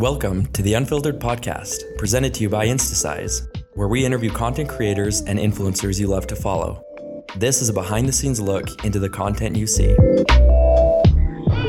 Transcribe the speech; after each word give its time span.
Welcome 0.00 0.46
to 0.52 0.62
the 0.62 0.72
Unfiltered 0.72 1.20
Podcast, 1.20 1.98
presented 1.98 2.32
to 2.32 2.40
you 2.40 2.48
by 2.48 2.66
Instasize, 2.66 3.46
where 3.74 3.86
we 3.86 4.02
interview 4.02 4.30
content 4.30 4.70
creators 4.70 5.20
and 5.20 5.38
influencers 5.38 6.00
you 6.00 6.06
love 6.06 6.26
to 6.28 6.36
follow. 6.36 6.82
This 7.36 7.60
is 7.60 7.68
a 7.68 7.74
behind 7.74 8.08
the 8.08 8.12
scenes 8.14 8.40
look 8.40 8.82
into 8.82 8.98
the 8.98 9.10
content 9.10 9.56
you 9.56 9.66
see. 9.66 9.94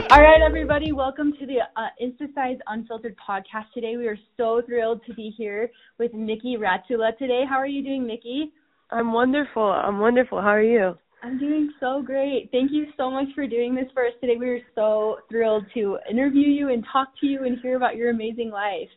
All 0.10 0.22
right, 0.22 0.42
everybody, 0.42 0.94
welcome 0.94 1.34
to 1.42 1.46
the 1.46 1.58
uh, 1.76 1.90
Instasize 2.02 2.58
Unfiltered 2.68 3.18
podcast. 3.18 3.66
Today, 3.74 3.98
we 3.98 4.08
are 4.08 4.18
so 4.38 4.62
thrilled 4.66 5.02
to 5.08 5.14
be 5.14 5.34
here 5.38 5.70
with 6.00 6.14
Miki 6.14 6.56
Ratsula 6.56 7.18
today. 7.18 7.44
How 7.46 7.58
are 7.58 7.68
you 7.68 7.84
doing, 7.84 8.08
Miki? 8.08 8.54
I'm 8.92 9.12
wonderful. 9.12 9.62
I'm 9.62 10.00
wonderful. 10.00 10.40
How 10.40 10.52
are 10.52 10.64
you? 10.64 10.96
I'm 11.24 11.38
doing 11.38 11.72
so 11.80 12.02
great. 12.02 12.50
Thank 12.52 12.72
you 12.72 12.88
so 12.98 13.12
much 13.12 13.28
for 13.36 13.46
doing 13.46 13.76
this 13.76 13.86
for 13.94 14.06
us 14.06 14.14
today. 14.22 14.38
We 14.40 14.50
are 14.50 14.60
so 14.74 15.18
thrilled 15.30 15.66
to 15.76 16.00
interview 16.10 16.48
you 16.48 16.70
and 16.70 16.84
talk 16.92 17.10
to 17.22 17.28
you 17.28 17.44
and 17.46 17.60
hear 17.62 17.76
about 17.78 17.96
your 17.96 18.10
amazing 18.10 18.50
life. 18.50 18.90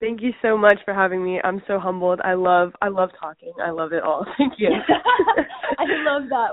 Thank 0.00 0.20
you 0.20 0.32
so 0.42 0.58
much 0.58 0.78
for 0.84 0.92
having 0.92 1.24
me. 1.24 1.40
I'm 1.44 1.62
so 1.68 1.78
humbled. 1.78 2.20
I 2.24 2.34
love 2.34 2.72
I 2.82 2.88
love 2.88 3.10
talking. 3.18 3.52
I 3.64 3.70
love 3.70 3.92
it 3.92 4.02
all. 4.02 4.26
Thank 4.38 4.54
you. 4.58 4.68
I 5.78 5.84
love 6.04 6.28
that. 6.28 6.50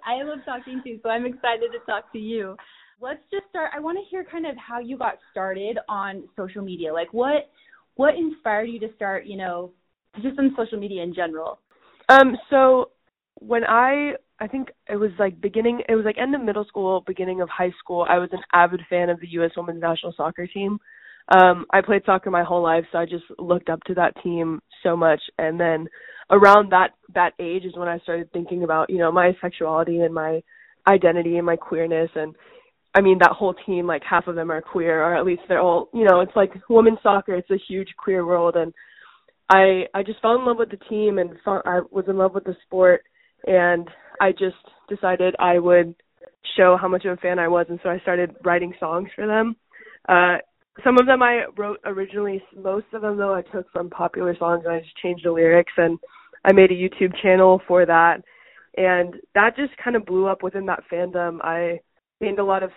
I 0.06 0.22
love 0.22 0.40
talking 0.44 0.82
too, 0.84 1.00
so 1.02 1.08
I'm 1.08 1.24
excited 1.24 1.70
to 1.72 1.78
talk 1.86 2.12
to 2.12 2.18
you. 2.18 2.54
Let's 3.00 3.22
just 3.30 3.44
start. 3.48 3.70
I 3.74 3.80
want 3.80 3.98
to 3.98 4.04
hear 4.10 4.22
kind 4.22 4.46
of 4.46 4.54
how 4.56 4.78
you 4.80 4.98
got 4.98 5.14
started 5.30 5.78
on 5.88 6.24
social 6.36 6.62
media. 6.62 6.92
Like 6.92 7.12
what 7.12 7.50
what 7.94 8.14
inspired 8.14 8.68
you 8.68 8.78
to 8.80 8.88
start, 8.96 9.24
you 9.24 9.38
know, 9.38 9.72
just 10.16 10.38
on 10.38 10.54
social 10.56 10.78
media 10.78 11.02
in 11.02 11.14
general? 11.14 11.58
Um 12.10 12.36
so 12.50 12.90
when 13.40 13.64
I 13.64 14.12
I 14.42 14.48
think 14.48 14.70
it 14.88 14.96
was 14.96 15.12
like 15.20 15.40
beginning 15.40 15.82
it 15.88 15.94
was 15.94 16.04
like 16.04 16.18
end 16.18 16.34
of 16.34 16.42
middle 16.42 16.64
school, 16.64 17.04
beginning 17.06 17.40
of 17.40 17.48
high 17.48 17.70
school, 17.78 18.04
I 18.08 18.18
was 18.18 18.28
an 18.32 18.40
avid 18.52 18.80
fan 18.90 19.08
of 19.08 19.20
the 19.20 19.28
US 19.38 19.52
women's 19.56 19.80
national 19.80 20.14
soccer 20.16 20.48
team. 20.48 20.80
Um 21.32 21.64
I 21.70 21.80
played 21.80 22.02
soccer 22.04 22.28
my 22.28 22.42
whole 22.42 22.60
life, 22.62 22.84
so 22.90 22.98
I 22.98 23.04
just 23.04 23.24
looked 23.38 23.70
up 23.70 23.78
to 23.84 23.94
that 23.94 24.20
team 24.20 24.60
so 24.82 24.96
much. 24.96 25.20
And 25.38 25.60
then 25.60 25.86
around 26.28 26.72
that 26.72 26.90
that 27.14 27.34
age 27.38 27.64
is 27.64 27.76
when 27.76 27.86
I 27.86 28.00
started 28.00 28.32
thinking 28.32 28.64
about, 28.64 28.90
you 28.90 28.98
know, 28.98 29.12
my 29.12 29.30
sexuality 29.40 30.00
and 30.00 30.12
my 30.12 30.42
identity 30.90 31.36
and 31.36 31.46
my 31.46 31.54
queerness. 31.54 32.10
And 32.16 32.34
I 32.96 33.00
mean 33.00 33.18
that 33.20 33.36
whole 33.38 33.54
team 33.54 33.86
like 33.86 34.02
half 34.02 34.26
of 34.26 34.34
them 34.34 34.50
are 34.50 34.60
queer 34.60 35.04
or 35.04 35.14
at 35.14 35.24
least 35.24 35.42
they're 35.46 35.60
all, 35.60 35.88
you 35.94 36.04
know, 36.04 36.20
it's 36.20 36.34
like 36.34 36.50
women's 36.68 36.98
soccer, 37.04 37.36
it's 37.36 37.50
a 37.52 37.64
huge 37.68 37.90
queer 37.96 38.26
world. 38.26 38.56
And 38.56 38.74
I 39.48 39.84
I 39.94 40.02
just 40.02 40.20
fell 40.20 40.34
in 40.34 40.44
love 40.44 40.58
with 40.58 40.72
the 40.72 40.84
team 40.90 41.18
and 41.18 41.30
fell, 41.44 41.62
I 41.64 41.82
was 41.92 42.06
in 42.08 42.18
love 42.18 42.34
with 42.34 42.42
the 42.42 42.56
sport. 42.66 43.02
And 43.46 43.88
I 44.22 44.30
just 44.30 44.54
decided 44.88 45.34
I 45.40 45.58
would 45.58 45.96
show 46.56 46.76
how 46.80 46.86
much 46.86 47.04
of 47.04 47.18
a 47.18 47.20
fan 47.20 47.40
I 47.40 47.48
was, 47.48 47.66
and 47.68 47.80
so 47.82 47.88
I 47.88 47.98
started 47.98 48.36
writing 48.44 48.72
songs 48.78 49.08
for 49.16 49.26
them. 49.26 49.56
Uh, 50.08 50.36
some 50.84 50.96
of 51.00 51.06
them 51.06 51.24
I 51.24 51.42
wrote 51.58 51.80
originally. 51.84 52.40
Most 52.56 52.86
of 52.92 53.02
them, 53.02 53.16
though, 53.16 53.34
I 53.34 53.42
took 53.42 53.70
from 53.72 53.90
popular 53.90 54.36
songs, 54.38 54.62
and 54.64 54.74
I 54.74 54.78
just 54.78 54.96
changed 55.02 55.24
the 55.24 55.32
lyrics. 55.32 55.72
And 55.76 55.98
I 56.44 56.52
made 56.52 56.70
a 56.70 56.74
YouTube 56.74 57.12
channel 57.20 57.60
for 57.66 57.84
that, 57.84 58.22
and 58.76 59.16
that 59.34 59.56
just 59.56 59.76
kind 59.82 59.96
of 59.96 60.06
blew 60.06 60.28
up 60.28 60.44
within 60.44 60.66
that 60.66 60.84
fandom. 60.90 61.38
I 61.42 61.80
gained 62.20 62.38
a 62.38 62.44
lot 62.44 62.62
of 62.62 62.70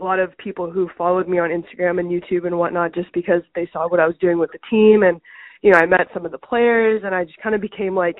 a 0.00 0.04
lot 0.04 0.20
of 0.20 0.36
people 0.38 0.70
who 0.70 0.88
followed 0.96 1.28
me 1.28 1.38
on 1.38 1.50
Instagram 1.50 2.00
and 2.00 2.08
YouTube 2.08 2.46
and 2.46 2.56
whatnot 2.56 2.94
just 2.94 3.12
because 3.12 3.42
they 3.54 3.68
saw 3.72 3.88
what 3.88 4.00
I 4.00 4.06
was 4.06 4.16
doing 4.20 4.38
with 4.38 4.50
the 4.52 4.60
team 4.70 5.02
and 5.02 5.20
you 5.60 5.72
know 5.72 5.78
I 5.78 5.86
met 5.86 6.06
some 6.14 6.24
of 6.24 6.30
the 6.30 6.38
players 6.38 7.02
and 7.04 7.12
I 7.12 7.24
just 7.24 7.42
kind 7.42 7.56
of 7.56 7.60
became 7.60 7.96
like 7.96 8.18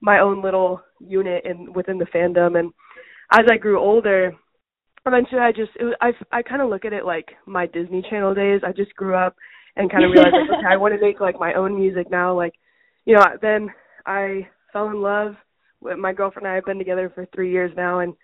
my 0.00 0.20
own 0.20 0.42
little 0.42 0.80
unit 1.00 1.44
in 1.44 1.72
within 1.72 1.98
the 1.98 2.06
fandom. 2.06 2.58
And 2.58 2.72
as 3.32 3.46
I 3.50 3.56
grew 3.56 3.78
older 3.78 4.32
eventually 5.06 5.40
I 5.40 5.52
just 5.52 5.70
it 5.80 5.84
was, 5.84 5.94
I 6.00 6.12
I 6.30 6.42
kind 6.42 6.62
of 6.62 6.68
look 6.68 6.84
at 6.84 6.92
it 6.92 7.04
like 7.04 7.28
my 7.46 7.66
Disney 7.66 8.04
Channel 8.08 8.34
days. 8.34 8.60
I 8.64 8.72
just 8.72 8.94
grew 8.94 9.14
up 9.14 9.34
and 9.76 9.90
kind 9.90 10.04
of 10.04 10.10
realized 10.14 10.34
like, 10.34 10.58
okay 10.58 10.66
I 10.68 10.76
want 10.76 10.94
to 10.94 11.00
make 11.00 11.20
like 11.20 11.38
my 11.38 11.54
own 11.54 11.74
music 11.74 12.10
now. 12.10 12.36
Like 12.36 12.54
you 13.04 13.14
know 13.14 13.24
then 13.42 13.68
I 14.06 14.48
fell 14.72 14.88
in 14.88 15.00
love 15.00 15.34
with 15.80 15.98
my 15.98 16.12
girlfriend 16.12 16.46
and 16.46 16.52
I 16.52 16.56
have 16.56 16.64
been 16.64 16.78
together 16.78 17.10
for 17.14 17.26
3 17.34 17.50
years 17.50 17.72
now. 17.76 18.00
And 18.00 18.14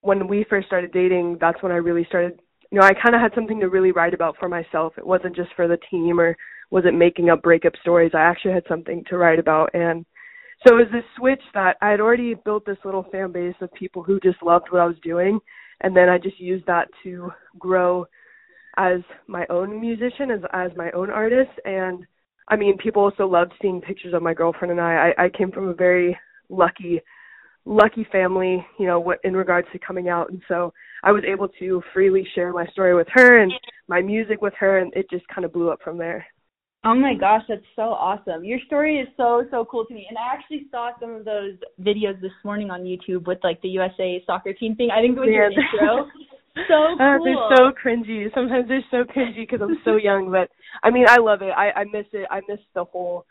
when 0.00 0.28
we 0.28 0.44
first 0.48 0.66
started 0.66 0.92
dating 0.92 1.38
that's 1.40 1.62
when 1.62 1.72
I 1.72 1.76
really 1.76 2.04
started 2.08 2.40
you 2.70 2.78
know 2.78 2.86
I 2.86 2.92
kind 2.92 3.14
of 3.14 3.20
had 3.20 3.34
something 3.34 3.60
to 3.60 3.68
really 3.68 3.92
write 3.92 4.14
about 4.14 4.36
for 4.38 4.48
myself. 4.48 4.94
It 4.98 5.06
wasn't 5.06 5.36
just 5.36 5.50
for 5.56 5.68
the 5.68 5.78
team 5.90 6.20
or 6.20 6.36
wasn't 6.70 6.98
making 6.98 7.30
up 7.30 7.42
breakup 7.42 7.74
stories. 7.80 8.12
I 8.14 8.22
actually 8.22 8.54
had 8.54 8.64
something 8.68 9.04
to 9.08 9.16
write 9.16 9.38
about. 9.38 9.70
And 9.74 10.04
so 10.66 10.76
it 10.76 10.78
was 10.78 10.92
this 10.92 11.04
switch 11.16 11.42
that 11.54 11.76
I 11.80 11.90
had 11.90 12.00
already 12.00 12.34
built 12.34 12.64
this 12.64 12.78
little 12.84 13.06
fan 13.12 13.32
base 13.32 13.54
of 13.60 13.72
people 13.74 14.02
who 14.02 14.18
just 14.20 14.42
loved 14.42 14.66
what 14.70 14.80
I 14.80 14.86
was 14.86 14.96
doing, 15.02 15.38
and 15.82 15.96
then 15.96 16.08
I 16.08 16.18
just 16.18 16.40
used 16.40 16.66
that 16.66 16.88
to 17.02 17.30
grow 17.58 18.06
as 18.76 19.00
my 19.26 19.46
own 19.50 19.80
musician, 19.80 20.30
as 20.30 20.40
as 20.52 20.70
my 20.76 20.90
own 20.92 21.10
artist, 21.10 21.50
and 21.64 22.04
I 22.48 22.56
mean, 22.56 22.76
people 22.78 23.02
also 23.02 23.26
loved 23.26 23.52
seeing 23.62 23.80
pictures 23.80 24.14
of 24.14 24.22
my 24.22 24.34
girlfriend 24.34 24.72
and 24.72 24.80
I. 24.80 25.12
I, 25.16 25.24
I 25.24 25.28
came 25.30 25.50
from 25.50 25.68
a 25.68 25.74
very 25.74 26.18
lucky, 26.48 27.00
lucky 27.64 28.06
family, 28.12 28.66
you 28.78 28.86
know, 28.86 29.00
what 29.00 29.18
in 29.24 29.34
regards 29.34 29.68
to 29.72 29.78
coming 29.78 30.08
out, 30.08 30.30
and 30.30 30.42
so 30.48 30.72
I 31.02 31.12
was 31.12 31.24
able 31.24 31.48
to 31.60 31.82
freely 31.92 32.26
share 32.34 32.52
my 32.52 32.66
story 32.66 32.94
with 32.94 33.08
her 33.12 33.40
and 33.40 33.52
my 33.88 34.02
music 34.02 34.42
with 34.42 34.54
her, 34.58 34.78
and 34.78 34.92
it 34.94 35.08
just 35.10 35.26
kind 35.28 35.44
of 35.44 35.52
blew 35.52 35.70
up 35.70 35.80
from 35.82 35.98
there. 35.98 36.26
Oh 36.86 36.94
my 36.94 37.14
gosh, 37.14 37.42
that's 37.48 37.64
so 37.74 37.82
awesome. 37.82 38.44
Your 38.44 38.58
story 38.66 38.98
is 38.98 39.08
so 39.16 39.44
so 39.50 39.64
cool 39.64 39.86
to 39.86 39.94
me. 39.94 40.06
And 40.08 40.18
I 40.18 40.34
actually 40.34 40.66
saw 40.70 40.90
some 41.00 41.14
of 41.14 41.24
those 41.24 41.54
videos 41.80 42.20
this 42.20 42.32
morning 42.44 42.70
on 42.70 42.82
YouTube 42.82 43.26
with 43.26 43.38
like 43.42 43.60
the 43.62 43.68
USA 43.68 44.22
soccer 44.26 44.52
team 44.52 44.76
thing. 44.76 44.90
I 44.90 45.00
think 45.00 45.16
it 45.16 45.20
was 45.20 45.28
yeah. 45.30 45.34
your 45.34 45.50
intro. 45.50 46.10
so 46.68 46.96
cool. 46.98 47.00
Uh, 47.00 47.18
they're 47.24 47.56
so 47.56 47.72
cringy. 47.72 48.32
Sometimes 48.34 48.68
they're 48.68 48.84
so 48.90 49.04
cringy 49.04 49.48
because 49.48 49.60
I'm 49.62 49.78
so 49.82 49.96
young, 49.96 50.30
but 50.30 50.50
I 50.82 50.90
mean, 50.90 51.06
I 51.08 51.16
love 51.18 51.40
it. 51.40 51.52
I 51.56 51.70
I 51.70 51.84
miss 51.84 52.06
it. 52.12 52.28
I 52.30 52.42
miss 52.48 52.60
the 52.74 52.84
whole 52.84 53.24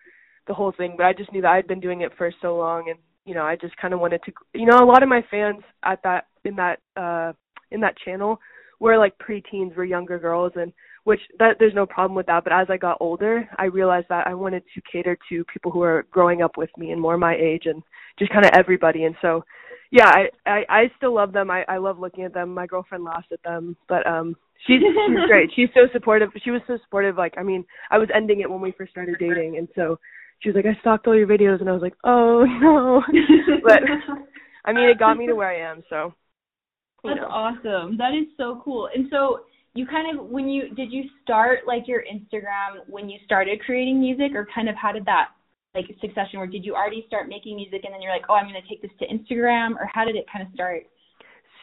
the 0.47 0.53
whole 0.53 0.73
thing, 0.75 0.95
but 0.97 1.05
I 1.05 1.13
just 1.13 1.31
knew 1.31 1.41
that 1.43 1.51
I'd 1.51 1.67
been 1.67 1.79
doing 1.79 2.01
it 2.01 2.11
for 2.17 2.31
so 2.41 2.57
long 2.57 2.89
and 2.89 2.97
you 3.25 3.35
know, 3.35 3.43
I 3.43 3.55
just 3.55 3.77
kind 3.77 3.93
of 3.93 3.99
wanted 3.99 4.21
to 4.25 4.31
you 4.55 4.65
know, 4.65 4.79
a 4.79 4.85
lot 4.85 5.03
of 5.03 5.09
my 5.09 5.23
fans 5.29 5.63
at 5.83 6.01
that 6.03 6.25
in 6.43 6.55
that 6.55 6.79
uh 6.97 7.33
in 7.69 7.81
that 7.81 7.97
channel 8.03 8.39
were 8.79 8.97
like 8.97 9.13
preteens, 9.19 9.75
were 9.75 9.85
younger 9.85 10.17
girls 10.17 10.53
and 10.55 10.73
which 11.03 11.19
that 11.39 11.57
there's 11.59 11.73
no 11.73 11.85
problem 11.85 12.15
with 12.15 12.27
that. 12.27 12.43
But 12.43 12.53
as 12.53 12.67
I 12.69 12.77
got 12.77 12.97
older, 12.99 13.47
I 13.57 13.65
realized 13.65 14.07
that 14.09 14.27
I 14.27 14.33
wanted 14.33 14.63
to 14.73 14.81
cater 14.89 15.17
to 15.29 15.43
people 15.45 15.71
who 15.71 15.81
are 15.81 16.05
growing 16.11 16.41
up 16.41 16.57
with 16.57 16.69
me 16.77 16.91
and 16.91 17.01
more 17.01 17.17
my 17.17 17.35
age 17.35 17.63
and 17.65 17.83
just 18.17 18.31
kind 18.31 18.45
of 18.45 18.51
everybody. 18.53 19.03
And 19.03 19.15
so, 19.21 19.43
yeah, 19.91 20.07
I, 20.07 20.29
I 20.45 20.63
I 20.69 20.91
still 20.97 21.13
love 21.13 21.33
them. 21.33 21.51
I 21.51 21.65
I 21.67 21.77
love 21.77 21.99
looking 21.99 22.23
at 22.23 22.33
them. 22.33 22.53
My 22.53 22.65
girlfriend 22.65 23.03
laughs 23.03 23.27
at 23.31 23.43
them, 23.43 23.75
but 23.89 24.05
um, 24.07 24.35
she's 24.65 24.79
she's 24.81 25.25
great. 25.27 25.49
She's 25.55 25.69
so 25.73 25.81
supportive. 25.91 26.29
She 26.43 26.51
was 26.51 26.61
so 26.67 26.77
supportive. 26.83 27.17
Like 27.17 27.33
I 27.37 27.43
mean, 27.43 27.65
I 27.91 27.97
was 27.97 28.09
ending 28.15 28.39
it 28.39 28.49
when 28.49 28.61
we 28.61 28.71
first 28.71 28.91
started 28.91 29.15
dating, 29.19 29.57
and 29.57 29.67
so 29.75 29.99
she 30.39 30.49
was 30.49 30.55
like, 30.55 30.65
I 30.65 30.79
stalked 30.79 31.07
all 31.07 31.17
your 31.17 31.27
videos, 31.27 31.59
and 31.59 31.69
I 31.69 31.73
was 31.73 31.81
like, 31.81 31.95
oh 32.05 32.45
no, 32.61 33.03
but 33.63 33.81
I 34.65 34.71
mean, 34.71 34.89
it 34.89 34.99
got 34.99 35.17
me 35.17 35.27
to 35.27 35.35
where 35.35 35.49
I 35.49 35.69
am. 35.71 35.83
So. 35.89 36.13
That's 37.05 37.17
know. 37.17 37.27
awesome. 37.27 37.97
That 37.97 38.13
is 38.15 38.27
so 38.37 38.61
cool. 38.63 38.87
And 38.95 39.07
so 39.11 39.41
you 39.73 39.87
kind 39.87 40.17
of 40.17 40.25
when 40.27 40.47
you 40.47 40.73
did 40.75 40.91
you 40.91 41.03
start 41.23 41.59
like 41.65 41.87
your 41.87 42.03
Instagram 42.03 42.87
when 42.87 43.09
you 43.09 43.19
started 43.25 43.59
creating 43.65 43.99
music 43.99 44.35
or 44.35 44.47
kind 44.53 44.69
of 44.69 44.75
how 44.75 44.91
did 44.91 45.05
that 45.05 45.29
like 45.73 45.85
succession 45.99 46.39
work? 46.39 46.51
Did 46.51 46.63
you 46.63 46.75
already 46.75 47.03
start 47.07 47.27
making 47.27 47.55
music 47.55 47.81
and 47.83 47.93
then 47.93 48.01
you're 48.01 48.11
like, 48.11 48.25
"Oh, 48.29 48.35
I'm 48.35 48.47
going 48.47 48.61
to 48.61 48.69
take 48.69 48.81
this 48.81 48.91
to 48.99 49.07
Instagram," 49.07 49.71
or 49.71 49.89
how 49.91 50.05
did 50.05 50.15
it 50.15 50.25
kind 50.31 50.45
of 50.45 50.53
start? 50.53 50.83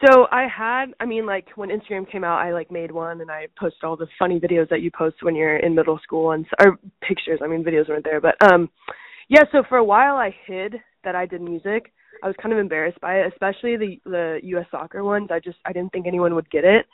So 0.05 0.25
I 0.31 0.47
had, 0.47 0.87
I 0.99 1.05
mean, 1.05 1.25
like 1.25 1.45
when 1.55 1.69
Instagram 1.69 2.09
came 2.11 2.23
out, 2.23 2.39
I 2.39 2.53
like 2.53 2.71
made 2.71 2.91
one 2.91 3.21
and 3.21 3.29
I 3.29 3.47
posted 3.57 3.83
all 3.83 3.95
the 3.95 4.07
funny 4.17 4.39
videos 4.39 4.67
that 4.69 4.81
you 4.81 4.89
post 4.91 5.17
when 5.21 5.35
you're 5.35 5.57
in 5.57 5.75
middle 5.75 5.99
school 6.03 6.31
and 6.31 6.45
or 6.59 6.77
pictures. 7.07 7.39
I 7.41 7.47
mean, 7.47 7.63
videos 7.63 7.87
weren't 7.87 8.03
there, 8.03 8.19
but 8.19 8.35
um, 8.51 8.69
yeah. 9.29 9.43
So 9.51 9.63
for 9.69 9.77
a 9.77 9.83
while, 9.83 10.15
I 10.15 10.35
hid 10.45 10.75
that 11.05 11.15
I 11.15 11.25
did 11.25 11.41
music. 11.41 11.93
I 12.23 12.27
was 12.27 12.35
kind 12.41 12.51
of 12.51 12.59
embarrassed 12.59 12.99
by 12.99 13.19
it, 13.19 13.31
especially 13.31 13.77
the 13.77 13.95
the 14.05 14.39
U.S. 14.43 14.65
soccer 14.71 15.03
ones. 15.03 15.29
I 15.31 15.39
just 15.39 15.59
I 15.65 15.71
didn't 15.71 15.93
think 15.93 16.07
anyone 16.07 16.35
would 16.35 16.49
get 16.49 16.65
it 16.65 16.85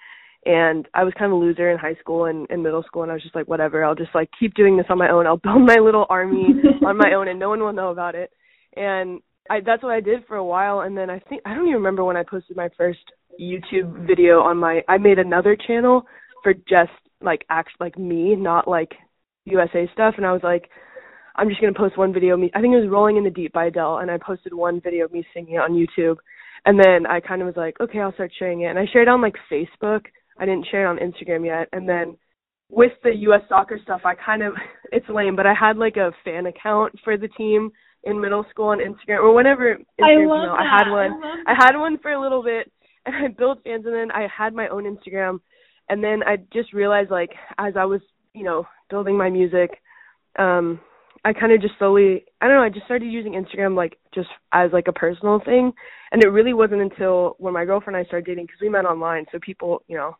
and 0.45 0.87
I 0.93 1.03
was 1.03 1.13
kind 1.17 1.31
of 1.31 1.37
a 1.37 1.41
loser 1.41 1.71
in 1.71 1.77
high 1.77 1.95
school 1.95 2.25
and 2.25 2.49
in 2.49 2.63
middle 2.63 2.83
school 2.83 3.03
and 3.03 3.11
I 3.11 3.15
was 3.15 3.23
just 3.23 3.35
like 3.35 3.47
whatever 3.47 3.83
I'll 3.83 3.95
just 3.95 4.13
like 4.15 4.29
keep 4.39 4.53
doing 4.53 4.77
this 4.77 4.85
on 4.89 4.97
my 4.97 5.09
own. 5.09 5.27
I'll 5.27 5.37
build 5.37 5.65
my 5.65 5.75
little 5.75 6.05
army 6.09 6.47
on 6.85 6.97
my 6.97 7.13
own 7.13 7.27
and 7.27 7.39
no 7.39 7.49
one 7.49 7.59
will 7.59 7.73
know 7.73 7.89
about 7.89 8.15
it. 8.15 8.31
And 8.75 9.21
I 9.49 9.59
that's 9.65 9.83
what 9.83 9.93
I 9.93 9.99
did 9.99 10.25
for 10.27 10.35
a 10.35 10.45
while 10.45 10.81
and 10.81 10.97
then 10.97 11.09
I 11.09 11.19
think 11.19 11.41
I 11.45 11.53
don't 11.53 11.65
even 11.65 11.75
remember 11.75 12.03
when 12.03 12.17
I 12.17 12.23
posted 12.23 12.55
my 12.55 12.69
first 12.77 12.99
YouTube 13.41 14.07
video 14.07 14.39
on 14.39 14.57
my 14.57 14.81
I 14.87 14.97
made 14.97 15.19
another 15.19 15.55
channel 15.55 16.03
for 16.43 16.53
just 16.53 16.91
like 17.21 17.43
act 17.49 17.71
like 17.79 17.97
me 17.97 18.35
not 18.35 18.67
like 18.67 18.93
USA 19.45 19.89
stuff. 19.93 20.15
And 20.17 20.25
I 20.25 20.31
was 20.31 20.43
like 20.43 20.69
I'm 21.35 21.49
just 21.49 21.59
gonna 21.59 21.73
post 21.73 21.97
one 21.97 22.13
video 22.13 22.37
me 22.37 22.51
I 22.55 22.61
think 22.61 22.73
it 22.73 22.79
was 22.79 22.89
Rolling 22.89 23.17
in 23.17 23.23
the 23.23 23.29
Deep 23.31 23.53
by 23.53 23.65
Adele 23.65 23.97
and 23.97 24.11
I 24.11 24.17
posted 24.17 24.53
one 24.53 24.79
video 24.81 25.05
of 25.05 25.11
me 25.11 25.25
singing 25.33 25.55
it 25.55 25.57
on 25.57 25.73
YouTube. 25.73 26.17
And 26.65 26.79
then 26.79 27.05
I 27.05 27.19
kind 27.19 27.41
of 27.41 27.47
was 27.47 27.57
like 27.57 27.79
okay 27.81 27.99
I'll 27.99 28.13
start 28.13 28.31
sharing 28.37 28.61
it. 28.61 28.67
And 28.67 28.79
I 28.79 28.85
shared 28.93 29.07
it 29.07 29.11
on 29.11 29.21
like 29.21 29.35
Facebook 29.51 30.05
I 30.39 30.45
didn't 30.45 30.67
share 30.69 30.85
it 30.85 30.89
on 30.89 30.97
Instagram 30.97 31.45
yet. 31.45 31.67
And 31.71 31.87
then 31.87 32.17
with 32.69 32.91
the 33.03 33.15
US 33.29 33.41
soccer 33.49 33.79
stuff, 33.81 34.01
I 34.05 34.15
kind 34.15 34.43
of 34.43 34.53
it's 34.91 35.07
lame, 35.09 35.35
but 35.35 35.45
I 35.45 35.53
had 35.53 35.77
like 35.77 35.97
a 35.97 36.11
fan 36.23 36.45
account 36.45 36.93
for 37.03 37.17
the 37.17 37.27
team 37.29 37.71
in 38.03 38.21
middle 38.21 38.45
school 38.49 38.67
on 38.67 38.79
Instagram 38.79 39.21
or 39.21 39.33
whenever 39.33 39.75
Instagram 39.75 40.23
I, 40.23 40.27
love 40.27 40.41
you 40.41 40.47
know, 40.47 40.55
I 40.55 40.77
had 40.77 40.91
one. 40.91 41.21
I, 41.47 41.51
I 41.51 41.55
had 41.57 41.77
one 41.77 41.97
for 41.99 42.11
a 42.11 42.21
little 42.21 42.43
bit 42.43 42.71
and 43.05 43.15
I 43.15 43.27
built 43.29 43.63
fans 43.63 43.85
and 43.85 43.95
then 43.95 44.11
I 44.11 44.27
had 44.35 44.53
my 44.53 44.67
own 44.69 44.83
Instagram 44.83 45.39
and 45.89 46.03
then 46.03 46.21
I 46.23 46.37
just 46.53 46.73
realized 46.73 47.11
like 47.11 47.31
as 47.57 47.73
I 47.77 47.85
was, 47.85 48.01
you 48.33 48.43
know, 48.43 48.65
building 48.89 49.17
my 49.17 49.29
music, 49.29 49.81
um, 50.37 50.79
I 51.25 51.33
kind 51.33 51.51
of 51.51 51.61
just 51.61 51.73
slowly, 51.77 52.25
I 52.39 52.47
don't 52.47 52.55
know, 52.55 52.63
I 52.63 52.69
just 52.69 52.85
started 52.85 53.07
using 53.07 53.33
Instagram 53.33 53.75
like 53.75 53.97
just 54.13 54.29
as 54.53 54.71
like 54.71 54.87
a 54.87 54.93
personal 54.93 55.41
thing, 55.43 55.73
and 56.11 56.23
it 56.23 56.27
really 56.27 56.53
wasn't 56.53 56.81
until 56.81 57.35
when 57.39 57.53
my 57.53 57.65
girlfriend 57.65 57.97
and 57.97 58.05
I 58.05 58.07
started 58.07 58.27
dating 58.27 58.45
because 58.45 58.61
we 58.61 58.69
met 58.69 58.85
online, 58.85 59.25
so 59.31 59.39
people, 59.41 59.83
you 59.87 59.97
know, 59.97 60.15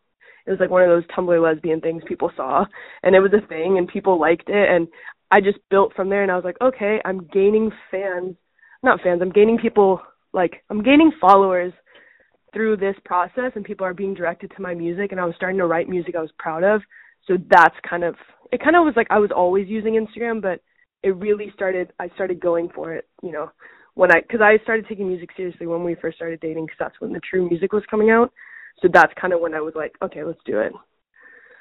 it 0.48 0.52
was 0.52 0.60
like 0.60 0.70
one 0.70 0.82
of 0.82 0.90
those 0.90 1.06
Tumblr 1.16 1.44
lesbian 1.44 1.82
things 1.82 2.02
people 2.08 2.32
saw, 2.36 2.66
and 3.04 3.16
it 3.16 3.20
was 3.20 3.34
a 3.34 3.46
thing, 3.48 3.78
and 3.78 3.88
people 3.88 4.20
liked 4.20 4.50
it, 4.50 4.70
and 4.70 4.88
I 5.30 5.42
just 5.42 5.60
built 5.70 5.94
from 5.94 6.10
there, 6.10 6.24
and 6.24 6.32
I 6.32 6.36
was 6.36 6.46
like, 6.46 6.56
okay, 6.62 7.00
I'm 7.04 7.28
gaining 7.28 7.70
fans, 7.92 8.36
not 8.82 9.02
fans, 9.02 9.22
I'm 9.22 9.32
gaining 9.32 9.58
people, 9.58 10.02
like 10.34 10.64
I'm 10.70 10.82
gaining 10.82 11.12
followers 11.20 11.74
through 12.54 12.78
this 12.78 12.96
process, 13.04 13.52
and 13.56 13.66
people 13.66 13.86
are 13.86 13.94
being 13.94 14.14
directed 14.14 14.52
to 14.56 14.62
my 14.62 14.74
music, 14.74 15.12
and 15.12 15.20
I 15.20 15.26
was 15.26 15.36
starting 15.36 15.60
to 15.60 15.68
write 15.68 15.90
music 15.90 16.16
I 16.16 16.22
was 16.22 16.32
proud 16.40 16.64
of, 16.64 16.82
so 17.28 17.38
that's 17.50 17.76
kind 17.88 18.04
of 18.04 18.16
it. 18.52 18.64
Kind 18.64 18.78
of 18.78 18.86
was 18.86 18.94
like 18.96 19.08
I 19.10 19.20
was 19.20 19.32
always 19.36 19.68
using 19.68 19.94
Instagram, 19.94 20.42
but 20.42 20.62
it 21.04 21.16
really 21.18 21.52
started. 21.54 21.92
I 22.00 22.08
started 22.16 22.40
going 22.40 22.70
for 22.74 22.94
it, 22.94 23.08
you 23.22 23.32
know, 23.34 23.52
when 23.96 24.12
I 24.12 24.22
because 24.22 24.40
I 24.42 24.64
started 24.64 24.86
taking 24.88 25.08
music 25.08 25.30
seriously 25.36 25.68
when 25.68 25.84
we 25.84 25.96
first 25.96 26.16
started 26.16 26.40
dating, 26.40 26.68
because 26.68 26.78
that's 26.80 27.02
when 27.02 27.12
the 27.12 27.20
true 27.30 27.50
music 27.50 27.74
was 27.74 27.84
coming 27.90 28.12
out. 28.12 28.32
So 28.82 28.88
that's 28.92 29.14
kind 29.20 29.34
of 29.34 29.42
when 29.42 29.54
I 29.54 29.62
was 29.62 29.74
like, 29.76 29.96
okay, 30.04 30.24
let's 30.24 30.40
do 30.46 30.60
it. 30.60 30.74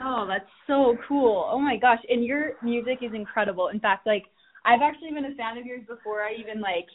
Oh, 0.00 0.26
that's 0.28 0.48
so 0.66 0.96
cool. 1.08 1.48
Oh 1.50 1.58
my 1.58 1.76
gosh. 1.76 2.00
And 2.08 2.24
your 2.24 2.52
music 2.62 2.98
is 3.02 3.12
incredible. 3.14 3.68
In 3.68 3.80
fact, 3.80 4.06
like 4.06 4.24
I've 4.64 4.82
actually 4.82 5.12
been 5.12 5.24
a 5.24 5.34
fan 5.34 5.56
of 5.56 5.64
yours 5.64 5.82
before 5.88 6.22
I 6.22 6.34
even 6.34 6.60
like 6.60 6.86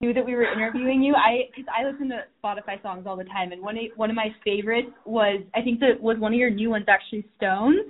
knew 0.00 0.12
that 0.12 0.24
we 0.24 0.34
were 0.34 0.44
interviewing 0.44 1.02
you. 1.02 1.14
I 1.14 1.48
cuz 1.54 1.64
I 1.74 1.84
listen 1.84 2.08
to 2.10 2.24
Spotify 2.42 2.80
songs 2.82 3.06
all 3.06 3.16
the 3.16 3.24
time 3.24 3.52
and 3.52 3.62
one 3.62 3.78
of, 3.78 3.84
one 3.96 4.10
of 4.10 4.16
my 4.16 4.34
favorites 4.44 4.92
was 5.06 5.40
I 5.54 5.62
think 5.62 5.80
that 5.80 6.00
was 6.00 6.18
one 6.18 6.34
of 6.34 6.38
your 6.38 6.50
new 6.50 6.70
ones 6.70 6.84
actually 6.88 7.24
Stones. 7.36 7.86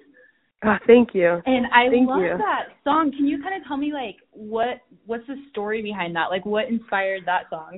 Oh, 0.62 0.76
thank 0.86 1.14
you. 1.14 1.42
And 1.46 1.66
I 1.72 1.88
thank 1.90 2.08
love 2.08 2.20
you. 2.20 2.36
that 2.36 2.68
song. 2.84 3.10
Can 3.10 3.26
you 3.26 3.42
kind 3.42 3.60
of 3.60 3.66
tell 3.66 3.76
me 3.76 3.92
like 3.92 4.16
what 4.30 4.82
what's 5.06 5.26
the 5.26 5.36
story 5.50 5.82
behind 5.82 6.14
that? 6.14 6.30
Like 6.30 6.46
what 6.46 6.68
inspired 6.68 7.22
that 7.26 7.50
song? 7.50 7.76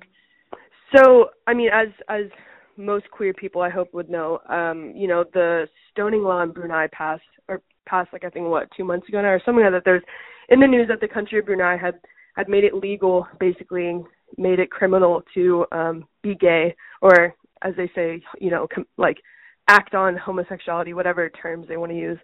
So, 0.95 1.31
I 1.47 1.55
mean, 1.55 1.71
as 1.73 1.89
as 2.09 2.27
most 2.77 3.11
queer 3.11 3.33
people 3.35 3.63
I 3.63 3.71
hope 3.71 3.93
would 3.93 4.11
know, 4.11 4.41
um, 4.49 4.93
you 4.97 5.09
know, 5.09 5.25
the 5.33 5.67
stoning 5.91 6.23
law 6.23 6.43
in 6.43 6.53
Brunei 6.53 6.87
passed 6.93 7.23
or 7.49 7.61
passed 7.87 8.13
like 8.13 8.25
I 8.25 8.31
think 8.31 8.49
what, 8.49 8.69
two 8.77 8.85
months 8.85 9.09
ago 9.09 9.21
now 9.21 9.29
or 9.29 9.43
something 9.45 9.65
like 9.65 9.73
that. 9.73 9.83
There's 9.85 10.03
in 10.49 10.61
the 10.61 10.67
news 10.67 10.89
that 10.89 11.01
the 11.01 11.09
country 11.09 11.39
of 11.39 11.47
Brunei 11.47 11.77
had 11.77 11.95
had 12.35 12.49
made 12.49 12.65
it 12.65 12.75
legal, 12.75 13.27
basically 13.39 14.03
made 14.39 14.59
it 14.59 14.71
criminal 14.71 15.23
to 15.35 15.67
um 15.73 16.07
be 16.23 16.35
gay 16.35 16.75
or 17.01 17.35
as 17.63 17.75
they 17.77 17.91
say, 17.95 18.21
you 18.41 18.51
know, 18.51 18.67
com- 18.73 18.87
like 18.97 19.19
act 19.69 19.95
on 19.95 20.17
homosexuality, 20.17 20.95
whatever 20.95 21.29
terms 21.31 21.67
they 21.69 21.77
want 21.77 21.93
to 21.93 21.99
use. 21.99 22.19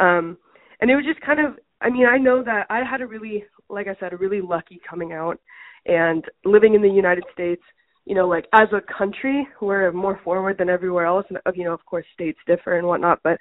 Um 0.00 0.36
and 0.80 0.90
it 0.90 0.96
was 0.96 1.04
just 1.04 1.20
kind 1.20 1.40
of 1.40 1.58
I 1.80 1.90
mean, 1.90 2.06
I 2.06 2.18
know 2.18 2.42
that 2.44 2.66
I 2.70 2.82
had 2.82 3.00
a 3.00 3.06
really 3.06 3.44
like 3.68 3.88
I 3.88 3.96
said, 3.98 4.12
a 4.12 4.16
really 4.16 4.40
lucky 4.40 4.80
coming 4.88 5.12
out 5.12 5.40
and 5.86 6.24
living 6.44 6.74
in 6.74 6.82
the 6.82 6.88
United 6.88 7.24
States 7.32 7.62
you 8.06 8.14
know, 8.14 8.28
like 8.28 8.46
as 8.52 8.68
a 8.72 8.80
country, 8.92 9.46
we're 9.60 9.90
more 9.92 10.20
forward 10.24 10.58
than 10.58 10.68
everywhere 10.68 11.06
else. 11.06 11.26
And, 11.28 11.38
you 11.56 11.64
know, 11.64 11.72
of 11.72 11.84
course, 11.86 12.04
states 12.12 12.38
differ 12.46 12.78
and 12.78 12.86
whatnot. 12.86 13.20
But 13.24 13.38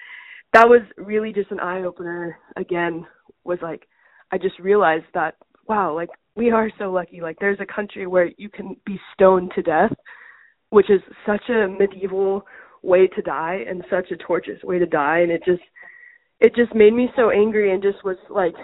that 0.54 0.68
was 0.68 0.81
really 0.98 1.33
just 1.33 1.51
an 1.51 1.60
eye 1.60 1.83
opener. 1.83 2.38
Again, 2.56 3.06
was 3.44 3.60
like, 3.62 3.88
I 4.31 4.38
just 4.38 4.57
realized 4.60 5.06
that, 5.13 5.36
wow, 5.68 5.94
like 5.94 6.10
we 6.36 6.51
are 6.51 6.69
so 6.80 6.92
lucky. 6.92 7.21
Like 7.21 7.38
there's 7.39 7.60
a 7.60 7.74
country 7.74 8.07
where 8.07 8.31
you 8.38 8.50
can 8.50 8.75
be 8.86 9.00
stoned 9.13 9.51
to 9.56 9.62
death, 9.62 9.94
which 10.69 10.89
is 10.89 11.01
such 11.25 11.50
a 11.50 11.68
medieval 11.68 12.45
way 12.81 13.07
to 13.07 13.21
die 13.21 13.63
and 13.68 13.83
such 13.89 14.12
a 14.12 14.18
torturous 14.18 14.63
way 14.63 14.80
to 14.80 14.86
die. 14.86 15.19
And 15.19 15.31
it 15.31 15.44
just, 15.45 15.62
it 16.39 16.56
just 16.56 16.74
made 16.74 16.94
me 16.94 17.10
so 17.15 17.31
angry 17.31 17.74
and 17.74 17.83
just 17.83 18.04
was 18.04 18.18
like, 18.30 18.56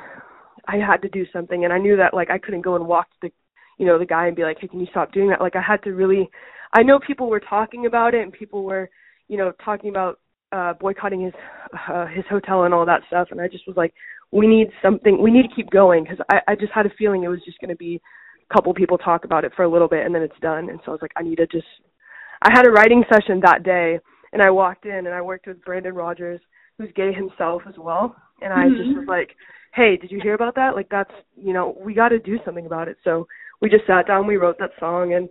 I 0.68 0.78
had 0.78 1.02
to 1.02 1.10
do 1.10 1.26
something. 1.34 1.64
And 1.64 1.74
I 1.74 1.78
knew 1.78 1.98
that 1.98 2.14
like 2.14 2.30
I 2.30 2.38
couldn't 2.38 2.62
go 2.62 2.76
and 2.76 2.88
walk 2.88 3.08
the 3.22 3.32
you 3.80 3.86
know 3.86 3.98
the 3.98 4.06
guy 4.06 4.28
and 4.28 4.36
be 4.36 4.44
like 4.44 4.58
hey 4.60 4.68
can 4.68 4.80
you 4.80 4.88
stop 4.92 5.12
doing 5.12 5.30
that? 5.30 5.42
Like 5.42 5.56
i 5.56 5.62
had 5.62 5.82
to 5.84 5.92
really 5.92 6.30
i 6.74 6.84
know 6.84 7.00
people 7.00 7.30
were 7.30 7.40
talking 7.40 7.88
about 7.88 8.14
it 8.14 8.22
and 8.22 8.32
people 8.32 8.64
were 8.64 8.90
you 9.28 9.38
know 9.38 9.52
talking 9.66 9.90
about 9.90 10.20
uh 10.52 10.74
boycotting 10.74 11.22
his 11.22 11.34
uh, 11.90 12.06
his 12.06 12.26
hotel 12.30 12.66
and 12.66 12.74
all 12.74 12.86
that 12.86 13.02
stuff. 13.08 13.30
And 13.32 13.42
i 13.42 13.48
just 13.48 13.66
was 13.66 13.78
like 13.78 13.94
we 14.32 14.46
need 14.46 14.68
something 14.84 15.22
we 15.22 15.32
need 15.32 15.50
to 15.50 15.56
keep 15.56 15.72
going. 15.72 16.04
Because 16.04 16.20
i 16.30 16.52
i 16.52 16.56
just 16.56 16.74
had 16.74 16.86
a 16.86 16.92
feeling 16.98 17.24
it 17.24 17.30
was 17.30 17.42
just 17.46 17.60
going 17.60 17.70
to 17.70 17.76
be 17.76 18.00
a 18.50 18.54
couple 18.54 18.74
people 18.74 18.98
talk 18.98 19.26
about 19.26 19.46
it 19.46 19.54
for 19.56 19.64
a 19.64 19.72
little 19.72 19.88
bit 19.88 20.06
and 20.06 20.14
then 20.14 20.22
it's 20.22 20.40
done. 20.42 20.70
And 20.70 20.80
so 20.86 20.92
i 20.92 20.96
was 20.96 21.02
like 21.02 21.14
i 21.16 21.24
need 21.24 21.38
to 21.38 21.48
just 21.48 21.68
i 22.44 22.50
had 22.54 22.68
a 22.68 22.72
writing 22.72 23.04
session 23.12 23.40
that 23.44 23.64
day 23.64 24.00
and 24.34 24.42
i 24.42 24.52
walked 24.52 24.86
in 24.86 25.06
and 25.08 25.16
i 25.16 25.22
worked 25.22 25.48
with 25.48 25.64
brandon 25.64 25.96
rogers 25.96 26.42
who's 26.78 26.92
gay 26.96 27.14
himself 27.14 27.62
as 27.68 27.76
well. 27.78 28.16
And 28.42 28.54
i 28.54 28.66
mm-hmm. 28.66 28.76
just 28.76 28.98
was 28.98 29.08
like 29.08 29.36
hey 29.74 29.98
did 29.98 30.12
you 30.12 30.20
hear 30.22 30.34
about 30.34 30.56
that? 30.56 30.76
Like 30.76 30.90
that's 30.90 31.14
you 31.36 31.54
know 31.54 31.78
we 31.80 31.94
got 31.94 32.10
to 32.10 32.20
do 32.20 32.38
something 32.46 32.66
about 32.66 32.88
it. 32.88 32.98
So 33.04 33.28
we 33.62 33.70
just 33.70 33.86
sat 33.88 34.08
down, 34.08 34.28
we 34.28 34.38
wrote 34.38 34.58
that 34.60 34.72
song, 34.80 35.14
and 35.14 35.30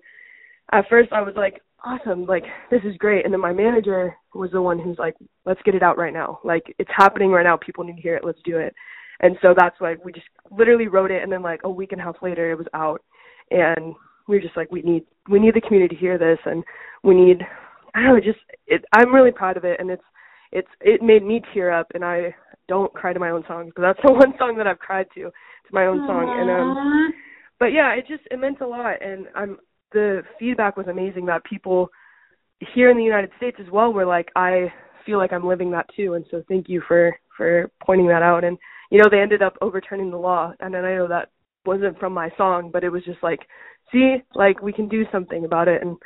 at 0.72 0.88
first 0.88 1.12
I 1.12 1.22
was 1.22 1.34
like, 1.36 1.62
awesome, 1.84 2.26
like 2.26 2.44
this 2.70 2.82
is 2.84 2.96
great. 2.96 3.24
And 3.24 3.32
then 3.32 3.40
my 3.40 3.52
manager 3.52 4.14
was 4.34 4.50
the 4.50 4.62
one 4.62 4.78
who's 4.78 4.98
like, 4.98 5.14
let's 5.46 5.62
get 5.64 5.74
it 5.74 5.82
out 5.82 5.98
right 5.98 6.12
now. 6.12 6.40
Like 6.44 6.74
it's 6.78 6.90
happening 6.94 7.30
right 7.30 7.44
now. 7.44 7.56
People 7.56 7.84
need 7.84 7.96
to 7.96 8.02
hear 8.02 8.16
it. 8.16 8.24
Let's 8.24 8.40
do 8.44 8.58
it. 8.58 8.74
And 9.20 9.36
so 9.42 9.54
that's 9.56 9.80
why 9.80 9.96
we 10.04 10.12
just 10.12 10.26
literally 10.50 10.86
wrote 10.86 11.10
it, 11.10 11.22
and 11.22 11.32
then 11.32 11.42
like 11.42 11.60
a 11.64 11.70
week 11.70 11.92
and 11.92 12.00
a 12.00 12.04
half 12.04 12.22
later, 12.22 12.50
it 12.50 12.58
was 12.58 12.68
out, 12.74 13.02
and 13.50 13.94
we 14.28 14.36
were 14.36 14.42
just 14.42 14.56
like, 14.56 14.70
we 14.70 14.82
need 14.82 15.04
we 15.28 15.40
need 15.40 15.54
the 15.54 15.60
community 15.60 15.94
to 15.96 16.00
hear 16.00 16.18
this, 16.18 16.38
and 16.44 16.62
we 17.02 17.14
need 17.14 17.42
I 17.94 18.02
don't 18.02 18.14
know, 18.14 18.20
just 18.20 18.38
it. 18.66 18.84
I'm 18.94 19.14
really 19.14 19.32
proud 19.32 19.56
of 19.56 19.64
it, 19.64 19.80
and 19.80 19.90
it's 19.90 20.04
it's 20.52 20.68
it 20.80 21.02
made 21.02 21.24
me 21.24 21.42
tear 21.52 21.72
up, 21.72 21.88
and 21.94 22.04
I 22.04 22.34
don't 22.68 22.92
cry 22.92 23.12
to 23.12 23.18
my 23.18 23.30
own 23.30 23.44
songs, 23.48 23.72
but 23.74 23.82
that's 23.82 23.98
the 24.06 24.12
one 24.12 24.34
song 24.38 24.56
that 24.58 24.66
I've 24.66 24.78
cried 24.78 25.06
to 25.14 25.22
to 25.22 25.72
my 25.72 25.86
own 25.86 26.06
song, 26.06 26.38
and 26.40 26.50
um 26.50 27.12
but 27.60 27.66
yeah, 27.66 27.92
it 27.94 28.06
just 28.06 28.22
it 28.30 28.38
meant 28.38 28.60
a 28.60 28.66
lot, 28.66 29.02
and 29.02 29.26
I'm 29.34 29.58
the 29.92 30.22
feedback 30.38 30.76
was 30.76 30.86
amazing 30.86 31.26
that 31.26 31.44
people 31.44 31.88
here 32.74 32.90
in 32.90 32.96
the 32.96 33.04
United 33.04 33.30
States 33.36 33.56
as 33.60 33.70
well 33.72 33.92
were 33.92 34.04
like, 34.04 34.28
I 34.36 34.72
feel 35.06 35.18
like 35.18 35.32
I'm 35.32 35.46
living 35.46 35.70
that 35.72 35.86
too, 35.96 36.14
and 36.14 36.24
so 36.30 36.42
thank 36.48 36.68
you 36.68 36.82
for 36.86 37.16
for 37.36 37.70
pointing 37.84 38.08
that 38.08 38.22
out. 38.22 38.44
And 38.44 38.58
you 38.90 38.98
know, 38.98 39.08
they 39.10 39.20
ended 39.20 39.42
up 39.42 39.56
overturning 39.60 40.10
the 40.10 40.16
law, 40.16 40.52
and 40.60 40.72
then 40.72 40.84
I 40.84 40.94
know 40.94 41.08
that 41.08 41.30
wasn't 41.64 41.98
from 41.98 42.12
my 42.12 42.30
song, 42.36 42.70
but 42.72 42.84
it 42.84 42.90
was 42.90 43.04
just 43.04 43.22
like, 43.22 43.40
see, 43.92 44.16
like 44.34 44.62
we 44.62 44.72
can 44.72 44.88
do 44.88 45.04
something 45.10 45.44
about 45.44 45.68
it, 45.68 45.82
and 45.82 45.96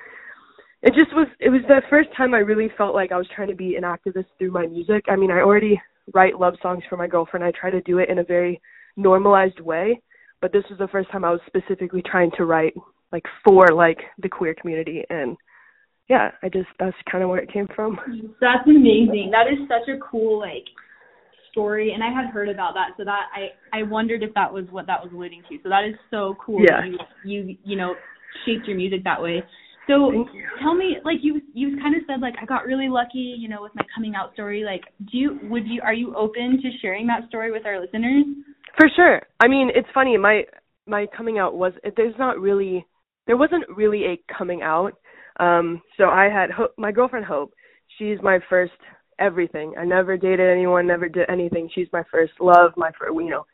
it 0.82 0.94
just 0.94 1.14
was. 1.14 1.28
It 1.40 1.50
was 1.50 1.62
the 1.68 1.82
first 1.90 2.08
time 2.16 2.34
I 2.34 2.38
really 2.38 2.70
felt 2.76 2.94
like 2.94 3.12
I 3.12 3.18
was 3.18 3.28
trying 3.34 3.48
to 3.48 3.54
be 3.54 3.76
an 3.76 3.84
activist 3.84 4.26
through 4.38 4.52
my 4.52 4.66
music. 4.66 5.04
I 5.08 5.16
mean, 5.16 5.30
I 5.30 5.40
already 5.40 5.80
write 6.14 6.40
love 6.40 6.54
songs 6.62 6.82
for 6.88 6.96
my 6.96 7.06
girlfriend. 7.06 7.44
I 7.44 7.52
try 7.52 7.70
to 7.70 7.80
do 7.82 7.98
it 7.98 8.08
in 8.08 8.18
a 8.18 8.24
very 8.24 8.60
normalized 8.96 9.60
way 9.60 10.00
but 10.42 10.52
this 10.52 10.64
was 10.68 10.78
the 10.78 10.88
first 10.88 11.10
time 11.10 11.24
I 11.24 11.30
was 11.30 11.40
specifically 11.46 12.02
trying 12.04 12.32
to 12.36 12.44
write 12.44 12.74
like 13.12 13.24
for 13.44 13.68
like 13.72 13.98
the 14.18 14.28
queer 14.28 14.54
community 14.60 15.04
and 15.08 15.36
yeah, 16.10 16.32
I 16.42 16.48
just 16.48 16.66
that's 16.78 16.96
kind 17.10 17.24
of 17.24 17.30
where 17.30 17.38
it 17.38 17.50
came 17.50 17.68
from. 17.74 17.96
That's 18.40 18.66
amazing. 18.66 19.30
That 19.30 19.46
is 19.50 19.66
such 19.68 19.88
a 19.88 19.98
cool 20.10 20.40
like 20.40 20.66
story 21.52 21.92
and 21.94 22.02
I 22.02 22.08
had 22.08 22.32
heard 22.32 22.48
about 22.48 22.74
that 22.74 22.90
so 22.98 23.04
that 23.04 23.26
I 23.32 23.78
I 23.78 23.84
wondered 23.84 24.22
if 24.22 24.34
that 24.34 24.52
was 24.52 24.64
what 24.70 24.86
that 24.88 25.02
was 25.02 25.12
alluding 25.14 25.42
to. 25.48 25.58
So 25.62 25.68
that 25.68 25.84
is 25.88 25.94
so 26.10 26.34
cool 26.44 26.60
yeah. 26.60 26.84
you 26.84 26.98
you 27.24 27.56
you 27.64 27.76
know 27.76 27.94
shaped 28.44 28.66
your 28.66 28.76
music 28.76 29.04
that 29.04 29.22
way. 29.22 29.42
So 29.86 30.26
tell 30.60 30.74
me 30.74 30.96
like 31.04 31.18
you 31.22 31.40
you 31.54 31.76
kind 31.80 31.94
of 31.94 32.02
said 32.06 32.20
like 32.20 32.34
I 32.42 32.46
got 32.46 32.66
really 32.66 32.88
lucky, 32.88 33.36
you 33.38 33.48
know, 33.48 33.62
with 33.62 33.72
my 33.74 33.84
coming 33.94 34.14
out 34.14 34.32
story. 34.34 34.64
Like 34.64 34.82
do 35.10 35.16
you 35.16 35.38
would 35.44 35.66
you 35.66 35.80
are 35.82 35.94
you 35.94 36.16
open 36.16 36.58
to 36.60 36.68
sharing 36.80 37.06
that 37.06 37.28
story 37.28 37.52
with 37.52 37.64
our 37.64 37.80
listeners? 37.80 38.24
For 38.78 38.88
sure. 38.94 39.22
I 39.40 39.48
mean, 39.48 39.70
it's 39.74 39.88
funny. 39.94 40.16
My 40.16 40.44
my 40.86 41.06
coming 41.16 41.38
out 41.38 41.54
was 41.54 41.72
there's 41.96 42.14
not 42.18 42.38
really 42.38 42.84
there 43.26 43.36
wasn't 43.36 43.68
really 43.68 44.04
a 44.04 44.34
coming 44.36 44.62
out. 44.62 44.92
Um 45.40 45.82
so 45.96 46.04
I 46.04 46.24
had 46.24 46.50
Hope, 46.50 46.72
my 46.76 46.92
girlfriend 46.92 47.26
Hope. 47.26 47.52
She's 47.98 48.18
my 48.22 48.38
first 48.48 48.72
everything. 49.18 49.74
I 49.78 49.84
never 49.84 50.16
dated 50.16 50.48
anyone, 50.50 50.86
never 50.86 51.08
did 51.08 51.28
anything. 51.28 51.68
She's 51.74 51.88
my 51.92 52.02
first 52.10 52.32
love, 52.40 52.72
my 52.76 52.90
first, 52.98 53.12
you 53.14 53.30
know, 53.30 53.44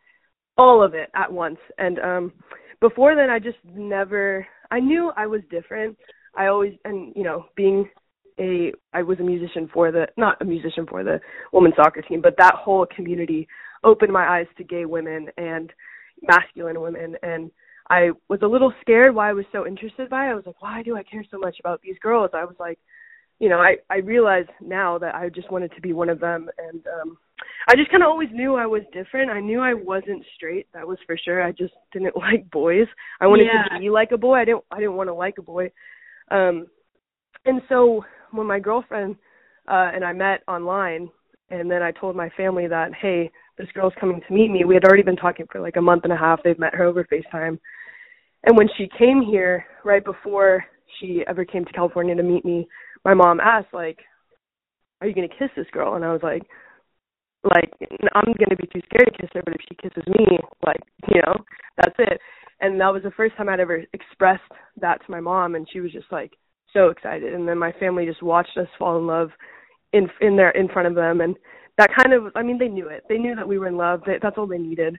all 0.56 0.82
of 0.82 0.94
it 0.94 1.10
at 1.14 1.32
once. 1.32 1.58
And 1.78 1.98
um 1.98 2.32
before 2.80 3.14
then 3.14 3.30
I 3.30 3.38
just 3.38 3.58
never 3.64 4.46
I 4.70 4.80
knew 4.80 5.12
I 5.16 5.26
was 5.26 5.42
different. 5.50 5.98
I 6.36 6.46
always 6.46 6.74
and 6.84 7.12
you 7.16 7.24
know, 7.24 7.46
being 7.56 7.88
a 8.38 8.72
I 8.92 9.02
was 9.02 9.18
a 9.20 9.24
musician 9.24 9.68
for 9.72 9.90
the 9.90 10.06
not 10.16 10.40
a 10.40 10.44
musician 10.44 10.86
for 10.86 11.02
the 11.02 11.20
women's 11.52 11.76
soccer 11.76 12.02
team, 12.02 12.20
but 12.22 12.36
that 12.38 12.54
whole 12.54 12.86
community 12.94 13.48
opened 13.84 14.12
my 14.12 14.38
eyes 14.38 14.46
to 14.56 14.64
gay 14.64 14.84
women 14.84 15.28
and 15.36 15.72
masculine 16.22 16.80
women 16.80 17.16
and 17.22 17.50
I 17.90 18.10
was 18.28 18.40
a 18.42 18.46
little 18.46 18.72
scared 18.80 19.14
why 19.14 19.30
I 19.30 19.32
was 19.32 19.46
so 19.50 19.66
interested 19.66 20.10
by 20.10 20.26
it. 20.26 20.30
I 20.30 20.34
was 20.34 20.44
like, 20.44 20.60
why 20.60 20.82
do 20.82 20.96
I 20.96 21.02
care 21.02 21.24
so 21.30 21.38
much 21.38 21.56
about 21.58 21.80
these 21.80 21.96
girls? 22.02 22.30
I 22.34 22.44
was 22.44 22.56
like, 22.60 22.78
you 23.38 23.48
know, 23.48 23.58
I 23.58 23.76
I 23.88 23.98
realize 23.98 24.46
now 24.60 24.98
that 24.98 25.14
I 25.14 25.28
just 25.30 25.50
wanted 25.50 25.72
to 25.74 25.80
be 25.80 25.92
one 25.92 26.08
of 26.08 26.20
them 26.20 26.50
and 26.58 26.84
um 27.00 27.18
I 27.68 27.76
just 27.76 27.90
kind 27.90 28.02
of 28.02 28.08
always 28.08 28.28
knew 28.32 28.56
I 28.56 28.66
was 28.66 28.82
different. 28.92 29.30
I 29.30 29.40
knew 29.40 29.60
I 29.60 29.74
wasn't 29.74 30.24
straight. 30.34 30.66
That 30.74 30.86
was 30.86 30.98
for 31.06 31.16
sure. 31.16 31.42
I 31.42 31.52
just 31.52 31.74
didn't 31.92 32.16
like 32.16 32.50
boys. 32.50 32.86
I 33.20 33.26
wanted 33.26 33.46
yeah. 33.46 33.74
to 33.74 33.80
be 33.80 33.90
like 33.90 34.12
a 34.12 34.18
boy. 34.18 34.34
I 34.34 34.44
didn't 34.44 34.64
I 34.70 34.78
didn't 34.78 34.96
want 34.96 35.08
to 35.08 35.14
like 35.14 35.38
a 35.38 35.42
boy. 35.42 35.70
Um 36.30 36.66
and 37.44 37.62
so 37.68 38.04
when 38.32 38.46
my 38.46 38.58
girlfriend 38.58 39.16
uh 39.66 39.90
and 39.94 40.04
I 40.04 40.12
met 40.12 40.42
online, 40.48 41.10
and 41.50 41.70
then 41.70 41.82
I 41.82 41.92
told 41.92 42.14
my 42.14 42.28
family 42.36 42.66
that, 42.66 42.92
hey, 42.94 43.30
this 43.58 43.68
girl's 43.74 43.92
coming 44.00 44.20
to 44.26 44.34
meet 44.34 44.50
me. 44.50 44.64
We 44.64 44.74
had 44.74 44.84
already 44.84 45.02
been 45.02 45.16
talking 45.16 45.46
for 45.50 45.60
like 45.60 45.76
a 45.76 45.82
month 45.82 46.04
and 46.04 46.12
a 46.12 46.16
half. 46.16 46.40
They've 46.42 46.58
met 46.58 46.74
her 46.74 46.84
over 46.84 47.04
FaceTime. 47.04 47.58
And 48.44 48.56
when 48.56 48.68
she 48.76 48.88
came 48.98 49.20
here, 49.20 49.66
right 49.84 50.04
before 50.04 50.64
she 50.98 51.22
ever 51.26 51.44
came 51.44 51.64
to 51.64 51.72
California 51.72 52.14
to 52.14 52.22
meet 52.22 52.44
me, 52.44 52.68
my 53.04 53.14
mom 53.14 53.40
asked, 53.40 53.72
like, 53.72 53.98
are 55.00 55.08
you 55.08 55.14
going 55.14 55.28
to 55.28 55.34
kiss 55.36 55.50
this 55.56 55.66
girl? 55.72 55.94
And 55.94 56.04
I 56.04 56.12
was 56.12 56.22
like, 56.22 56.42
like, 57.44 57.72
I'm 58.14 58.24
going 58.24 58.50
to 58.50 58.56
be 58.56 58.68
too 58.72 58.80
scared 58.86 59.12
to 59.12 59.20
kiss 59.20 59.30
her, 59.34 59.42
but 59.44 59.54
if 59.54 59.60
she 59.68 59.76
kisses 59.76 60.06
me, 60.06 60.38
like, 60.64 60.80
you 61.08 61.20
know, 61.26 61.44
that's 61.76 61.94
it. 61.98 62.20
And 62.60 62.80
that 62.80 62.92
was 62.92 63.02
the 63.02 63.12
first 63.12 63.36
time 63.36 63.48
I'd 63.48 63.60
ever 63.60 63.84
expressed 63.92 64.42
that 64.80 64.98
to 65.04 65.10
my 65.10 65.20
mom, 65.20 65.54
and 65.54 65.66
she 65.72 65.80
was 65.80 65.92
just 65.92 66.10
like 66.10 66.32
so 66.72 66.88
excited. 66.88 67.34
And 67.34 67.46
then 67.46 67.58
my 67.58 67.72
family 67.72 68.06
just 68.06 68.22
watched 68.22 68.56
us 68.58 68.66
fall 68.78 68.98
in 68.98 69.06
love 69.06 69.30
in 69.92 70.08
in 70.20 70.36
there 70.36 70.50
in 70.50 70.68
front 70.68 70.88
of 70.88 70.94
them 70.94 71.20
and 71.20 71.36
that 71.78 71.90
kind 71.96 72.12
of 72.12 72.32
i 72.34 72.42
mean 72.42 72.58
they 72.58 72.68
knew 72.68 72.88
it. 72.88 73.04
They 73.08 73.18
knew 73.18 73.34
that 73.34 73.48
we 73.48 73.58
were 73.58 73.68
in 73.68 73.76
love. 73.76 74.02
That 74.06 74.18
that's 74.22 74.36
all 74.36 74.46
they 74.46 74.58
needed. 74.58 74.96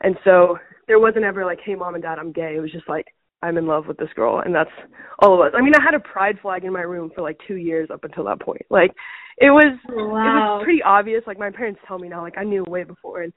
And 0.00 0.16
so 0.24 0.58
there 0.86 1.00
wasn't 1.00 1.24
ever 1.24 1.44
like 1.44 1.58
hey 1.64 1.74
mom 1.74 1.94
and 1.94 2.02
dad 2.02 2.18
i'm 2.18 2.32
gay. 2.32 2.54
It 2.56 2.60
was 2.60 2.72
just 2.72 2.88
like 2.88 3.06
i'm 3.42 3.56
in 3.56 3.66
love 3.66 3.86
with 3.86 3.96
this 3.96 4.12
girl. 4.14 4.42
And 4.44 4.54
that's 4.54 4.70
all 5.18 5.34
it 5.34 5.38
was. 5.38 5.52
I 5.56 5.62
mean 5.62 5.74
i 5.74 5.82
had 5.82 5.94
a 5.94 6.00
pride 6.00 6.38
flag 6.40 6.64
in 6.64 6.72
my 6.72 6.82
room 6.82 7.10
for 7.14 7.22
like 7.22 7.38
two 7.48 7.56
years 7.56 7.88
up 7.92 8.04
until 8.04 8.24
that 8.24 8.40
point. 8.40 8.62
Like 8.70 8.92
it 9.38 9.50
was 9.50 9.78
wow. 9.88 9.96
it 9.96 10.04
was 10.04 10.64
pretty 10.64 10.82
obvious. 10.82 11.22
Like 11.26 11.38
my 11.38 11.50
parents 11.50 11.80
tell 11.88 11.98
me 11.98 12.08
now 12.08 12.22
like 12.22 12.38
i 12.38 12.44
knew 12.44 12.64
way 12.68 12.84
before. 12.84 13.22
And 13.22 13.32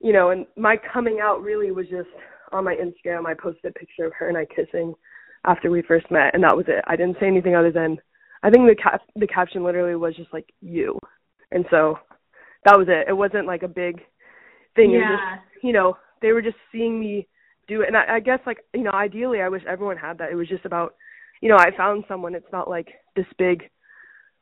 you 0.00 0.12
know 0.12 0.30
and 0.30 0.46
my 0.56 0.76
coming 0.92 1.18
out 1.22 1.42
really 1.42 1.70
was 1.72 1.86
just 1.88 2.08
on 2.52 2.64
my 2.64 2.76
instagram. 2.76 3.26
I 3.26 3.34
posted 3.34 3.74
a 3.74 3.78
picture 3.78 4.06
of 4.06 4.12
her 4.18 4.28
and 4.28 4.38
i 4.38 4.44
kissing 4.44 4.94
after 5.44 5.70
we 5.70 5.82
first 5.82 6.08
met. 6.10 6.34
And 6.34 6.44
that 6.44 6.56
was 6.56 6.66
it. 6.68 6.84
I 6.86 6.94
didn't 6.94 7.16
say 7.18 7.26
anything 7.26 7.56
other 7.56 7.72
than 7.72 7.98
I 8.42 8.50
think 8.50 8.68
the 8.68 8.76
cap 8.80 9.02
the 9.16 9.26
caption 9.26 9.64
literally 9.64 9.94
was 9.94 10.16
just 10.16 10.32
like 10.32 10.52
you, 10.60 10.98
and 11.52 11.64
so 11.70 11.98
that 12.64 12.78
was 12.78 12.88
it. 12.88 13.08
It 13.08 13.12
wasn't 13.12 13.46
like 13.46 13.62
a 13.62 13.68
big 13.68 14.00
thing. 14.74 14.92
Yeah. 14.92 15.08
Just 15.10 15.64
you 15.64 15.72
know 15.72 15.96
they 16.20 16.32
were 16.32 16.42
just 16.42 16.56
seeing 16.70 16.98
me 17.00 17.28
do 17.68 17.82
it, 17.82 17.88
and 17.88 17.96
I, 17.96 18.16
I 18.16 18.20
guess 18.20 18.40
like 18.46 18.58
you 18.74 18.82
know 18.82 18.92
ideally 18.92 19.40
I 19.40 19.48
wish 19.48 19.62
everyone 19.68 19.96
had 19.96 20.18
that. 20.18 20.30
It 20.30 20.36
was 20.36 20.48
just 20.48 20.64
about 20.64 20.94
you 21.40 21.48
know 21.48 21.56
I 21.56 21.76
found 21.76 22.04
someone. 22.08 22.34
It's 22.34 22.52
not 22.52 22.68
like 22.68 22.88
this 23.16 23.26
big 23.38 23.64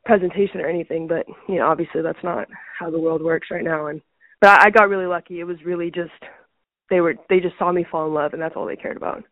presentation 0.05 0.61
or 0.61 0.67
anything, 0.67 1.07
but 1.07 1.25
you 1.47 1.55
know 1.55 1.67
obviously 1.67 2.01
that's 2.01 2.23
not 2.23 2.47
how 2.77 2.89
the 2.89 2.99
world 2.99 3.23
works 3.23 3.47
right 3.51 3.63
now. 3.63 3.87
And 3.87 4.01
but 4.39 4.49
I, 4.49 4.67
I 4.67 4.69
got 4.69 4.89
really 4.89 5.05
lucky. 5.05 5.39
It 5.39 5.45
was 5.45 5.57
really 5.65 5.91
just 5.91 6.11
they 6.89 7.01
were 7.01 7.15
they 7.29 7.39
just 7.39 7.57
saw 7.57 7.71
me 7.71 7.85
fall 7.89 8.07
in 8.07 8.13
love, 8.13 8.33
and 8.33 8.41
that's 8.41 8.55
all 8.55 8.65
they 8.65 8.75
cared 8.75 8.97
about. 8.97 9.23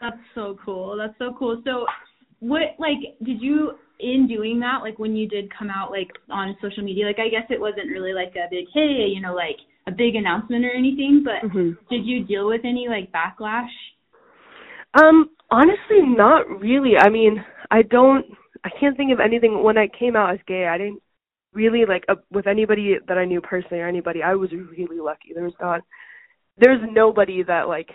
That's 0.00 0.16
so 0.34 0.58
cool. 0.64 0.96
That's 0.98 1.16
so 1.18 1.34
cool. 1.38 1.62
So 1.64 1.86
what 2.40 2.62
like 2.78 2.98
did 3.24 3.40
you 3.40 3.72
in 4.00 4.26
doing 4.28 4.60
that 4.60 4.82
like 4.82 4.98
when 4.98 5.14
you 5.14 5.28
did 5.28 5.52
come 5.56 5.70
out 5.70 5.90
like 5.90 6.08
on 6.30 6.56
social 6.60 6.82
media 6.82 7.06
like 7.06 7.18
i 7.18 7.28
guess 7.28 7.46
it 7.48 7.60
wasn't 7.60 7.88
really 7.90 8.12
like 8.12 8.34
a 8.34 8.50
big 8.50 8.66
hey 8.74 9.06
you 9.08 9.20
know 9.20 9.34
like 9.34 9.56
a 9.86 9.92
big 9.92 10.14
announcement 10.14 10.64
or 10.64 10.70
anything 10.70 11.24
but 11.24 11.48
mm-hmm. 11.48 11.70
did 11.90 12.04
you 12.04 12.24
deal 12.24 12.46
with 12.48 12.62
any 12.64 12.86
like 12.88 13.12
backlash? 13.12 13.68
Um 14.94 15.30
honestly 15.50 16.00
not 16.02 16.48
really. 16.60 16.96
I 16.98 17.10
mean 17.10 17.44
i 17.70 17.82
don't 17.82 18.26
i 18.64 18.70
can't 18.80 18.96
think 18.96 19.12
of 19.12 19.20
anything. 19.20 19.62
When 19.62 19.78
i 19.78 19.88
came 19.88 20.16
out 20.16 20.32
as 20.32 20.40
gay 20.46 20.66
i 20.66 20.78
didn't 20.78 21.02
really 21.52 21.84
like 21.86 22.04
uh, 22.08 22.16
with 22.32 22.46
anybody 22.46 22.96
that 23.06 23.18
i 23.18 23.24
knew 23.24 23.40
personally 23.40 23.80
or 23.80 23.88
anybody 23.88 24.22
i 24.22 24.34
was 24.34 24.50
really 24.52 25.00
lucky. 25.00 25.32
There 25.34 25.44
was 25.44 25.54
not 25.60 25.82
there's 26.58 26.80
nobody 26.90 27.42
that 27.42 27.68
like 27.68 27.90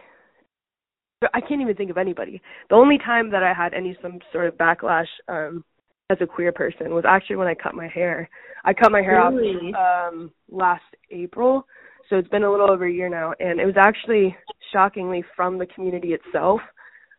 I 1.33 1.41
can't 1.41 1.61
even 1.61 1.75
think 1.75 1.91
of 1.91 1.97
anybody. 1.97 2.41
The 2.69 2.75
only 2.75 2.97
time 2.97 3.29
that 3.31 3.43
I 3.43 3.53
had 3.53 3.73
any 3.73 3.97
some 4.01 4.19
sort 4.31 4.47
of 4.47 4.55
backlash 4.55 5.07
um 5.27 5.63
as 6.09 6.17
a 6.21 6.25
queer 6.25 6.51
person 6.51 6.93
was 6.93 7.03
actually 7.07 7.35
when 7.35 7.47
I 7.47 7.55
cut 7.55 7.75
my 7.75 7.87
hair. 7.87 8.29
I 8.63 8.73
cut 8.73 8.91
my 8.91 9.01
hair 9.01 9.29
really? 9.29 9.73
off 9.73 10.11
um 10.11 10.31
last 10.49 10.83
April, 11.11 11.65
so 12.09 12.15
it's 12.15 12.29
been 12.29 12.43
a 12.43 12.51
little 12.51 12.71
over 12.71 12.87
a 12.87 12.91
year 12.91 13.09
now, 13.09 13.33
and 13.39 13.59
it 13.59 13.65
was 13.65 13.75
actually 13.77 14.35
shockingly 14.71 15.23
from 15.35 15.57
the 15.57 15.65
community 15.67 16.13
itself. 16.13 16.61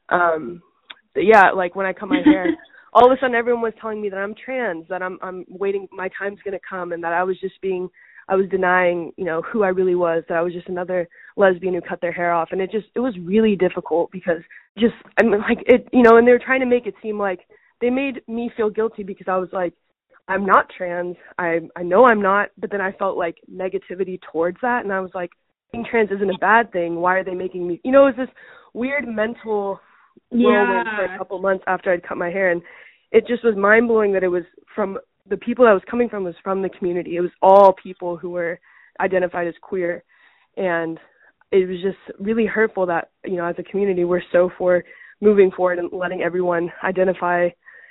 Um 0.09 0.63
yeah, 1.15 1.51
like 1.51 1.77
when 1.77 1.87
I 1.87 1.93
cut 1.93 2.09
my 2.09 2.23
hair, 2.25 2.47
all 2.95 3.05
of 3.05 3.13
a 3.13 3.21
sudden 3.21 3.35
everyone 3.35 3.63
was 3.63 3.75
telling 3.81 4.01
me 4.01 4.09
that 4.09 4.17
I'm 4.17 4.35
trans, 4.35 4.87
that 4.89 5.03
I'm 5.03 5.19
I'm 5.21 5.45
waiting 5.49 5.87
my 5.93 6.09
time's 6.19 6.41
going 6.43 6.59
to 6.59 6.67
come 6.69 6.93
and 6.93 7.05
that 7.05 7.13
I 7.13 7.23
was 7.23 7.39
just 7.41 7.61
being 7.61 7.91
I 8.31 8.37
was 8.37 8.49
denying, 8.49 9.13
you 9.17 9.25
know, 9.25 9.43
who 9.43 9.65
I 9.65 9.69
really 9.69 9.97
was, 9.97 10.23
that 10.29 10.39
I 10.39 10.43
was 10.43 10.53
just 10.53 10.69
another 10.69 11.09
lesbian 11.37 11.75
who 11.75 11.81
cut 11.81 12.01
their 12.01 12.13
hair 12.13 12.33
off 12.33 12.51
and 12.53 12.61
it 12.61 12.71
just 12.71 12.87
it 12.95 13.01
was 13.01 13.15
really 13.21 13.57
difficult 13.57 14.11
because 14.13 14.41
just 14.79 14.95
I 15.19 15.25
mean 15.25 15.41
like 15.41 15.59
it 15.67 15.89
you 15.93 16.03
know, 16.03 16.17
and 16.17 16.27
they 16.27 16.33
were 16.33 16.39
trying 16.39 16.61
to 16.61 16.67
make 16.67 16.87
it 16.87 16.95
seem 17.03 17.19
like 17.19 17.41
they 17.81 17.91
made 17.91 18.23
me 18.29 18.51
feel 18.57 18.71
guilty 18.71 19.03
because 19.03 19.27
I 19.29 19.37
was 19.37 19.49
like 19.53 19.75
I'm 20.29 20.47
not 20.47 20.71
trans. 20.77 21.17
I 21.39 21.59
I 21.75 21.83
know 21.83 22.07
I'm 22.07 22.23
not, 22.23 22.51
but 22.57 22.71
then 22.71 22.81
I 22.81 22.93
felt 22.93 23.19
like 23.19 23.37
negativity 23.53 24.21
towards 24.31 24.59
that 24.63 24.85
and 24.85 24.93
I 24.93 25.01
was 25.01 25.11
like 25.13 25.31
being 25.73 25.85
trans 25.85 26.11
isn't 26.13 26.31
a 26.31 26.39
bad 26.39 26.73
thing. 26.73 26.97
Why 26.97 27.17
are 27.17 27.25
they 27.25 27.35
making 27.35 27.67
me 27.67 27.81
you 27.83 27.91
know, 27.91 28.07
it 28.07 28.17
was 28.17 28.29
this 28.29 28.37
weird 28.75 29.09
mental 29.09 29.81
whirlwind 30.31 30.87
yeah. 30.87 30.97
for 30.97 31.15
a 31.15 31.19
couple 31.19 31.41
months 31.41 31.65
after 31.67 31.93
I'd 31.93 32.07
cut 32.07 32.17
my 32.17 32.31
hair 32.31 32.53
and 32.53 32.63
it 33.11 33.27
just 33.27 33.45
was 33.45 33.57
mind 33.57 33.89
blowing 33.89 34.13
that 34.13 34.23
it 34.23 34.29
was 34.29 34.45
from 34.75 34.99
the 35.29 35.37
people 35.37 35.65
that 35.65 35.73
was 35.73 35.83
coming 35.91 36.09
from 36.09 36.25
was 36.25 36.35
from 36.43 36.63
the 36.63 36.69
community. 36.69 37.17
It 37.17 37.21
was 37.21 37.31
all 37.43 37.73
people 37.73 38.17
who 38.17 38.31
were 38.31 38.59
identified 39.01 39.47
as 39.47 39.55
queer 39.61 40.05
and 40.57 40.99
it 41.53 41.69
was 41.69 41.79
just 41.83 42.21
really 42.21 42.47
hurtful 42.47 42.87
that, 42.87 43.11
you 43.25 43.37
know, 43.37 43.45
as 43.45 43.57
a 43.59 43.63
community 43.63 44.05
we're 44.05 44.23
so 44.33 44.51
for 44.57 44.85
moving 45.21 45.51
forward 45.51 45.79
and 45.79 45.91
letting 45.93 46.23
everyone 46.23 46.71
identify 46.85 47.49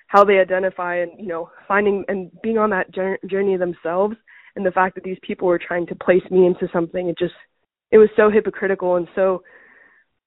how 0.08 0.24
they 0.24 0.40
identify 0.40 0.98
and, 0.98 1.12
you 1.20 1.28
know, 1.28 1.50
finding 1.68 2.04
and 2.08 2.32
being 2.42 2.58
on 2.58 2.70
that 2.72 2.92
journey 3.30 3.58
themselves 3.58 4.16
and 4.56 4.66
the 4.66 4.72
fact 4.72 4.96
that 4.96 5.04
these 5.04 5.18
people 5.22 5.48
were 5.48 5.60
trying 5.60 5.86
to 5.88 5.96
place 5.96 6.24
me 6.32 6.46
into 6.46 6.68
something 6.74 7.08
it 7.08 7.18
just 7.18 7.34
it 7.92 7.98
was 7.98 8.10
so 8.16 8.30
hypocritical 8.30 8.96
and 8.96 9.08
so 9.16 9.42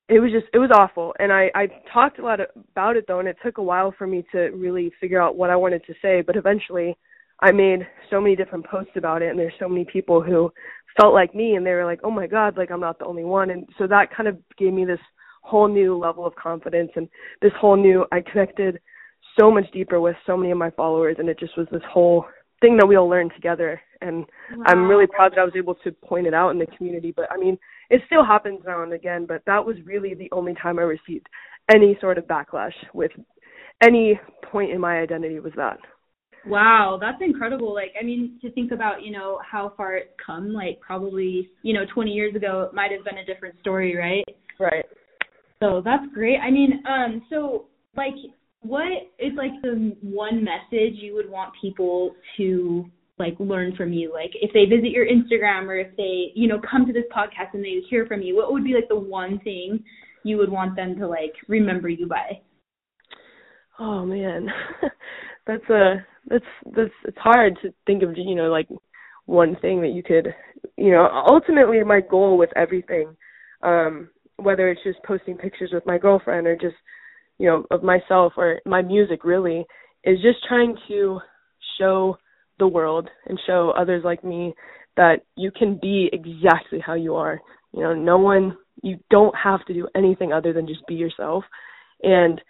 it 0.09 0.21
was 0.21 0.33
just 0.33 0.47
it 0.53 0.59
was 0.59 0.71
awful. 0.77 1.15
And 1.19 1.33
i 1.33 1.51
i 1.55 1.69
talked 1.93 2.19
a 2.19 2.25
lot 2.25 2.41
about 2.73 2.97
it 2.97 3.05
though 3.07 3.21
and 3.21 3.29
it 3.29 3.37
took 3.45 3.59
a 3.59 3.63
while 3.63 3.95
for 3.97 4.07
me 4.07 4.25
to 4.33 4.51
really 4.51 4.93
figure 5.01 5.21
out 5.21 5.37
what 5.37 5.51
i 5.51 5.57
wanted 5.57 5.85
to 5.87 5.95
say. 6.03 6.23
But 6.23 6.37
eventually 6.37 6.97
i 7.41 7.51
made 7.51 7.87
so 8.11 8.21
many 8.21 8.37
different 8.37 8.67
posts 8.67 8.93
about 8.97 9.23
it 9.23 9.31
and 9.31 9.39
there's 9.39 9.53
so 9.59 9.69
many 9.69 9.85
people 9.91 10.23
who 10.23 10.53
felt 11.01 11.15
like 11.15 11.35
me 11.35 11.55
and 11.55 11.65
they 11.65 11.73
were 11.73 11.87
like 11.87 12.01
oh 12.05 12.11
my 12.11 12.27
god 12.27 12.57
like 12.57 12.71
i'm 12.71 12.81
not 12.81 12.99
the 12.99 13.07
only 13.07 13.25
one. 13.25 13.51
And 13.51 13.69
so 13.79 13.87
that 13.87 14.15
kind 14.15 14.29
of 14.29 14.37
gave 14.59 14.73
me 14.73 14.85
this 14.85 15.01
whole 15.43 15.69
new 15.69 15.99
level 15.99 16.25
of 16.27 16.35
confidence 16.37 16.91
and 16.97 17.09
this 17.41 17.53
whole 17.61 17.77
new 17.77 18.05
i 18.13 18.21
connected 18.21 18.81
so 19.39 19.51
much 19.51 19.65
deeper 19.73 20.01
with 20.01 20.17
so 20.27 20.37
many 20.37 20.53
of 20.53 20.59
my 20.59 20.71
followers 20.71 21.17
and 21.19 21.29
it 21.29 21.39
just 21.39 21.57
was 21.57 21.67
this 21.73 21.83
whole 21.91 22.25
thing 22.61 22.77
that 22.77 22.87
we 22.87 22.97
all 22.97 23.09
learned 23.09 23.33
together 23.35 23.81
and 24.03 24.27
wow. 24.57 24.65
i'm 24.67 24.89
really 24.89 25.07
proud 25.07 25.33
that 25.33 25.39
i 25.39 25.45
was 25.45 25.55
able 25.57 25.75
to 25.77 25.93
point 25.93 26.27
it 26.27 26.35
out 26.35 26.51
in 26.51 26.59
the 26.59 26.67
community 26.77 27.13
but 27.15 27.31
i 27.31 27.37
mean 27.37 27.57
it 27.93 28.01
still 28.07 28.25
happens 28.25 28.61
now 28.67 28.83
and 28.83 28.95
again, 28.95 29.27
but 29.27 29.43
that 29.47 29.65
was 29.65 29.77
really 29.85 30.15
the 30.15 30.31
only 30.33 30.55
time 30.55 30.79
I 30.79 30.83
received 30.83 31.29
any 31.73 31.97
sort 32.01 32.17
of 32.17 32.25
backlash 32.25 32.73
with 32.95 33.11
any 33.85 34.19
point 34.51 34.73
in 34.73 34.81
my 34.81 34.99
identity 34.99 35.39
was 35.41 35.53
that. 35.57 35.77
Wow, 36.47 36.99
that's 36.99 37.19
incredible. 37.21 37.75
Like, 37.75 37.93
I 38.01 38.03
mean, 38.03 38.39
to 38.41 38.51
think 38.53 38.73
about, 38.73 39.03
you 39.03 39.13
know, 39.13 39.39
how 39.49 39.75
far 39.77 39.97
it's 39.97 40.11
come, 40.25 40.55
like 40.55 40.81
probably, 40.81 41.51
you 41.63 41.75
know, 41.75 41.85
20 41.93 42.11
years 42.11 42.35
ago, 42.35 42.63
it 42.63 42.75
might 42.75 42.91
have 42.93 43.05
been 43.05 43.19
a 43.19 43.27
different 43.27 43.61
story, 43.61 43.95
right? 43.95 44.25
Right. 44.59 44.87
So 45.63 45.83
that's 45.85 46.05
great. 46.15 46.39
I 46.39 46.51
mean, 46.51 46.83
um, 46.89 47.23
so 47.29 47.67
like, 47.95 48.15
what 48.63 48.89
is 49.19 49.33
like 49.37 49.53
the 49.63 49.95
one 50.01 50.43
message 50.43 50.95
you 50.95 51.15
would 51.15 51.29
want 51.29 51.53
people 51.61 52.15
to 52.39 52.87
like 53.23 53.37
learn 53.39 53.75
from 53.77 53.93
you. 53.93 54.13
Like 54.13 54.33
if 54.35 54.53
they 54.53 54.65
visit 54.65 54.91
your 54.91 55.07
instagram 55.07 55.67
or 55.67 55.77
if 55.77 55.97
they 55.97 56.33
you 56.35 56.49
know 56.49 56.61
come 56.69 56.87
to 56.87 56.93
this 56.93 57.05
podcast 57.15 57.55
and 57.55 57.65
they 57.65 57.81
hear 57.89 58.07
from 58.07 58.23
you 58.23 58.37
what 58.37 58.53
would 58.53 58.65
be 58.65 58.75
like 58.75 58.89
the 58.89 58.99
one 58.99 59.39
thing 59.41 59.83
you 60.25 60.37
would 60.37 60.51
want 60.51 60.77
them 60.77 60.97
to 60.99 61.07
like 61.07 61.35
remember 61.49 61.89
you 61.89 62.07
by? 62.07 62.41
Oh 63.79 64.05
man. 64.05 64.49
That's 65.47 65.69
a 65.71 66.07
that's 66.29 66.45
that's 66.77 66.91
it's 67.05 67.19
hard 67.19 67.59
to 67.63 67.75
think 67.87 68.03
of 68.03 68.11
you 68.17 68.35
know 68.35 68.51
like 68.51 68.69
one 69.27 69.57
thing 69.61 69.81
that 69.81 69.89
you 69.89 70.03
could 70.03 70.35
you 70.77 70.93
know 70.93 71.09
ultimately 71.29 71.83
my 71.83 72.01
goal 72.01 72.39
with 72.39 72.51
everything 72.57 73.17
um 73.63 74.09
whether 74.37 74.69
it's 74.69 74.83
just 74.85 75.03
posting 75.05 75.37
pictures 75.37 75.71
with 75.73 75.85
my 75.87 75.99
girlfriend 75.99 76.47
or 76.47 76.55
just 76.57 76.77
you 77.39 77.47
know 77.47 77.65
of 77.71 77.83
myself 77.83 78.33
or 78.37 78.61
my 78.67 78.83
music 78.83 79.25
really 79.25 79.65
is 80.05 80.19
just 80.23 80.39
trying 80.47 80.77
to 80.89 81.19
show 81.79 82.17
the 82.63 82.69
world 82.69 83.11
and 83.27 83.41
show 83.45 83.73
others 83.77 84.03
like 84.05 84.23
me 84.23 84.55
that 84.97 85.17
you 85.37 85.51
can 85.51 85.81
be 85.83 86.09
exactly 86.13 86.79
how 86.79 86.95
you 86.95 87.17
are. 87.17 87.41
You 87.73 87.81
know, 87.81 87.93
no 87.93 88.19
one 88.19 88.57
you 88.85 88.99
don't 89.11 89.35
have 89.35 89.65
to 89.67 89.75
do 89.75 89.89
anything 89.97 90.33
other 90.33 90.53
than 90.53 90.69
just 90.69 90.87
be 90.87 90.95
yourself. 90.95 91.43
And 92.05 92.41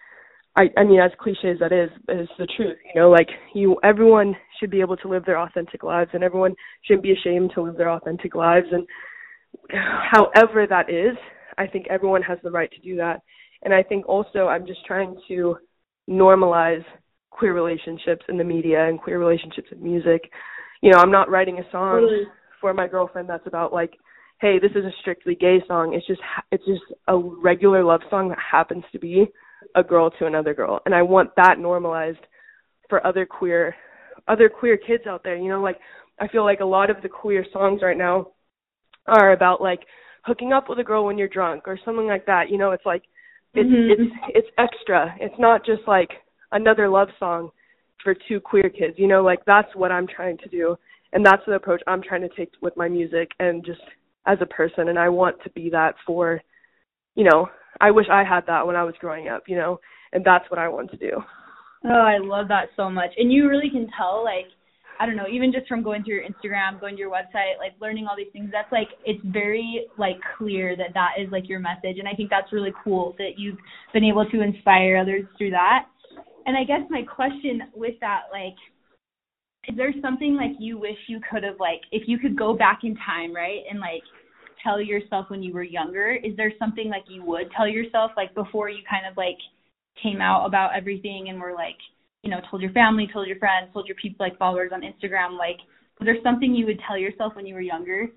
I 0.59 0.65
I 0.77 0.85
mean 0.85 1.01
as 1.01 1.13
cliche 1.19 1.51
as 1.51 1.59
that 1.61 1.73
is, 1.73 1.89
is 2.11 2.29
the 2.39 2.47
truth. 2.57 2.77
You 2.95 3.01
know, 3.01 3.11
like 3.11 3.29
you 3.55 3.79
everyone 3.83 4.37
should 4.61 4.71
be 4.71 4.83
able 4.83 4.99
to 4.99 5.09
live 5.09 5.25
their 5.25 5.41
authentic 5.41 5.83
lives 5.83 6.11
and 6.13 6.23
everyone 6.23 6.55
shouldn't 6.83 7.05
be 7.05 7.13
ashamed 7.13 7.53
to 7.55 7.63
live 7.63 7.79
their 7.79 7.91
authentic 7.91 8.35
lives 8.35 8.67
and 8.71 8.87
however 9.71 10.67
that 10.69 10.91
is, 10.91 11.17
I 11.57 11.67
think 11.67 11.87
everyone 11.89 12.23
has 12.23 12.39
the 12.43 12.51
right 12.51 12.71
to 12.71 12.81
do 12.81 12.97
that. 12.97 13.23
And 13.63 13.73
I 13.73 13.83
think 13.83 14.07
also 14.07 14.49
I'm 14.49 14.67
just 14.67 14.85
trying 14.85 15.17
to 15.29 15.57
normalize 16.09 16.85
queer 17.33 17.55
relationships 17.55 18.25
in 18.29 18.37
the 18.37 18.45
media 18.45 18.87
and 18.87 19.01
queer 19.01 19.19
relationships 19.19 19.69
in 19.73 19.83
music. 19.83 20.31
you 20.83 20.91
know, 20.91 20.99
I'm 20.99 21.11
not 21.11 21.31
writing 21.31 21.59
a 21.59 21.71
song 21.73 22.03
really? 22.03 22.25
for 22.61 22.73
my 22.75 22.87
girlfriend 22.87 23.29
that's 23.29 23.47
about 23.47 23.73
like, 23.73 23.99
hey, 24.41 24.59
this 24.61 24.73
is 24.73 24.85
a 24.85 24.93
strictly 25.01 25.35
gay 25.35 25.63
song. 25.67 25.95
It's 25.95 26.07
just 26.07 26.21
it's 26.51 26.65
just 26.65 26.83
a 27.09 27.17
regular 27.17 27.83
love 27.85 28.01
song 28.11 28.29
that 28.29 28.39
happens 28.39 28.85
to 28.93 28.99
be 28.99 29.27
a 29.75 29.83
girl 29.83 30.11
to 30.19 30.27
another 30.27 30.55
girl, 30.55 30.81
and 30.85 30.95
I 30.95 31.03
want 31.03 31.31
that 31.37 31.59
normalized 31.59 32.19
for 32.89 33.05
other 33.07 33.25
queer 33.25 33.75
other 34.29 34.49
queer 34.49 34.77
kids 34.77 35.05
out 35.09 35.23
there. 35.25 35.37
You 35.37 35.49
know, 35.49 35.63
like 35.63 35.79
I 36.21 36.29
feel 36.29 36.45
like 36.45 36.61
a 36.61 36.65
lot 36.65 36.91
of 36.91 37.01
the 37.03 37.09
queer 37.09 37.47
songs 37.53 37.81
right 37.83 37.97
now 37.97 38.29
are 39.07 39.33
about 39.33 39.61
like 39.61 39.81
hooking 40.25 40.53
up 40.53 40.69
with 40.69 40.79
a 40.79 40.85
girl 40.85 41.05
when 41.05 41.19
you're 41.19 41.29
drunk 41.29 41.65
or 41.67 41.79
something 41.85 42.07
like 42.07 42.27
that. 42.27 42.51
You 42.51 42.59
know, 42.59 42.73
it's 42.73 42.87
like 42.87 43.03
it's 43.55 43.69
mm-hmm. 43.69 44.03
it's 44.03 44.13
it's 44.35 44.49
extra. 44.59 45.15
It's 45.21 45.35
not 45.39 45.65
just 45.65 45.83
like 45.87 46.11
another 46.53 46.89
love 46.89 47.09
song 47.19 47.51
for 48.03 48.15
two 48.29 48.41
queer 48.41 48.69
kids. 48.69 48.95
You 48.97 49.09
know, 49.09 49.23
like 49.23 49.45
that's 49.47 49.75
what 49.75 49.93
I'm 49.93 50.07
trying 50.07 50.39
to 50.39 50.49
do 50.49 50.77
and 51.13 51.25
that's 51.25 51.43
the 51.47 51.53
approach 51.53 51.83
I'm 51.87 52.03
trying 52.03 52.23
to 52.23 52.29
take 52.37 52.51
with 52.61 52.77
my 52.77 52.89
music 52.89 53.31
and 53.39 53.65
just 53.65 53.81
as 54.27 54.39
a 54.41 54.47
person 54.47 54.89
and 54.89 54.99
I 54.99 55.09
want 55.09 55.37
to 55.45 55.51
be 55.51 55.71
that 55.71 55.95
for 56.07 56.41
you 57.15 57.25
know, 57.25 57.47
I 57.79 57.91
wish 57.91 58.07
I 58.11 58.25
had 58.25 58.47
that 58.47 58.67
when 58.67 58.75
I 58.75 58.85
was 58.85 58.95
growing 58.99 59.29
up, 59.29 59.43
you 59.47 59.57
know, 59.57 59.79
and 60.15 60.25
that's 60.25 60.51
what 60.51 60.59
I 60.59 60.69
want 60.69 60.91
to 60.93 60.97
do. 60.97 61.23
Oh, 61.85 61.91
I 61.91 62.17
love 62.19 62.49
that 62.49 62.69
so 62.75 62.89
much. 62.89 63.11
And 63.19 63.31
you 63.31 63.49
really 63.49 63.69
can 63.69 63.89
tell 63.99 64.25
like 64.25 64.47
I 65.01 65.07
don't 65.07 65.17
know, 65.17 65.27
even 65.31 65.53
just 65.53 65.67
from 65.67 65.83
going 65.83 66.05
through 66.05 66.17
your 66.17 66.25
Instagram, 66.25 66.81
going 66.81 66.95
to 66.95 67.01
your 67.01 67.11
website, 67.11 67.59
like 67.59 67.73
learning 67.81 68.07
all 68.07 68.17
these 68.17 68.33
things, 68.33 68.51
that's 68.53 68.71
like 68.71 68.89
it's 69.05 69.21
very 69.25 69.87
like 69.99 70.17
clear 70.39 70.77
that 70.77 70.95
that 70.95 71.13
is 71.21 71.29
like 71.33 71.49
your 71.49 71.59
message, 71.59 71.99
and 71.99 72.07
I 72.07 72.13
think 72.13 72.31
that's 72.31 72.53
really 72.53 72.73
cool 72.85 73.15
that 73.19 73.33
you've 73.37 73.59
been 73.93 74.05
able 74.05 74.25
to 74.31 74.41
inspire 74.43 74.97
others 74.99 75.25
through 75.39 75.51
that. 75.51 75.87
And 76.47 76.57
I 76.57 76.65
guess 76.65 76.81
my 76.91 77.03
question 77.03 77.63
with 77.75 77.95
that, 78.01 78.23
like, 78.33 78.57
is 79.69 79.77
there 79.77 79.93
something 80.03 80.35
like 80.35 80.53
you 80.59 80.79
wish 80.79 80.97
you 81.07 81.21
could 81.31 81.45
have 81.45 81.61
like 81.61 81.81
if 81.93 82.09
you 82.09 82.19
could 82.19 82.37
go 82.37 82.55
back 82.57 82.81
in 82.83 82.97
time, 82.97 83.35
right, 83.35 83.61
and 83.71 83.79
like 83.79 84.03
tell 84.63 84.81
yourself 84.81 85.27
when 85.29 85.43
you 85.43 85.53
were 85.53 85.63
younger? 85.63 86.13
Is 86.13 86.37
there 86.37 86.53
something 86.59 86.89
like 86.89 87.05
you 87.09 87.25
would 87.25 87.51
tell 87.57 87.69
yourself 87.69 88.11
like 88.17 88.35
before 88.35 88.69
you 88.69 88.83
kind 88.89 89.07
of 89.09 89.17
like 89.17 89.39
came 90.03 90.21
out 90.21 90.47
about 90.47 90.77
everything 90.77 91.27
and 91.29 91.41
were 91.41 91.55
like 91.55 91.77
you 92.23 92.31
know, 92.31 92.41
told 92.49 92.63
your 92.63 92.71
family, 92.71 93.09
told 93.13 93.27
your 93.27 93.39
friends, 93.39 93.69
told 93.73 93.89
your 93.89 93.97
people 93.97 94.25
like 94.25 94.39
followers 94.39 94.71
on 94.73 94.83
Instagram, 94.83 95.37
like 95.37 95.59
was 95.99 96.07
there 96.07 96.17
something 96.23 96.55
you 96.55 96.67
would 96.67 96.81
tell 96.87 96.99
yourself 96.99 97.35
when 97.37 97.47
you 97.47 97.55
were 97.55 97.61
younger? 97.61 98.09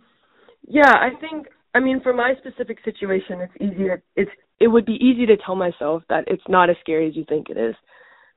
Yeah, 0.67 0.91
I 0.91 1.09
think 1.19 1.47
I 1.75 1.79
mean 1.79 2.01
for 2.01 2.13
my 2.13 2.33
specific 2.39 2.77
situation 2.83 3.41
it's 3.41 3.53
easier 3.61 4.01
it's 4.15 4.31
it 4.59 4.67
would 4.67 4.85
be 4.85 4.93
easy 4.93 5.25
to 5.25 5.37
tell 5.37 5.55
myself 5.55 6.03
that 6.09 6.23
it's 6.27 6.43
not 6.47 6.69
as 6.69 6.77
scary 6.79 7.07
as 7.07 7.15
you 7.15 7.25
think 7.27 7.49
it 7.49 7.57
is. 7.57 7.75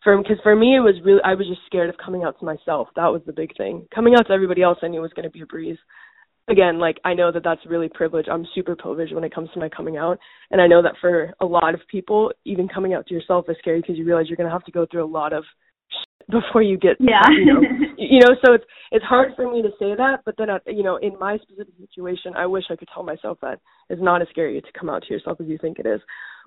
For 0.04 0.16
because 0.16 0.38
for 0.42 0.54
me 0.54 0.76
it 0.76 0.80
was 0.80 0.94
really 1.04 1.20
I 1.24 1.34
was 1.34 1.46
just 1.48 1.60
scared 1.66 1.88
of 1.88 1.96
coming 1.96 2.22
out 2.24 2.38
to 2.38 2.44
myself. 2.44 2.88
That 2.96 3.08
was 3.08 3.22
the 3.26 3.32
big 3.32 3.56
thing. 3.56 3.86
Coming 3.94 4.14
out 4.14 4.26
to 4.28 4.32
everybody 4.32 4.62
else 4.62 4.78
I 4.82 4.88
knew 4.88 5.00
was 5.00 5.12
going 5.12 5.24
to 5.24 5.30
be 5.30 5.42
a 5.42 5.46
breeze. 5.46 5.78
Again, 6.48 6.78
like 6.78 6.98
I 7.04 7.14
know 7.14 7.30
that 7.32 7.44
that's 7.44 7.60
really 7.66 7.90
privileged. 7.92 8.28
I'm 8.28 8.46
super 8.54 8.74
privileged 8.74 9.14
when 9.14 9.24
it 9.24 9.34
comes 9.34 9.50
to 9.52 9.60
my 9.60 9.68
coming 9.68 9.96
out, 9.98 10.18
and 10.50 10.60
I 10.62 10.66
know 10.66 10.80
that 10.82 10.94
for 11.00 11.32
a 11.40 11.46
lot 11.46 11.74
of 11.74 11.80
people, 11.90 12.32
even 12.44 12.68
coming 12.68 12.94
out 12.94 13.06
to 13.08 13.14
yourself 13.14 13.46
is 13.48 13.56
scary 13.58 13.80
because 13.80 13.98
you 13.98 14.06
realize 14.06 14.26
you're 14.28 14.36
going 14.36 14.48
to 14.48 14.52
have 14.52 14.64
to 14.64 14.72
go 14.72 14.86
through 14.90 15.04
a 15.04 15.06
lot 15.06 15.32
of 15.32 15.44
before 16.30 16.62
you 16.62 16.76
get 16.76 16.96
yeah 17.00 17.22
you 17.30 17.46
know, 17.46 17.60
you 17.96 18.20
know 18.20 18.34
so 18.44 18.52
it's 18.52 18.64
it's 18.92 19.04
hard 19.04 19.32
for 19.34 19.50
me 19.50 19.62
to 19.62 19.70
say 19.78 19.94
that 19.96 20.18
but 20.26 20.34
then 20.36 20.50
uh, 20.50 20.58
you 20.66 20.82
know 20.82 20.96
in 20.96 21.18
my 21.18 21.38
specific 21.38 21.72
situation 21.80 22.34
i 22.36 22.44
wish 22.44 22.64
i 22.70 22.76
could 22.76 22.88
tell 22.92 23.02
myself 23.02 23.38
that 23.40 23.60
it's 23.88 24.02
not 24.02 24.20
as 24.20 24.28
scary 24.28 24.60
to 24.60 24.78
come 24.78 24.90
out 24.90 25.02
to 25.02 25.12
yourself 25.12 25.40
as 25.40 25.46
you 25.46 25.56
think 25.58 25.78
it 25.78 25.86
is 25.86 26.00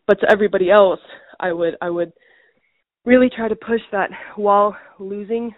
but 0.08 0.20
to 0.20 0.32
everybody 0.32 0.70
else 0.70 1.00
i 1.40 1.52
would 1.52 1.76
i 1.82 1.90
would 1.90 2.14
really 3.06 3.30
try 3.36 3.48
to 3.48 3.56
push 3.56 3.82
that 3.92 4.10
while 4.36 4.76
losing 5.00 5.54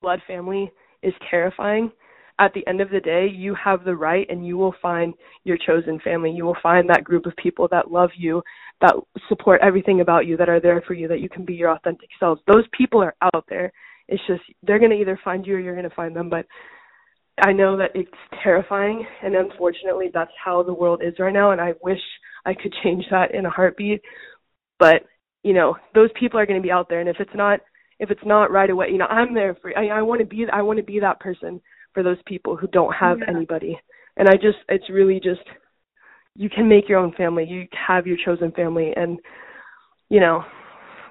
blood 0.00 0.20
family 0.26 0.70
is 1.02 1.14
terrifying 1.30 1.90
at 2.38 2.52
the 2.54 2.66
end 2.66 2.80
of 2.80 2.90
the 2.90 3.00
day, 3.00 3.28
you 3.28 3.54
have 3.62 3.84
the 3.84 3.94
right 3.94 4.26
and 4.28 4.46
you 4.46 4.56
will 4.56 4.74
find 4.80 5.14
your 5.44 5.58
chosen 5.64 6.00
family. 6.00 6.30
You 6.30 6.44
will 6.44 6.56
find 6.62 6.88
that 6.88 7.04
group 7.04 7.26
of 7.26 7.36
people 7.36 7.68
that 7.70 7.90
love 7.90 8.10
you, 8.16 8.42
that 8.80 8.94
support 9.28 9.60
everything 9.62 10.00
about 10.00 10.26
you, 10.26 10.36
that 10.36 10.48
are 10.48 10.60
there 10.60 10.82
for 10.86 10.94
you, 10.94 11.08
that 11.08 11.20
you 11.20 11.28
can 11.28 11.44
be 11.44 11.54
your 11.54 11.70
authentic 11.70 12.08
selves. 12.18 12.40
Those 12.46 12.64
people 12.76 13.02
are 13.02 13.14
out 13.22 13.44
there. 13.48 13.72
It's 14.08 14.22
just 14.26 14.42
they're 14.62 14.78
going 14.78 14.90
to 14.90 15.00
either 15.00 15.20
find 15.24 15.46
you 15.46 15.54
or 15.54 15.60
you're 15.60 15.76
going 15.76 15.88
to 15.88 15.94
find 15.94 16.16
them. 16.16 16.28
But 16.28 16.46
I 17.44 17.52
know 17.52 17.76
that 17.76 17.92
it's 17.94 18.10
terrifying, 18.42 19.06
and 19.22 19.34
unfortunately, 19.34 20.10
that's 20.12 20.32
how 20.42 20.62
the 20.62 20.74
world 20.74 21.02
is 21.04 21.14
right 21.18 21.32
now. 21.32 21.52
And 21.52 21.60
I 21.60 21.74
wish 21.82 22.00
I 22.44 22.54
could 22.54 22.74
change 22.82 23.04
that 23.10 23.34
in 23.34 23.46
a 23.46 23.50
heartbeat. 23.50 24.02
But 24.78 25.04
you 25.42 25.52
know, 25.52 25.76
those 25.94 26.10
people 26.18 26.38
are 26.38 26.46
going 26.46 26.60
to 26.60 26.66
be 26.66 26.72
out 26.72 26.88
there, 26.88 27.00
and 27.00 27.08
if 27.08 27.16
it's 27.18 27.34
not 27.34 27.60
if 27.98 28.10
it's 28.10 28.20
not 28.24 28.50
right 28.50 28.68
away, 28.68 28.88
you 28.90 28.98
know, 28.98 29.06
I'm 29.06 29.32
there 29.32 29.56
for. 29.62 29.76
I, 29.78 29.98
I 29.98 30.02
want 30.02 30.20
to 30.20 30.26
be. 30.26 30.44
I 30.52 30.62
want 30.62 30.78
to 30.78 30.84
be 30.84 30.98
that 31.00 31.20
person 31.20 31.60
for 31.94 32.02
those 32.02 32.16
people 32.26 32.56
who 32.56 32.66
don't 32.66 32.92
have 32.92 33.18
yeah. 33.20 33.34
anybody. 33.34 33.78
And 34.16 34.28
I 34.28 34.32
just 34.32 34.58
it's 34.68 34.90
really 34.90 35.20
just 35.22 35.42
you 36.34 36.48
can 36.48 36.68
make 36.68 36.88
your 36.88 36.98
own 36.98 37.12
family. 37.12 37.44
You 37.44 37.66
have 37.86 38.06
your 38.06 38.16
chosen 38.24 38.50
family 38.52 38.92
and 38.96 39.18
you 40.08 40.20
know, 40.20 40.42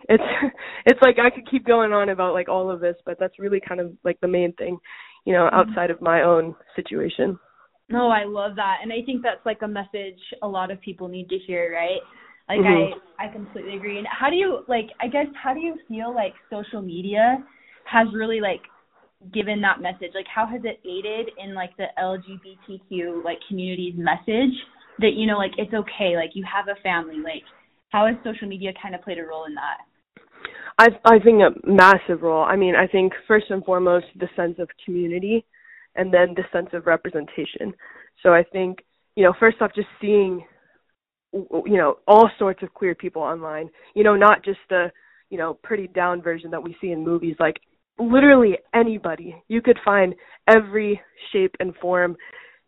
it's 0.09 0.23
it's 0.85 0.99
like 1.01 1.17
I 1.19 1.33
could 1.33 1.49
keep 1.49 1.65
going 1.65 1.93
on 1.93 2.09
about 2.09 2.33
like 2.33 2.49
all 2.49 2.69
of 2.69 2.81
this, 2.81 2.95
but 3.05 3.17
that's 3.19 3.39
really 3.39 3.61
kind 3.65 3.79
of 3.79 3.93
like 4.03 4.19
the 4.21 4.27
main 4.27 4.53
thing, 4.53 4.77
you 5.25 5.33
know, 5.33 5.49
mm-hmm. 5.51 5.69
outside 5.69 5.91
of 5.91 6.01
my 6.01 6.23
own 6.23 6.55
situation. 6.75 7.39
No, 7.89 8.09
I 8.09 8.23
love 8.25 8.55
that. 8.55 8.77
And 8.81 8.93
I 8.93 9.03
think 9.05 9.21
that's 9.21 9.45
like 9.45 9.61
a 9.63 9.67
message 9.67 10.19
a 10.41 10.47
lot 10.47 10.71
of 10.71 10.79
people 10.81 11.07
need 11.07 11.27
to 11.29 11.37
hear, 11.37 11.73
right? 11.73 11.99
Like 12.51 12.59
mm-hmm. 12.59 12.99
I 13.21 13.27
I 13.29 13.31
completely 13.31 13.77
agree. 13.77 13.97
And 13.97 14.07
how 14.11 14.29
do 14.29 14.35
you 14.35 14.65
like 14.67 14.87
I 14.99 15.07
guess 15.07 15.27
how 15.41 15.53
do 15.53 15.61
you 15.61 15.75
feel 15.87 16.13
like 16.13 16.33
social 16.49 16.81
media 16.81 17.37
has 17.85 18.07
really 18.13 18.41
like 18.41 18.59
given 19.33 19.61
that 19.61 19.79
message? 19.79 20.11
Like 20.13 20.27
how 20.27 20.45
has 20.45 20.59
it 20.65 20.81
aided 20.83 21.31
in 21.41 21.55
like 21.55 21.71
the 21.77 21.85
LGBTQ 21.97 23.23
like 23.23 23.37
community's 23.47 23.95
message 23.95 24.51
that 24.99 25.13
you 25.15 25.27
know 25.27 25.37
like 25.37 25.51
it's 25.57 25.73
okay, 25.73 26.17
like 26.17 26.31
you 26.33 26.43
have 26.43 26.67
a 26.67 26.79
family, 26.81 27.19
like 27.23 27.43
how 27.89 28.05
has 28.05 28.17
social 28.21 28.49
media 28.49 28.73
kind 28.81 28.95
of 28.95 29.01
played 29.01 29.17
a 29.17 29.23
role 29.23 29.45
in 29.45 29.55
that? 29.55 29.77
I 30.77 30.87
I 31.05 31.19
think 31.19 31.39
a 31.39 31.55
massive 31.65 32.23
role. 32.23 32.43
I 32.43 32.57
mean, 32.57 32.75
I 32.75 32.85
think 32.85 33.13
first 33.29 33.45
and 33.49 33.63
foremost 33.63 34.07
the 34.19 34.27
sense 34.35 34.59
of 34.59 34.67
community 34.83 35.45
and 35.95 36.13
then 36.13 36.35
the 36.35 36.43
sense 36.51 36.69
of 36.73 36.85
representation. 36.85 37.73
So 38.23 38.33
I 38.33 38.43
think, 38.43 38.79
you 39.15 39.23
know, 39.23 39.33
first 39.39 39.61
off 39.61 39.71
just 39.73 39.87
seeing 40.01 40.43
you 41.33 41.77
know, 41.77 41.97
all 42.07 42.29
sorts 42.37 42.61
of 42.63 42.73
queer 42.73 42.95
people 42.95 43.21
online. 43.21 43.69
You 43.95 44.03
know, 44.03 44.15
not 44.15 44.43
just 44.43 44.59
the, 44.69 44.91
you 45.29 45.37
know, 45.37 45.55
pretty 45.63 45.87
down 45.87 46.21
version 46.21 46.51
that 46.51 46.63
we 46.63 46.75
see 46.81 46.91
in 46.91 47.03
movies 47.03 47.35
like 47.39 47.57
literally 47.99 48.57
anybody. 48.73 49.35
You 49.47 49.61
could 49.61 49.77
find 49.83 50.15
every 50.47 51.01
shape 51.31 51.55
and 51.59 51.75
form 51.75 52.17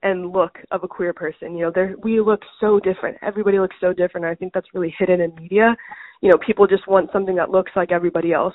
and 0.04 0.32
look 0.32 0.58
of 0.72 0.84
a 0.84 0.88
queer 0.88 1.14
person. 1.14 1.56
You 1.56 1.66
know, 1.66 1.72
there 1.74 1.96
we 2.04 2.20
look 2.20 2.42
so 2.60 2.80
different. 2.80 3.18
Everybody 3.22 3.60
looks 3.60 3.76
so 3.80 3.94
different. 3.94 4.26
I 4.26 4.36
think 4.36 4.54
that's 4.54 4.74
really 4.74 4.94
hidden 4.98 5.22
in 5.22 5.34
media. 5.36 5.76
You 6.22 6.30
know, 6.30 6.38
people 6.46 6.68
just 6.68 6.88
want 6.88 7.10
something 7.12 7.36
that 7.36 7.50
looks 7.50 7.72
like 7.76 7.92
everybody 7.92 8.34
else. 8.34 8.54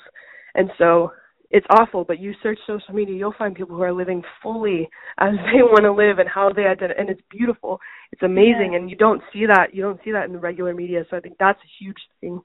And 0.55 0.69
so 0.77 1.11
it's 1.51 1.65
awful, 1.71 2.03
but 2.03 2.19
you 2.19 2.33
search 2.43 2.59
social 2.67 2.93
media, 2.93 3.15
you'll 3.15 3.33
find 3.37 3.55
people 3.55 3.75
who 3.75 3.81
are 3.81 3.93
living 3.93 4.21
fully 4.41 4.87
as 5.19 5.33
they 5.53 5.63
want 5.63 5.83
to 5.83 5.91
live 5.91 6.19
and 6.19 6.29
how 6.29 6.51
they 6.51 6.63
identify, 6.63 6.99
and 6.99 7.09
it's 7.09 7.21
beautiful. 7.29 7.79
It's 8.19 8.25
amazing, 8.25 8.71
yeah. 8.73 8.79
and 8.79 8.89
you 8.89 8.97
don't 8.97 9.21
see 9.31 9.45
that. 9.45 9.73
You 9.73 9.81
don't 9.81 9.99
see 10.03 10.11
that 10.11 10.25
in 10.25 10.33
the 10.33 10.39
regular 10.39 10.73
media. 10.73 11.05
So 11.09 11.15
I 11.15 11.21
think 11.21 11.35
that's 11.39 11.59
a 11.59 11.83
huge 11.83 11.97
thing. 12.19 12.41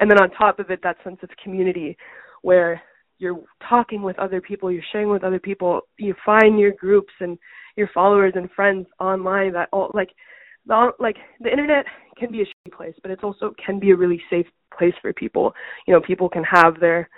And 0.00 0.10
then 0.10 0.18
on 0.18 0.30
top 0.30 0.58
of 0.58 0.70
it, 0.70 0.80
that 0.82 0.96
sense 1.04 1.18
of 1.22 1.28
community, 1.42 1.98
where 2.40 2.80
you're 3.18 3.40
talking 3.68 4.00
with 4.02 4.18
other 4.18 4.40
people, 4.40 4.72
you're 4.72 4.82
sharing 4.90 5.10
with 5.10 5.24
other 5.24 5.38
people, 5.38 5.82
you 5.98 6.14
find 6.24 6.58
your 6.58 6.72
groups 6.72 7.12
and 7.20 7.36
your 7.76 7.90
followers 7.92 8.32
and 8.36 8.50
friends 8.52 8.86
online 9.00 9.52
that 9.52 9.68
all 9.70 9.90
like 9.92 10.10
the 10.66 10.90
like 10.98 11.16
the 11.40 11.50
internet 11.50 11.84
can 12.16 12.32
be 12.32 12.40
a 12.40 12.44
shitty 12.44 12.74
place, 12.74 12.94
but 13.02 13.10
it's 13.10 13.22
also 13.22 13.52
can 13.64 13.78
be 13.78 13.90
a 13.90 13.96
really 13.96 14.22
safe 14.30 14.46
place 14.76 14.94
for 15.02 15.12
people. 15.12 15.52
You 15.86 15.92
know, 15.92 16.00
people 16.00 16.30
can 16.30 16.44
have 16.44 16.80
their 16.80 17.10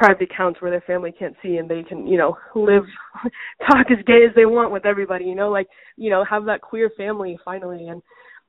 private 0.00 0.30
accounts 0.32 0.62
where 0.62 0.70
their 0.70 0.80
family 0.80 1.12
can't 1.12 1.36
see 1.42 1.56
and 1.58 1.68
they 1.68 1.82
can, 1.82 2.06
you 2.06 2.16
know, 2.16 2.34
live 2.54 2.84
talk 3.70 3.86
as 3.90 4.02
gay 4.06 4.24
as 4.26 4.34
they 4.34 4.46
want 4.46 4.72
with 4.72 4.86
everybody, 4.86 5.26
you 5.26 5.34
know, 5.34 5.50
like, 5.50 5.68
you 5.96 6.08
know, 6.08 6.24
have 6.24 6.46
that 6.46 6.62
queer 6.62 6.90
family 6.96 7.38
finally. 7.44 7.88
And 7.88 8.00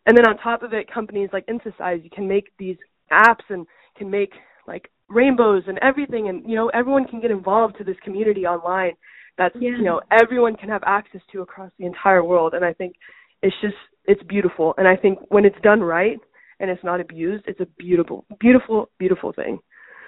and 0.05 0.17
then 0.17 0.25
on 0.25 0.37
top 0.37 0.63
of 0.63 0.73
it 0.73 0.91
companies 0.91 1.29
like 1.33 1.45
Instasize 1.47 2.03
you 2.03 2.09
can 2.09 2.25
make 2.25 2.45
these 2.57 2.77
apps 3.11 3.43
and 3.49 3.67
can 3.97 4.09
make 4.09 4.31
like 4.65 4.89
rainbows 5.09 5.63
and 5.67 5.77
everything. 5.79 6.29
And 6.29 6.49
you 6.49 6.55
know 6.55 6.69
everyone 6.69 7.05
can 7.05 7.19
get 7.19 7.31
involved 7.31 7.77
to 7.79 7.83
this 7.83 7.97
community 8.01 8.45
online 8.45 8.93
that's 9.37 9.55
yeah. 9.59 9.71
you 9.71 9.83
know 9.83 9.99
everyone 10.09 10.55
can 10.55 10.69
have 10.69 10.83
access 10.85 11.21
to 11.33 11.41
across 11.41 11.71
the 11.77 11.85
entire 11.85 12.23
world. 12.23 12.53
And 12.53 12.63
i 12.63 12.71
think 12.71 12.95
it's 13.41 13.55
just 13.61 13.75
it's 14.05 14.23
beautiful. 14.23 14.73
And 14.77 14.87
i 14.87 14.95
think 14.95 15.19
when 15.27 15.43
it's 15.43 15.61
done 15.61 15.81
right 15.81 16.17
and 16.61 16.69
it's 16.69 16.83
not 16.83 17.01
abused 17.01 17.43
it's 17.45 17.59
a 17.59 17.67
beautiful 17.77 18.25
beautiful 18.39 18.89
beautiful 18.99 19.33
thing 19.33 19.59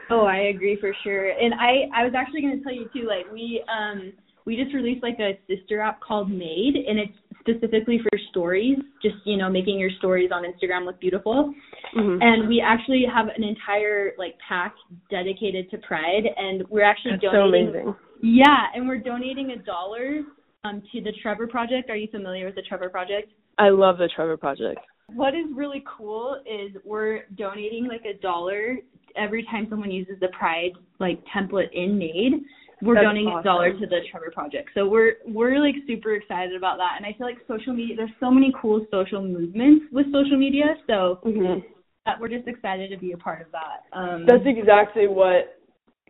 oh 0.10 0.26
i 0.26 0.38
agree 0.54 0.78
for 0.80 0.94
sure 1.04 1.30
and 1.30 1.54
i 1.56 1.88
i 1.96 2.04
was 2.04 2.14
actually 2.16 2.42
going 2.42 2.58
to 2.58 2.64
tell 2.64 2.74
you 2.74 2.90
too 2.94 3.08
like 3.08 3.32
we 3.32 3.64
um 3.72 4.12
we 4.46 4.58
just 4.58 4.74
released 4.74 5.02
like 5.02 5.20
a 5.20 5.40
sister 5.48 5.80
app 5.80 6.02
called 6.02 6.30
made 6.30 6.76
and 6.76 7.00
it's 7.00 7.18
specifically 7.44 8.00
for 8.02 8.18
stories, 8.30 8.78
just 9.02 9.16
you 9.26 9.38
know 9.38 9.50
making 9.50 9.78
your 9.78 9.90
stories 10.00 10.32
on 10.34 10.44
Instagram 10.44 10.86
look 10.86 11.00
beautiful. 11.00 11.54
Mm-hmm. 11.96 12.22
And 12.22 12.48
we 12.48 12.64
actually 12.66 13.06
have 13.14 13.28
an 13.28 13.44
entire 13.44 14.14
like 14.18 14.36
pack 14.48 14.74
dedicated 15.10 15.70
to 15.72 15.78
Pride, 15.80 16.24
and 16.38 16.64
we're 16.70 16.84
actually 16.84 17.12
That's 17.22 17.34
donating. 17.34 17.72
so 17.74 17.80
amazing. 17.80 17.96
Yeah, 18.22 18.68
and 18.74 18.88
we're 18.88 19.00
donating 19.00 19.52
a 19.52 19.58
dollar 19.58 20.22
um, 20.64 20.82
to 20.94 21.02
the 21.02 21.12
Trevor 21.22 21.48
Project. 21.48 21.90
Are 21.90 21.96
you 21.96 22.08
familiar 22.10 22.46
with 22.46 22.56
the 22.56 22.62
Trevor 22.62 22.90
Project? 22.90 23.32
I 23.58 23.70
love 23.70 23.98
the 23.98 24.10
Trevor 24.16 24.38
Project. 24.38 24.80
What 25.16 25.36
is 25.36 25.46
really 25.54 25.84
cool 25.98 26.42
is 26.46 26.72
we're 26.84 27.24
donating 27.36 27.88
like 27.88 28.04
a 28.06 28.20
dollar 28.22 28.78
every 29.16 29.44
time 29.44 29.68
someone 29.70 29.92
uses 29.92 30.16
the 30.20 30.30
Pride 30.30 30.72
like 31.00 31.24
template 31.36 31.72
in 31.74 31.98
Made. 31.98 32.44
We're 32.82 32.96
That's 32.96 33.06
donating 33.06 33.30
awesome. 33.30 33.40
a 33.40 33.44
dollar 33.44 33.72
to 33.74 33.86
the 33.86 34.00
Trevor 34.12 34.32
Project. 34.34 34.70
So 34.74 34.88
we're 34.88 35.14
we're 35.26 35.60
like 35.60 35.76
super 35.88 36.16
excited 36.16 36.56
about 36.56 36.78
that. 36.78 36.96
And 36.98 37.06
I 37.06 37.16
feel 37.18 37.28
like 37.28 37.38
social 37.48 37.74
media 37.74 37.96
there's 37.96 38.12
so 38.20 38.30
many 38.32 38.54
cool 38.62 38.86
social 38.92 39.22
movements 39.22 39.86
with 39.92 40.08
social 40.12 40.38
media. 40.38 40.76
So 40.88 41.20
Mm-hmm. 41.26 41.60
that 42.06 42.20
we're 42.20 42.30
just 42.30 42.48
excited 42.48 42.90
to 42.90 42.98
be 42.98 43.14
a 43.14 43.18
part 43.18 43.42
of 43.42 43.48
that. 43.52 43.98
Um 43.98 44.26
That's 44.28 44.44
exactly 44.46 45.08
what 45.08 45.60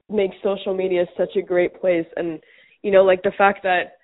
makes 0.09 0.35
social 0.43 0.73
media 0.75 1.05
such 1.17 1.35
a 1.35 1.41
great 1.41 1.79
place 1.79 2.05
and 2.17 2.39
you 2.81 2.91
know 2.91 3.03
like 3.03 3.23
the 3.23 3.31
fact 3.37 3.63
that 3.63 3.97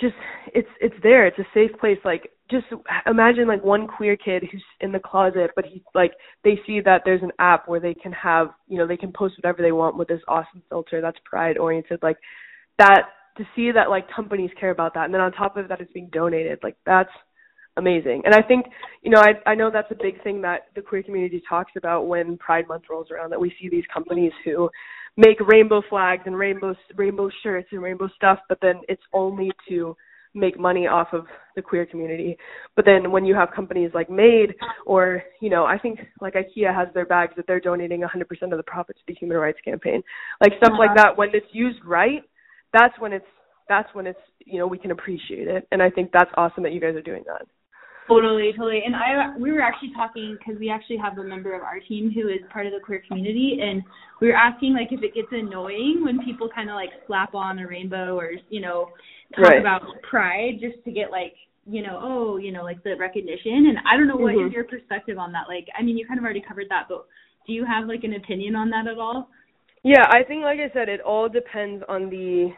just 0.00 0.14
it's 0.54 0.68
it's 0.80 0.94
there 1.02 1.26
it's 1.26 1.38
a 1.38 1.46
safe 1.54 1.70
place 1.78 1.98
like 2.04 2.30
just 2.50 2.66
imagine 3.06 3.48
like 3.48 3.64
one 3.64 3.86
queer 3.86 4.16
kid 4.16 4.44
who's 4.50 4.62
in 4.80 4.92
the 4.92 4.98
closet 4.98 5.50
but 5.56 5.64
he 5.64 5.82
like 5.94 6.12
they 6.42 6.58
see 6.66 6.80
that 6.80 7.02
there's 7.04 7.22
an 7.22 7.32
app 7.38 7.66
where 7.68 7.80
they 7.80 7.94
can 7.94 8.12
have 8.12 8.48
you 8.68 8.76
know 8.76 8.86
they 8.86 8.96
can 8.96 9.12
post 9.12 9.34
whatever 9.38 9.62
they 9.62 9.72
want 9.72 9.96
with 9.96 10.08
this 10.08 10.20
awesome 10.28 10.62
filter 10.68 11.00
that's 11.00 11.18
pride 11.24 11.56
oriented 11.56 11.98
like 12.02 12.18
that 12.78 13.04
to 13.36 13.44
see 13.56 13.72
that 13.72 13.88
like 13.88 14.06
companies 14.14 14.50
care 14.60 14.70
about 14.70 14.92
that 14.94 15.06
and 15.06 15.14
then 15.14 15.20
on 15.20 15.32
top 15.32 15.56
of 15.56 15.68
that 15.68 15.80
it's 15.80 15.92
being 15.92 16.10
donated 16.12 16.58
like 16.62 16.76
that's 16.84 17.10
amazing. 17.76 18.22
And 18.24 18.34
i 18.34 18.42
think 18.42 18.66
you 19.02 19.10
know 19.10 19.20
i 19.20 19.50
i 19.50 19.54
know 19.54 19.70
that's 19.70 19.90
a 19.90 20.02
big 20.02 20.22
thing 20.22 20.40
that 20.42 20.66
the 20.74 20.82
queer 20.82 21.02
community 21.02 21.42
talks 21.48 21.72
about 21.76 22.06
when 22.06 22.36
pride 22.38 22.68
month 22.68 22.84
rolls 22.90 23.08
around 23.10 23.30
that 23.30 23.40
we 23.40 23.54
see 23.60 23.68
these 23.68 23.84
companies 23.92 24.32
who 24.44 24.70
make 25.16 25.38
rainbow 25.40 25.82
flags 25.88 26.22
and 26.26 26.36
rainbow 26.36 26.74
rainbow 26.96 27.30
shirts 27.42 27.68
and 27.72 27.82
rainbow 27.82 28.08
stuff 28.14 28.38
but 28.48 28.58
then 28.60 28.80
it's 28.88 29.02
only 29.12 29.50
to 29.68 29.96
make 30.34 30.58
money 30.58 30.86
off 30.86 31.08
of 31.12 31.26
the 31.56 31.62
queer 31.62 31.86
community. 31.86 32.36
But 32.76 32.84
then 32.84 33.10
when 33.10 33.24
you 33.24 33.34
have 33.34 33.50
companies 33.54 33.90
like 33.94 34.10
made 34.10 34.54
or 34.86 35.22
you 35.40 35.50
know 35.50 35.64
i 35.64 35.78
think 35.78 36.00
like 36.20 36.34
ikea 36.34 36.74
has 36.74 36.88
their 36.94 37.06
bags 37.06 37.32
that 37.36 37.46
they're 37.46 37.60
donating 37.60 38.00
100% 38.00 38.52
of 38.52 38.56
the 38.56 38.62
profits 38.64 38.98
to 39.00 39.04
the 39.08 39.14
human 39.14 39.36
rights 39.38 39.58
campaign. 39.64 40.02
Like 40.40 40.52
stuff 40.58 40.74
like 40.78 40.90
uh-huh. 40.90 41.10
that 41.10 41.16
when 41.16 41.30
it's 41.32 41.46
used 41.52 41.78
right 41.84 42.22
that's 42.72 42.98
when 42.98 43.12
it's 43.12 43.26
that's 43.68 43.88
when 43.94 44.06
it's 44.06 44.18
you 44.44 44.58
know 44.58 44.66
we 44.66 44.78
can 44.78 44.90
appreciate 44.90 45.48
it. 45.48 45.66
And 45.72 45.82
i 45.82 45.90
think 45.90 46.10
that's 46.12 46.30
awesome 46.36 46.62
that 46.64 46.72
you 46.72 46.80
guys 46.80 46.94
are 46.94 47.02
doing 47.02 47.24
that 47.26 47.46
Totally, 48.06 48.52
totally. 48.52 48.82
And 48.84 48.94
I 48.94 49.34
we 49.38 49.50
were 49.50 49.62
actually 49.62 49.92
talking 49.96 50.36
because 50.38 50.60
we 50.60 50.68
actually 50.68 50.98
have 50.98 51.16
a 51.16 51.24
member 51.24 51.54
of 51.54 51.62
our 51.62 51.80
team 51.80 52.10
who 52.14 52.28
is 52.28 52.40
part 52.52 52.66
of 52.66 52.72
the 52.72 52.80
queer 52.80 53.02
community, 53.08 53.58
and 53.62 53.82
we 54.20 54.28
were 54.28 54.36
asking 54.36 54.74
like 54.74 54.88
if 54.92 55.02
it 55.02 55.14
gets 55.14 55.28
annoying 55.32 56.02
when 56.04 56.22
people 56.22 56.48
kind 56.54 56.68
of 56.68 56.74
like 56.74 56.90
slap 57.06 57.34
on 57.34 57.58
a 57.58 57.66
rainbow 57.66 58.14
or 58.16 58.32
you 58.50 58.60
know 58.60 58.90
talk 59.34 59.52
Right. 59.52 59.60
about 59.60 59.82
pride 60.02 60.60
just 60.60 60.84
to 60.84 60.92
get 60.92 61.10
like 61.10 61.34
you 61.66 61.82
know 61.82 61.98
oh 62.02 62.36
you 62.36 62.52
know 62.52 62.62
like 62.62 62.82
the 62.84 62.94
recognition. 62.96 63.72
And 63.72 63.78
I 63.90 63.96
don't 63.96 64.06
know 64.06 64.16
what 64.16 64.34
is 64.34 64.50
Mhm. 64.50 64.52
your 64.52 64.64
perspective 64.64 65.16
on 65.18 65.32
that. 65.32 65.48
Like 65.48 65.66
I 65.78 65.82
mean 65.82 65.96
you 65.96 66.06
kind 66.06 66.18
of 66.18 66.24
already 66.24 66.42
covered 66.42 66.68
that, 66.68 66.86
but 66.90 67.06
do 67.46 67.54
you 67.54 67.64
have 67.64 67.86
like 67.86 68.04
an 68.04 68.14
opinion 68.14 68.54
on 68.54 68.68
that 68.70 68.86
at 68.86 68.98
all? 68.98 69.30
Yeah, 69.82 70.04
I 70.10 70.22
think 70.24 70.42
like 70.42 70.60
I 70.60 70.70
said, 70.72 70.88
it 70.88 71.00
all 71.00 71.28
depends 71.28 71.82
on 71.88 72.10
the 72.10 72.52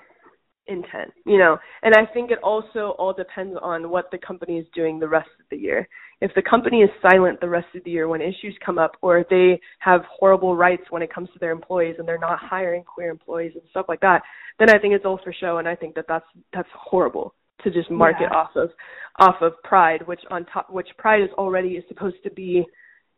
intent, 0.68 1.12
you 1.24 1.38
know. 1.38 1.58
And 1.82 1.94
I 1.94 2.06
think 2.12 2.30
it 2.30 2.38
also 2.42 2.94
all 2.98 3.12
depends 3.12 3.56
on 3.62 3.90
what 3.90 4.10
the 4.10 4.18
company 4.18 4.58
is 4.58 4.66
doing 4.74 4.98
the 4.98 5.08
rest 5.08 5.28
of 5.40 5.46
the 5.50 5.56
year. 5.56 5.88
If 6.20 6.32
the 6.34 6.42
company 6.42 6.80
is 6.80 6.90
silent 7.02 7.40
the 7.40 7.48
rest 7.48 7.66
of 7.74 7.84
the 7.84 7.90
year 7.90 8.08
when 8.08 8.22
issues 8.22 8.56
come 8.64 8.78
up 8.78 8.92
or 9.02 9.24
they 9.28 9.60
have 9.80 10.02
horrible 10.10 10.56
rights 10.56 10.84
when 10.90 11.02
it 11.02 11.12
comes 11.12 11.28
to 11.32 11.38
their 11.38 11.52
employees 11.52 11.96
and 11.98 12.08
they're 12.08 12.18
not 12.18 12.38
hiring 12.38 12.84
queer 12.84 13.10
employees 13.10 13.52
and 13.54 13.62
stuff 13.70 13.86
like 13.88 14.00
that, 14.00 14.22
then 14.58 14.70
I 14.70 14.78
think 14.78 14.94
it's 14.94 15.04
all 15.04 15.20
for 15.22 15.32
show 15.32 15.58
and 15.58 15.68
I 15.68 15.74
think 15.74 15.94
that 15.94 16.06
that's 16.08 16.26
that's 16.52 16.68
horrible 16.74 17.34
to 17.64 17.70
just 17.70 17.90
mark 17.90 18.16
Yeah. 18.20 18.28
off 18.28 18.50
of 18.56 18.70
off 19.18 19.36
of 19.42 19.52
pride, 19.62 20.06
which 20.06 20.20
on 20.30 20.46
top 20.46 20.70
which 20.70 20.88
pride 20.98 21.22
is 21.22 21.30
already 21.36 21.70
is 21.70 21.84
supposed 21.88 22.22
to 22.24 22.30
be 22.30 22.64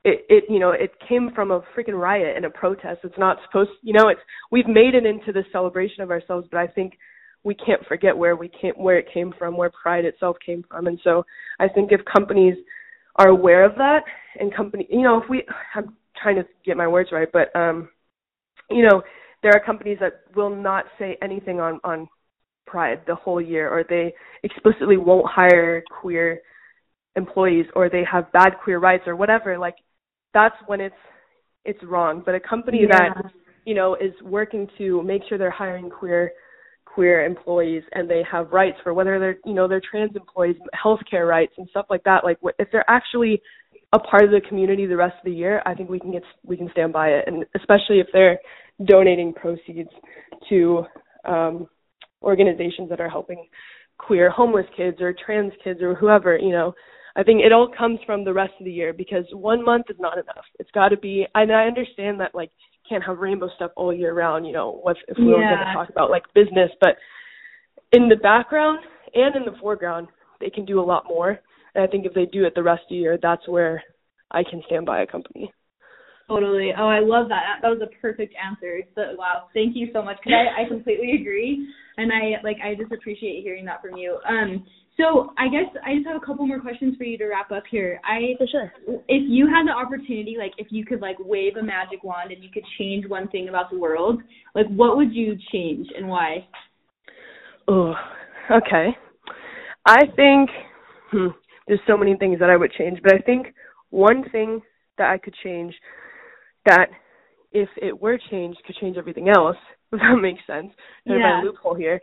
it, 0.05 0.25
it 0.29 0.45
you 0.49 0.59
know 0.59 0.71
it 0.71 0.93
came 1.09 1.31
from 1.35 1.51
a 1.51 1.61
freaking 1.77 2.01
riot 2.01 2.37
and 2.37 2.45
a 2.45 2.51
protest 2.51 3.01
it's 3.03 3.19
not 3.19 3.39
supposed 3.47 3.71
you 3.83 3.93
know 3.93 4.09
it's 4.09 4.21
we've 4.51 4.69
made 4.69 4.95
it 4.95 5.05
into 5.05 5.33
this 5.33 5.45
celebration 5.53 6.03
of 6.03 6.11
ourselves 6.11 6.47
but 6.51 6.59
i 6.59 6.67
think 6.67 6.95
we 7.45 7.55
can't 7.55 7.85
forget 7.87 8.17
where 8.17 8.37
we 8.37 8.49
came 8.49 8.75
where 8.75 8.99
it 8.99 9.07
came 9.13 9.33
from 9.39 9.57
where 9.57 9.71
pride 9.71 10.05
itself 10.05 10.37
came 10.45 10.65
from. 10.69 10.87
And 10.87 10.99
so 11.05 11.25
i 11.61 11.69
think 11.69 11.93
if 11.93 12.01
companies 12.05 12.57
are 13.17 13.29
aware 13.29 13.65
of 13.65 13.75
that 13.77 14.01
and 14.39 14.55
company 14.55 14.87
you 14.91 15.03
know 15.03 15.21
if 15.23 15.29
we 15.29 15.45
i'm 15.75 15.97
trying 16.21 16.37
to 16.37 16.47
get 16.65 16.77
my 16.77 16.87
words 16.87 17.11
right 17.13 17.29
but 17.33 17.55
um 17.55 17.89
you 18.71 18.83
know 18.89 19.03
there 19.43 19.53
are 19.53 19.65
companies 19.65 19.99
that 20.01 20.23
will 20.35 20.55
not 20.55 20.85
say 20.99 21.17
anything 21.23 21.61
on 21.61 21.81
on 21.85 22.09
pride 22.69 23.01
the 23.07 23.15
whole 23.15 23.41
year 23.41 23.69
or 23.69 23.83
they 23.89 24.13
explicitly 24.43 24.97
won't 24.97 25.27
hire 25.29 25.83
queer 26.01 26.41
employees 27.17 27.67
or 27.75 27.89
they 27.89 28.05
have 28.11 28.31
bad 28.33 28.51
queer 28.63 28.79
rights 28.79 29.05
or 29.07 29.17
whatever. 29.17 29.59
Like 29.59 29.77
that's 30.35 30.55
when 30.67 30.81
it's 30.81 30.95
it's 31.65 31.83
wrong. 31.83 32.23
But 32.25 32.35
a 32.35 32.41
company 32.41 32.87
that 32.91 33.11
you 33.65 33.75
know 33.75 33.95
is 33.95 34.13
working 34.23 34.69
to 34.79 35.03
make 35.03 35.23
sure 35.29 35.39
they're 35.39 35.51
hiring 35.51 35.91
queer 35.91 36.33
queer 36.95 37.25
employees 37.25 37.83
and 37.93 38.09
they 38.09 38.23
have 38.31 38.51
rights 38.51 38.77
for 38.83 38.95
whether 38.95 39.19
they're 39.19 39.39
you 39.45 39.55
know 39.55 39.69
they're 39.69 39.83
trans 39.91 40.15
employees 40.17 40.57
healthcare 40.75 41.29
rights 41.29 41.53
and 41.59 41.69
stuff 41.71 41.87
like 41.91 42.03
that 42.05 42.25
like 42.25 42.39
if 42.59 42.69
they're 42.73 42.89
actually 42.89 43.41
a 43.95 43.99
part 43.99 44.25
of 44.25 44.31
the 44.31 44.41
community 44.49 44.87
the 44.87 44.97
rest 44.97 45.15
of 45.19 45.25
the 45.25 45.31
year 45.31 45.63
i 45.67 45.75
think 45.75 45.89
we 45.89 46.01
can 46.01 46.13
get 46.13 46.23
we 46.45 46.57
can 46.57 46.71
stand 46.73 46.93
by 46.93 47.09
it 47.09 47.25
and 47.27 47.45
especially 47.57 48.01
if 48.01 48.07
they're 48.13 48.39
donating 48.87 49.33
proceeds 49.33 49.91
to 50.49 50.85
um 51.25 51.67
organizations 52.23 52.89
that 52.89 53.01
are 53.01 53.09
helping 53.09 53.47
queer 53.99 54.31
homeless 54.31 54.67
kids 54.77 54.99
or 55.01 55.15
trans 55.25 55.53
kids 55.63 55.81
or 55.83 55.95
whoever 55.95 56.37
you 56.39 56.51
know 56.51 56.75
I 57.17 57.25
think 57.25 57.41
it 57.41 57.51
all 57.51 57.69
comes 57.77 57.99
from 58.07 58.25
the 58.25 58.33
rest 58.33 58.53
of 58.61 58.65
the 58.65 58.71
year 58.71 58.93
because 58.93 59.25
one 59.33 59.65
month 59.65 59.87
is 59.91 59.97
not 59.99 60.19
enough. 60.19 60.45
It's 60.61 60.71
got 60.71 60.91
to 60.91 60.97
be, 60.97 61.27
and 61.35 61.51
I 61.51 61.65
understand 61.65 62.21
that 62.21 62.33
like 62.33 62.53
can't 62.89 63.05
have 63.05 63.19
rainbow 63.19 63.49
stuff 63.57 63.71
all 63.77 63.93
year 63.93 64.15
round. 64.15 64.47
You 64.47 64.53
know, 64.53 64.81
what 64.83 64.97
if 65.09 65.17
we 65.19 65.27
were 65.27 65.35
going 65.35 65.59
to 65.59 65.73
talk 65.75 65.89
about 65.91 66.11
like 66.11 66.25
business, 66.35 66.71
but 66.81 66.97
in 67.93 68.09
the 68.09 68.17
background 68.17 68.81
and 69.15 69.37
in 69.37 69.45
the 69.45 69.59
foreground, 69.61 70.09
they 70.41 70.51
can 70.51 70.65
do 70.65 70.81
a 70.81 70.83
lot 70.83 71.05
more. 71.09 71.39
And 71.75 71.85
I 71.85 71.87
think 71.87 72.07
if 72.07 72.15
they 72.15 72.27
do 72.27 72.45
it 72.45 72.55
the 72.55 72.63
rest 72.63 72.83
of 72.83 72.91
the 72.91 72.97
year, 72.97 73.19
that's 73.21 73.47
where 73.49 73.83
I 74.31 74.43
can 74.43 74.63
stand 74.67 74.87
by 74.87 75.03
a 75.03 75.07
company. 75.07 75.53
Totally. 76.29 76.73
Oh, 76.77 76.89
I 76.89 77.01
love 77.01 77.29
that. 77.29 77.61
That 77.63 77.69
was 77.69 77.81
a 77.81 78.01
perfect 78.03 78.35
answer. 78.37 78.81
So, 78.95 79.17
wow, 79.17 79.49
thank 79.55 79.75
you 79.75 79.89
so 79.95 80.03
much. 80.03 80.19
Cause 80.23 80.35
I, 80.35 80.65
I 80.65 80.69
completely 80.69 81.17
agree, 81.19 81.67
and 81.97 82.13
I 82.13 82.43
like 82.45 82.59
I 82.63 82.75
just 82.75 82.93
appreciate 82.93 83.43
hearing 83.43 83.65
that 83.65 83.81
from 83.81 83.97
you. 83.97 84.19
Um, 84.29 84.67
so 84.99 85.33
I 85.39 85.49
guess 85.49 85.71
I 85.87 85.95
just 85.95 86.07
have 86.07 86.17
a 86.17 86.25
couple 86.25 86.47
more 86.47 86.61
questions 86.61 86.97
for 86.97 87.05
you 87.05 87.17
to 87.19 87.27
wrap 87.27 87.53
up 87.53 87.63
here. 87.71 88.01
I 88.05 88.35
For 88.37 88.47
sure. 88.47 88.73
if 89.09 89.23
you 89.29 89.47
had 89.47 89.67
the 89.67 89.73
opportunity, 89.73 90.37
like 90.39 90.53
if 90.59 90.69
you 90.71 90.85
could 90.85 91.01
like 91.01 91.17
wave 91.21 91.57
a 91.57 91.63
magic 91.63 92.03
wand 92.03 92.33
and 92.33 92.43
you 92.43 92.51
could 92.53 92.65
change 92.79 93.09
one 93.09 93.29
thing 93.29 93.49
about 93.49 93.71
the 93.71 93.79
world, 93.79 94.21
like 94.55 94.67
what 94.69 94.97
would 94.97 95.13
you 95.13 95.37
change 95.53 95.87
and 95.97 96.09
why? 96.09 96.47
Oh, 97.69 97.95
okay. 98.51 98.89
I 99.87 100.01
think 100.17 100.51
hmm, 101.13 101.29
there's 101.67 101.81
so 101.87 101.97
many 101.97 102.17
things 102.17 102.39
that 102.41 102.51
I 102.51 102.57
would 102.57 102.73
change, 102.73 102.99
but 103.03 103.15
I 103.15 103.19
think 103.19 103.49
one 103.91 104.25
thing 104.31 104.61
that 104.99 105.11
I 105.11 105.19
could 105.19 105.35
change 105.45 105.75
that 106.67 106.89
if 107.53 107.69
it 107.81 107.99
were 107.99 108.19
changed 108.31 108.59
could 108.67 108.77
change 108.77 108.97
everything 108.97 109.29
else. 109.29 109.57
If 109.91 110.01
that 110.01 110.17
makes 110.21 110.43
sense. 110.47 110.71
There's 111.07 111.19
Yeah. 111.19 111.41
my 111.41 111.43
loophole 111.43 111.75
here. 111.75 111.99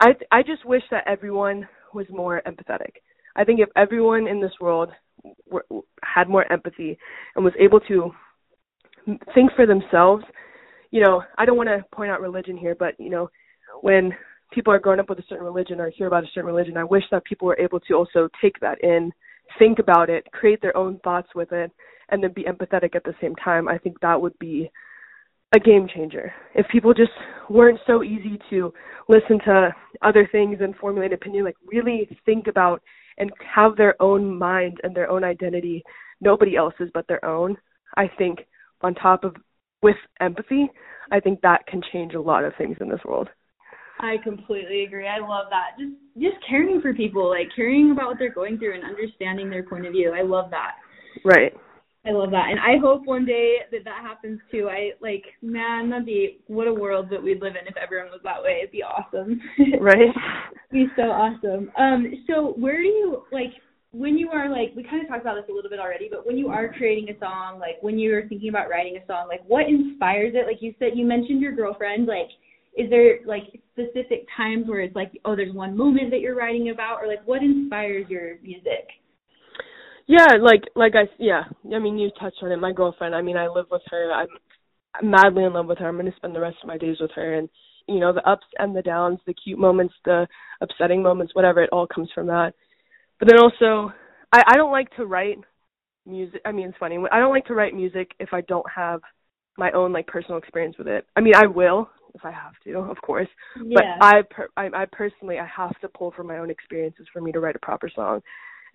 I 0.00 0.14
I 0.32 0.42
just 0.42 0.64
wish 0.64 0.80
that 0.90 1.04
everyone 1.06 1.68
was 1.94 2.06
more 2.10 2.42
empathetic. 2.46 2.92
I 3.36 3.44
think 3.44 3.60
if 3.60 3.68
everyone 3.76 4.26
in 4.26 4.40
this 4.40 4.52
world 4.60 4.90
were, 5.50 5.64
had 6.02 6.28
more 6.28 6.50
empathy 6.50 6.98
and 7.34 7.44
was 7.44 7.54
able 7.58 7.80
to 7.80 8.10
think 9.34 9.52
for 9.54 9.66
themselves, 9.66 10.24
you 10.90 11.02
know, 11.02 11.22
I 11.38 11.44
don't 11.44 11.56
want 11.56 11.68
to 11.68 11.84
point 11.94 12.10
out 12.10 12.20
religion 12.20 12.56
here, 12.56 12.74
but 12.78 12.94
you 12.98 13.10
know, 13.10 13.30
when 13.82 14.12
people 14.52 14.72
are 14.72 14.78
growing 14.78 15.00
up 15.00 15.08
with 15.08 15.18
a 15.18 15.24
certain 15.28 15.44
religion 15.44 15.80
or 15.80 15.90
hear 15.90 16.06
about 16.06 16.24
a 16.24 16.28
certain 16.32 16.50
religion, 16.50 16.76
I 16.76 16.84
wish 16.84 17.04
that 17.10 17.24
people 17.24 17.46
were 17.46 17.58
able 17.58 17.80
to 17.80 17.94
also 17.94 18.28
take 18.40 18.58
that 18.60 18.82
in, 18.82 19.12
think 19.58 19.78
about 19.78 20.08
it, 20.10 20.26
create 20.32 20.60
their 20.62 20.76
own 20.76 20.98
thoughts 21.00 21.28
with 21.34 21.52
it, 21.52 21.70
and 22.08 22.22
then 22.22 22.32
be 22.32 22.44
empathetic 22.44 22.94
at 22.94 23.04
the 23.04 23.14
same 23.20 23.34
time. 23.36 23.68
I 23.68 23.78
think 23.78 24.00
that 24.00 24.20
would 24.20 24.38
be 24.38 24.70
a 25.54 25.58
game 25.58 25.86
changer. 25.92 26.32
If 26.54 26.66
people 26.68 26.92
just 26.92 27.12
weren't 27.48 27.78
so 27.86 28.02
easy 28.02 28.38
to 28.50 28.72
listen 29.08 29.38
to 29.44 29.70
other 30.02 30.28
things 30.30 30.58
and 30.60 30.74
formulate 30.76 31.12
opinion, 31.12 31.44
like 31.44 31.56
really 31.66 32.08
think 32.24 32.46
about 32.46 32.82
and 33.18 33.30
have 33.54 33.76
their 33.76 34.00
own 34.02 34.36
mind 34.38 34.78
and 34.82 34.94
their 34.94 35.10
own 35.10 35.24
identity, 35.24 35.82
nobody 36.20 36.56
else's 36.56 36.90
but 36.92 37.06
their 37.08 37.24
own, 37.24 37.56
I 37.96 38.10
think 38.18 38.40
on 38.82 38.94
top 38.94 39.24
of 39.24 39.36
with 39.82 39.96
empathy, 40.20 40.68
I 41.12 41.20
think 41.20 41.40
that 41.42 41.66
can 41.66 41.80
change 41.92 42.14
a 42.14 42.20
lot 42.20 42.44
of 42.44 42.52
things 42.58 42.76
in 42.80 42.88
this 42.88 43.00
world. 43.04 43.28
I 44.00 44.16
completely 44.22 44.84
agree. 44.84 45.06
I 45.06 45.18
love 45.20 45.46
that. 45.50 45.78
Just 45.78 45.94
just 46.18 46.36
caring 46.48 46.80
for 46.82 46.92
people, 46.92 47.30
like 47.30 47.48
caring 47.54 47.92
about 47.92 48.08
what 48.08 48.18
they're 48.18 48.32
going 48.32 48.58
through 48.58 48.74
and 48.74 48.84
understanding 48.84 49.48
their 49.48 49.62
point 49.62 49.86
of 49.86 49.92
view. 49.92 50.12
I 50.12 50.22
love 50.22 50.50
that. 50.50 50.72
Right. 51.24 51.52
I 52.06 52.12
love 52.12 52.30
that. 52.30 52.46
And 52.50 52.60
I 52.60 52.78
hope 52.80 53.04
one 53.04 53.26
day 53.26 53.56
that 53.72 53.84
that 53.84 54.02
happens 54.02 54.38
too. 54.50 54.68
I 54.70 54.92
like, 55.00 55.24
man, 55.42 55.90
that'd 55.90 56.06
be 56.06 56.38
what 56.46 56.68
a 56.68 56.72
world 56.72 57.08
that 57.10 57.22
we'd 57.22 57.42
live 57.42 57.56
in 57.56 57.66
if 57.66 57.76
everyone 57.76 58.10
was 58.10 58.20
that 58.22 58.42
way. 58.42 58.58
It'd 58.60 58.70
be 58.70 58.82
awesome. 58.84 59.40
right. 59.80 60.14
It'd 60.70 60.70
be 60.70 60.86
so 60.94 61.02
awesome. 61.02 61.70
Um 61.76 62.24
so 62.28 62.54
where 62.58 62.80
do 62.80 62.88
you 62.88 63.22
like 63.32 63.50
when 63.90 64.16
you 64.16 64.30
are 64.30 64.48
like 64.48 64.72
we 64.76 64.84
kind 64.84 65.02
of 65.02 65.08
talked 65.08 65.22
about 65.22 65.34
this 65.34 65.50
a 65.50 65.52
little 65.52 65.70
bit 65.70 65.80
already, 65.80 66.08
but 66.08 66.24
when 66.24 66.38
you 66.38 66.48
are 66.48 66.72
creating 66.72 67.08
a 67.10 67.18
song, 67.18 67.58
like 67.58 67.76
when 67.80 67.98
you're 67.98 68.28
thinking 68.28 68.50
about 68.50 68.70
writing 68.70 68.96
a 69.02 69.06
song, 69.06 69.26
like 69.28 69.42
what 69.46 69.68
inspires 69.68 70.34
it? 70.36 70.46
Like 70.46 70.62
you 70.62 70.74
said 70.78 70.90
you 70.94 71.06
mentioned 71.06 71.40
your 71.40 71.52
girlfriend, 71.52 72.06
like 72.06 72.28
is 72.76 72.88
there 72.88 73.18
like 73.26 73.60
specific 73.72 74.26
times 74.36 74.68
where 74.68 74.80
it's 74.80 74.94
like 74.94 75.10
oh 75.24 75.34
there's 75.34 75.54
one 75.54 75.76
moment 75.76 76.12
that 76.12 76.20
you're 76.20 76.36
writing 76.36 76.70
about 76.70 76.98
or 77.02 77.08
like 77.08 77.26
what 77.26 77.42
inspires 77.42 78.06
your 78.08 78.38
music? 78.42 78.86
Yeah, 80.06 80.36
like 80.40 80.62
like 80.74 80.94
I 80.94 81.10
yeah, 81.18 81.44
I 81.74 81.78
mean 81.78 81.98
you 81.98 82.10
touched 82.20 82.38
on 82.42 82.52
it. 82.52 82.56
My 82.56 82.72
girlfriend, 82.72 83.14
I 83.14 83.22
mean 83.22 83.36
I 83.36 83.48
live 83.48 83.66
with 83.70 83.82
her. 83.90 84.12
I'm, 84.12 84.28
madly 85.02 85.44
in 85.44 85.52
love 85.52 85.66
with 85.66 85.78
her. 85.78 85.88
I'm 85.88 85.96
going 85.96 86.10
to 86.10 86.16
spend 86.16 86.34
the 86.34 86.40
rest 86.40 86.56
of 86.62 86.68
my 86.68 86.78
days 86.78 86.96
with 87.00 87.10
her 87.16 87.34
and 87.34 87.48
you 87.86 88.00
know 88.00 88.12
the 88.12 88.28
ups 88.28 88.46
and 88.58 88.74
the 88.74 88.82
downs, 88.82 89.18
the 89.26 89.34
cute 89.34 89.58
moments, 89.58 89.94
the 90.04 90.26
upsetting 90.60 91.02
moments, 91.02 91.34
whatever, 91.34 91.62
it 91.62 91.70
all 91.70 91.86
comes 91.86 92.08
from 92.14 92.26
that 92.28 92.52
but 93.18 93.28
then 93.28 93.38
also 93.38 93.92
I, 94.32 94.42
I 94.48 94.56
don't 94.56 94.72
like 94.72 94.94
to 94.96 95.06
write 95.06 95.38
music 96.04 96.40
I 96.44 96.52
mean 96.52 96.68
it's 96.68 96.78
funny. 96.78 96.98
I 97.10 97.18
don't 97.18 97.32
like 97.32 97.46
to 97.46 97.54
write 97.54 97.74
music 97.74 98.12
if 98.18 98.30
I 98.32 98.42
don't 98.42 98.66
have 98.74 99.00
my 99.58 99.70
own 99.72 99.92
like 99.92 100.06
personal 100.06 100.38
experience 100.38 100.76
with 100.78 100.88
it. 100.88 101.06
I 101.16 101.20
mean 101.20 101.34
I 101.34 101.46
will 101.46 101.88
if 102.14 102.24
I 102.24 102.30
have 102.30 102.52
to, 102.64 102.78
of 102.78 102.96
course. 103.02 103.28
Yeah. 103.62 103.96
But 103.98 104.06
I, 104.06 104.22
per- 104.30 104.48
I 104.56 104.66
I 104.74 104.86
personally 104.90 105.38
I 105.38 105.46
have 105.46 105.78
to 105.80 105.88
pull 105.88 106.12
from 106.12 106.26
my 106.26 106.38
own 106.38 106.50
experiences 106.50 107.06
for 107.12 107.20
me 107.20 107.32
to 107.32 107.40
write 107.40 107.56
a 107.56 107.60
proper 107.60 107.90
song. 107.94 108.20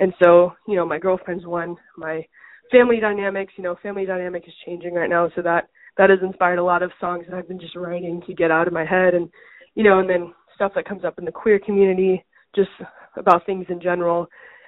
And 0.01 0.13
so, 0.21 0.53
you 0.67 0.75
know, 0.75 0.85
my 0.85 0.97
girlfriend's 0.97 1.45
one, 1.45 1.77
my 1.95 2.25
family 2.71 2.99
dynamics, 2.99 3.53
you 3.55 3.63
know, 3.63 3.75
family 3.83 4.03
dynamic 4.03 4.43
is 4.47 4.53
changing 4.65 4.95
right 4.95 5.09
now, 5.09 5.29
so 5.35 5.43
that 5.43 5.67
that 5.97 6.09
has 6.09 6.19
inspired 6.23 6.57
a 6.57 6.63
lot 6.63 6.81
of 6.81 6.91
songs 6.99 7.25
that 7.29 7.37
I've 7.37 7.47
been 7.47 7.59
just 7.59 7.75
writing 7.75 8.19
to 8.25 8.33
get 8.33 8.49
out 8.49 8.67
of 8.67 8.73
my 8.73 8.83
head. 8.83 9.13
And 9.13 9.29
you 9.75 9.83
know, 9.83 9.99
and 9.99 10.09
then 10.09 10.33
stuff 10.55 10.71
that 10.73 10.87
comes 10.87 11.05
up 11.05 11.19
in 11.19 11.25
the 11.25 11.31
queer 11.31 11.59
community, 11.59 12.25
just 12.55 12.71
about 13.15 13.45
things 13.45 13.67
in 13.69 13.79
general. 13.79 14.25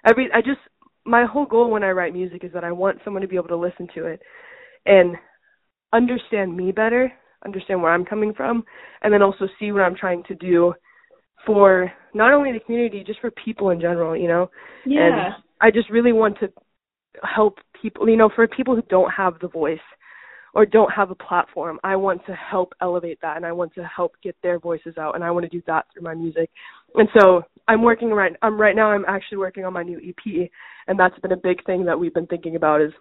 Every 0.08 0.30
I 0.32 0.42
just 0.42 0.60
my 1.04 1.26
whole 1.26 1.48
goal 1.48 1.72
when 1.72 1.84
I 1.84 1.90
write 1.90 2.14
music 2.14 2.44
is 2.44 2.54
that 2.54 2.64
I 2.64 2.72
want 2.72 3.00
someone 3.04 3.24
to 3.24 3.28
be 3.28 3.36
able 3.36 3.48
to 3.48 3.58
listen 3.58 3.88
to 3.96 4.06
it 4.06 4.22
and 4.86 5.16
understand 5.94 6.56
me 6.56 6.72
better, 6.72 7.12
understand 7.44 7.82
where 7.82 7.92
I'm 7.92 8.06
coming 8.06 8.36
from, 8.36 8.64
and 9.02 9.12
then 9.12 9.24
also 9.24 9.48
see 9.60 9.72
what 9.72 9.82
I'm 9.82 9.96
trying 9.96 10.24
to 10.28 10.36
do 10.36 10.76
for 11.46 11.92
not 12.14 12.34
only 12.34 12.52
the 12.52 12.60
community, 12.60 13.04
just 13.06 13.20
for 13.20 13.32
people 13.32 13.70
in 13.70 13.82
general, 13.82 14.16
you 14.16 14.28
know? 14.28 14.50
Yeah. 14.86 15.08
And 15.08 15.34
I 15.62 15.72
just 15.72 15.90
really 15.90 16.14
want 16.14 16.40
to 16.40 16.50
help 17.24 17.58
people, 17.82 18.08
you 18.10 18.18
know, 18.18 18.30
for 18.34 18.48
people 18.48 18.76
who 18.76 18.82
don't 18.84 19.12
have 19.12 19.40
the 19.40 19.48
voice 19.48 19.80
or 20.54 20.66
don't 20.66 20.92
have 20.92 21.10
a 21.10 21.16
platform, 21.16 21.80
I 21.84 21.96
want 21.96 22.26
to 22.28 22.34
help 22.34 22.74
elevate 22.82 23.20
that 23.22 23.38
and 23.38 23.46
I 23.46 23.52
want 23.52 23.74
to 23.76 23.84
help 23.84 24.14
get 24.24 24.36
their 24.44 24.60
voices 24.60 24.98
out 24.98 25.16
and 25.16 25.24
I 25.24 25.32
want 25.32 25.44
to 25.44 25.50
do 25.50 25.64
that 25.68 25.86
through 25.92 26.04
my 26.04 26.14
music. 26.14 26.50
And 26.96 27.10
so 27.20 27.44
I'm 27.68 27.82
working 27.82 28.10
right 28.10 28.34
I'm 28.42 28.60
right 28.60 28.76
now 28.76 28.92
I'm 28.92 29.06
actually 29.08 29.40
working 29.40 29.66
on 29.66 29.74
my 29.74 29.84
new 29.84 29.98
EP 29.98 30.50
and 30.88 31.00
that's 31.00 31.18
been 31.20 31.32
a 31.32 31.38
big 31.38 31.66
thing 31.66 31.86
that 31.86 32.00
we've 32.00 32.14
been 32.14 32.28
thinking 32.28 32.56
about 32.56 32.82
is 32.82 32.92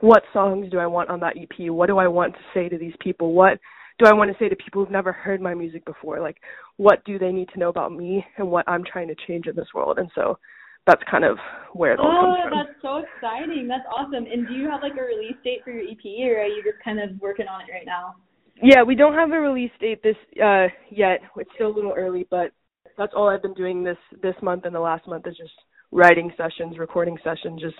what 0.00 0.22
songs 0.32 0.70
do 0.70 0.78
I 0.78 0.86
want 0.86 1.10
on 1.10 1.20
that 1.20 1.36
EP? 1.36 1.70
What 1.70 1.88
do 1.88 1.98
I 1.98 2.08
want 2.08 2.34
to 2.34 2.40
say 2.54 2.68
to 2.68 2.78
these 2.78 2.94
people? 3.00 3.32
What 3.32 3.58
do 4.00 4.06
I 4.06 4.14
want 4.14 4.32
to 4.32 4.36
say 4.42 4.48
to 4.48 4.56
people 4.56 4.82
who've 4.82 4.90
never 4.90 5.12
heard 5.12 5.40
my 5.40 5.54
music 5.54 5.84
before? 5.84 6.20
Like 6.20 6.38
what 6.78 7.04
do 7.04 7.18
they 7.18 7.30
need 7.30 7.50
to 7.50 7.58
know 7.58 7.68
about 7.68 7.92
me 7.92 8.24
and 8.38 8.50
what 8.50 8.66
I'm 8.66 8.82
trying 8.82 9.08
to 9.08 9.14
change 9.26 9.46
in 9.46 9.54
this 9.54 9.68
world? 9.74 9.98
And 9.98 10.10
so 10.14 10.38
that's 10.86 11.02
kind 11.10 11.24
of 11.24 11.36
where 11.74 11.92
it 11.92 12.00
all 12.00 12.06
oh, 12.06 12.36
comes 12.36 12.48
from. 12.48 12.58
Oh, 12.58 12.64
that's 12.64 12.82
so 12.82 13.04
exciting. 13.04 13.68
That's 13.68 13.84
awesome. 13.94 14.24
And 14.24 14.48
do 14.48 14.54
you 14.54 14.68
have 14.70 14.80
like 14.82 14.96
a 14.98 15.02
release 15.02 15.36
date 15.44 15.60
for 15.62 15.70
your 15.70 15.82
EP 15.82 16.00
or 16.02 16.40
are 16.40 16.46
you 16.46 16.62
just 16.64 16.82
kind 16.82 16.98
of 16.98 17.10
working 17.20 17.46
on 17.46 17.60
it 17.60 17.72
right 17.72 17.86
now? 17.86 18.16
Yeah, 18.62 18.82
we 18.82 18.94
don't 18.94 19.14
have 19.14 19.30
a 19.30 19.40
release 19.40 19.70
date 19.80 20.02
this 20.02 20.16
uh 20.42 20.68
yet. 20.90 21.20
It's 21.36 21.50
still 21.54 21.68
a 21.68 21.76
little 21.76 21.94
early, 21.94 22.26
but 22.30 22.52
that's 22.96 23.12
all 23.14 23.28
I've 23.28 23.42
been 23.42 23.54
doing 23.54 23.84
this 23.84 23.98
this 24.22 24.34
month 24.42 24.64
and 24.64 24.74
the 24.74 24.80
last 24.80 25.06
month 25.06 25.26
is 25.26 25.36
just 25.36 25.52
writing 25.92 26.32
sessions, 26.38 26.78
recording 26.78 27.18
sessions, 27.22 27.60
just 27.60 27.76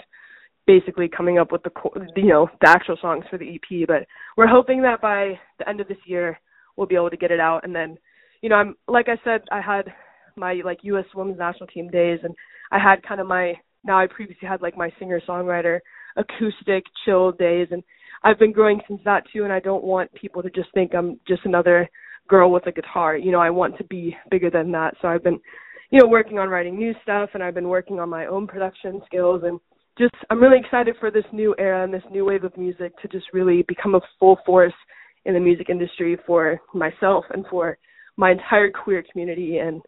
basically 0.71 1.09
coming 1.09 1.39
up 1.39 1.51
with 1.51 1.63
the 1.65 1.71
you 2.15 2.29
know 2.29 2.49
the 2.61 2.69
actual 2.69 2.97
songs 3.01 3.25
for 3.29 3.39
the 3.39 3.57
EP. 3.57 3.89
But 3.89 4.07
we're 4.37 4.47
hoping 4.47 4.83
that 4.83 5.01
by 5.01 5.39
the 5.59 5.69
end 5.69 5.81
of 5.81 5.89
this 5.89 5.99
year 6.07 6.39
we'll 6.77 6.87
be 6.87 6.95
able 6.95 7.11
to 7.11 7.17
get 7.17 7.33
it 7.33 7.41
out. 7.41 7.65
And 7.65 7.75
then, 7.75 7.99
you 8.41 8.49
know, 8.49 8.55
I'm 8.55 8.77
like 8.87 9.07
I 9.09 9.17
said, 9.25 9.41
I 9.51 9.61
had 9.61 9.93
my 10.37 10.61
like 10.65 10.79
U.S. 10.83 11.05
Women's 11.15 11.39
National 11.39 11.67
Team 11.67 11.89
days, 11.89 12.21
and 12.23 12.35
I 12.71 12.79
had 12.79 13.03
kind 13.03 13.21
of 13.21 13.27
my 13.27 13.55
now 13.85 13.99
I 13.99 14.07
previously 14.07 14.47
had 14.47 14.63
like 14.63 14.77
my 14.77 14.91
singer 14.99 15.21
songwriter 15.29 15.81
acoustic 16.17 16.85
chill 17.05 17.33
days, 17.33 17.69
and 17.73 17.83
I've 18.23 18.39
been 18.39 18.53
growing 18.53 18.81
since 18.87 19.01
that 19.05 19.25
too. 19.33 19.43
And 19.43 19.53
I 19.53 19.59
don't 19.59 19.83
want 19.83 20.15
people 20.15 20.43
to 20.43 20.51
just 20.51 20.69
think 20.73 20.95
I'm 20.95 21.19
just 21.27 21.45
another 21.45 21.89
girl 22.29 22.53
with 22.53 22.67
a 22.69 22.73
guitar. 22.73 23.17
You 23.17 23.33
know, 23.33 23.41
I 23.41 23.51
want 23.51 23.77
to 23.79 23.85
be 23.85 24.17
bigger 24.31 24.51
than 24.51 24.71
that. 24.71 24.95
So 25.03 25.09
I've 25.09 25.25
been, 25.25 25.41
you 25.91 25.99
know, 25.99 26.07
working 26.07 26.39
on 26.39 26.49
writing 26.49 26.79
new 26.79 26.95
stuff, 27.03 27.31
and 27.35 27.43
I've 27.43 27.55
been 27.55 27.69
working 27.69 27.99
on 27.99 28.09
my 28.09 28.27
own 28.27 28.47
production 28.47 29.03
skills, 29.07 29.43
and 29.45 29.59
just 30.01 30.15
I'm 30.31 30.43
really 30.43 30.59
excited 30.59 30.97
for 30.99 31.11
this 31.11 31.25
new 31.33 31.55
era 31.59 31.85
and 31.85 31.93
this 31.93 32.03
new 32.11 32.25
wave 32.25 32.45
of 32.45 32.57
music 32.57 32.93
to 33.03 33.09
just 33.09 33.27
really 33.33 33.63
become 33.69 33.95
a 33.95 34.01
full 34.19 34.39
force 34.47 34.73
in 35.27 35.35
the 35.35 35.41
music 35.41 35.69
industry 35.69 36.17
for 36.27 36.59
myself 36.75 37.25
and 37.31 37.45
for 37.51 37.77
my 38.17 38.33
entire 38.33 38.71
queer 38.71 39.05
community 39.13 39.59
and 39.59 39.83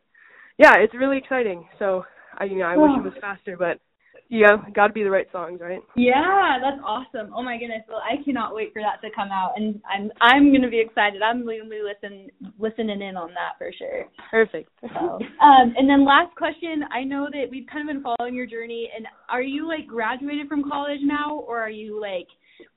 yeah, 0.58 0.74
it's 0.76 0.94
really 0.94 1.16
exciting. 1.16 1.66
So 1.78 2.04
I 2.38 2.44
you 2.44 2.58
know 2.58 2.66
I 2.66 2.76
wish 2.76 2.92
it 2.96 3.02
was 3.02 3.14
faster, 3.20 3.56
but 3.56 3.80
yeah, 4.28 4.56
got 4.74 4.86
to 4.88 4.92
be 4.92 5.02
the 5.02 5.10
right 5.10 5.26
songs, 5.30 5.60
right? 5.60 5.80
Yeah, 5.94 6.58
that's 6.62 6.80
awesome. 6.84 7.32
Oh 7.36 7.42
my 7.42 7.58
goodness, 7.58 7.82
well 7.88 8.02
I 8.02 8.22
cannot 8.24 8.54
wait 8.54 8.72
for 8.72 8.80
that 8.82 9.06
to 9.06 9.14
come 9.14 9.28
out, 9.30 9.52
and 9.56 9.80
I'm 9.92 10.10
I'm 10.20 10.52
gonna 10.52 10.70
be 10.70 10.80
excited. 10.80 11.22
I'm 11.22 11.40
gonna 11.44 11.68
be 11.68 11.82
listen 11.82 12.30
listening 12.58 13.02
in 13.02 13.16
on 13.16 13.30
that 13.30 13.58
for 13.58 13.70
sure. 13.76 14.06
Perfect. 14.30 14.70
So, 14.80 14.88
um, 14.88 15.74
and 15.76 15.88
then 15.88 16.04
last 16.04 16.34
question, 16.36 16.84
I 16.90 17.04
know 17.04 17.28
that 17.32 17.50
we've 17.50 17.66
kind 17.70 17.88
of 17.88 17.94
been 17.94 18.02
following 18.02 18.34
your 18.34 18.46
journey, 18.46 18.90
and 18.96 19.06
are 19.28 19.42
you 19.42 19.68
like 19.68 19.86
graduated 19.86 20.48
from 20.48 20.68
college 20.68 21.00
now, 21.02 21.44
or 21.46 21.60
are 21.60 21.70
you 21.70 22.00
like, 22.00 22.26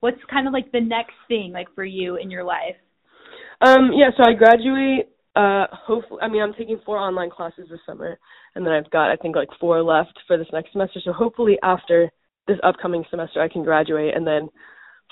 what's 0.01 0.19
kind 0.29 0.47
of 0.47 0.53
like 0.53 0.71
the 0.71 0.81
next 0.81 1.13
thing 1.27 1.51
like 1.53 1.67
for 1.73 1.85
you 1.85 2.17
in 2.17 2.29
your 2.29 2.43
life? 2.43 2.75
Um, 3.61 3.91
yeah, 3.93 4.09
so 4.17 4.23
I 4.27 4.33
graduate 4.33 5.14
uh, 5.35 5.67
hopefully, 5.71 6.19
I 6.21 6.27
mean, 6.27 6.41
I'm 6.41 6.53
taking 6.53 6.79
four 6.85 6.97
online 6.97 7.29
classes 7.29 7.67
this 7.69 7.79
summer, 7.85 8.17
and 8.55 8.65
then 8.65 8.73
I've 8.73 8.89
got 8.91 9.11
I 9.11 9.15
think 9.17 9.35
like 9.35 9.49
four 9.59 9.81
left 9.83 10.17
for 10.27 10.37
this 10.37 10.47
next 10.53 10.71
semester. 10.71 10.99
So 11.03 11.11
hopefully, 11.11 11.57
after 11.63 12.09
this 12.47 12.57
upcoming 12.63 13.03
semester, 13.09 13.41
I 13.41 13.49
can 13.49 13.63
graduate 13.63 14.15
and 14.15 14.25
then 14.25 14.49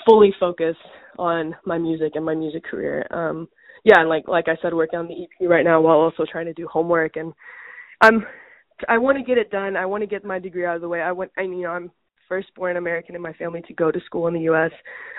fully 0.08 0.34
focus 0.40 0.76
on 1.18 1.56
my 1.66 1.78
music 1.78 2.14
and 2.16 2.26
my 2.26 2.36
music 2.36 2.64
career. 2.64 3.06
Um, 3.12 3.48
yeah, 3.84 4.00
and 4.00 4.10
like 4.10 4.28
like 4.28 4.48
I 4.48 4.58
said, 4.62 4.74
working 4.74 5.00
on 5.00 5.08
the 5.08 5.24
EP 5.24 5.50
right 5.50 5.66
now 5.66 5.82
while 5.82 5.98
also 5.98 6.26
trying 6.32 6.46
to 6.46 6.54
do 6.54 6.68
homework, 6.72 7.18
and 7.18 7.34
I'm 8.02 8.26
I 8.88 8.98
want 8.98 9.18
to 9.18 9.24
get 9.24 9.38
it 9.38 9.52
done. 9.52 9.76
I 9.76 9.86
want 9.86 10.02
to 10.02 10.08
get 10.08 10.24
my 10.24 10.40
degree 10.40 10.66
out 10.66 10.76
of 10.76 10.82
the 10.82 10.88
way. 10.88 11.02
I 11.02 11.12
want, 11.12 11.32
I 11.38 11.42
you 11.42 11.62
know, 11.62 11.70
I'm 11.70 11.92
firstborn 12.34 12.78
American 12.78 13.16
in 13.16 13.22
my 13.22 13.34
family 13.34 13.62
to 13.62 13.74
go 13.76 13.92
to 13.92 14.00
school 14.08 14.26
in 14.26 14.34
the 14.34 14.40
U.S. 14.42 14.72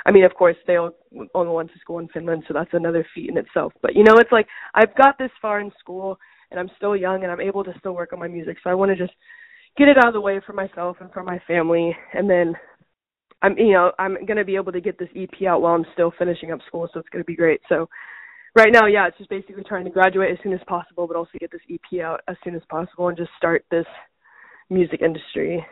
I 0.05 0.11
mean, 0.11 0.25
of 0.25 0.35
course, 0.35 0.57
they 0.67 0.77
all 0.77 0.91
only 1.33 1.53
went 1.53 1.73
to 1.73 1.79
school 1.79 2.01
in 2.01 2.09
Finland, 2.09 2.43
so 2.49 2.55
that's 2.55 2.73
another 2.73 3.07
feat 3.15 3.31
in 3.31 3.37
itself. 3.37 3.73
But 3.83 3.95
you 3.95 4.03
know, 4.03 4.17
it's 4.17 4.33
like 4.33 4.49
I've 4.75 4.97
got 4.97 5.17
this 5.17 5.31
far 5.41 5.61
in 5.61 5.71
school, 5.79 6.19
and 6.51 6.59
I'm 6.59 6.71
still 6.77 6.97
young, 6.97 7.23
and 7.23 7.31
I'm 7.31 7.41
able 7.41 7.63
to 7.63 7.73
still 7.79 7.95
work 7.95 8.13
on 8.13 8.19
my 8.19 8.27
music. 8.27 8.57
So 8.65 8.71
I 8.71 8.75
want 8.75 8.91
to 8.91 8.97
just 8.97 9.15
get 9.79 9.87
it 9.87 9.97
out 9.97 10.09
of 10.09 10.15
the 10.15 10.21
way 10.21 10.41
for 10.45 10.55
myself 10.55 10.97
and 11.01 11.13
for 11.13 11.23
my 11.23 11.41
family, 11.47 11.97
and 12.15 12.29
then 12.29 12.55
I'm, 13.43 13.57
you 13.57 13.75
know, 13.75 13.93
I'm 14.01 14.27
gonna 14.27 14.45
be 14.45 14.57
able 14.57 14.73
to 14.73 14.81
get 14.81 14.99
this 14.99 15.09
EP 15.15 15.47
out 15.47 15.63
while 15.63 15.75
I'm 15.75 15.87
still 15.93 16.13
finishing 16.19 16.51
up 16.51 16.59
school, 16.67 16.89
so 16.93 16.99
it's 16.99 17.09
gonna 17.11 17.23
be 17.23 17.37
great. 17.37 17.61
So 17.69 17.89
right 18.57 18.73
now, 18.73 18.87
yeah, 18.87 19.07
it's 19.07 19.19
just 19.19 19.31
basically 19.31 19.63
trying 19.63 19.85
to 19.85 19.91
graduate 19.91 20.33
as 20.33 20.39
soon 20.43 20.53
as 20.53 20.67
possible, 20.67 21.07
but 21.07 21.17
also 21.17 21.39
get 21.39 21.53
this 21.53 21.61
EP 21.71 22.01
out 22.01 22.23
as 22.27 22.37
soon 22.43 22.57
as 22.57 22.63
possible 22.69 23.07
and 23.07 23.17
just 23.17 23.31
start 23.39 23.65
this 23.71 23.87
music 24.69 25.01
industry 25.01 25.65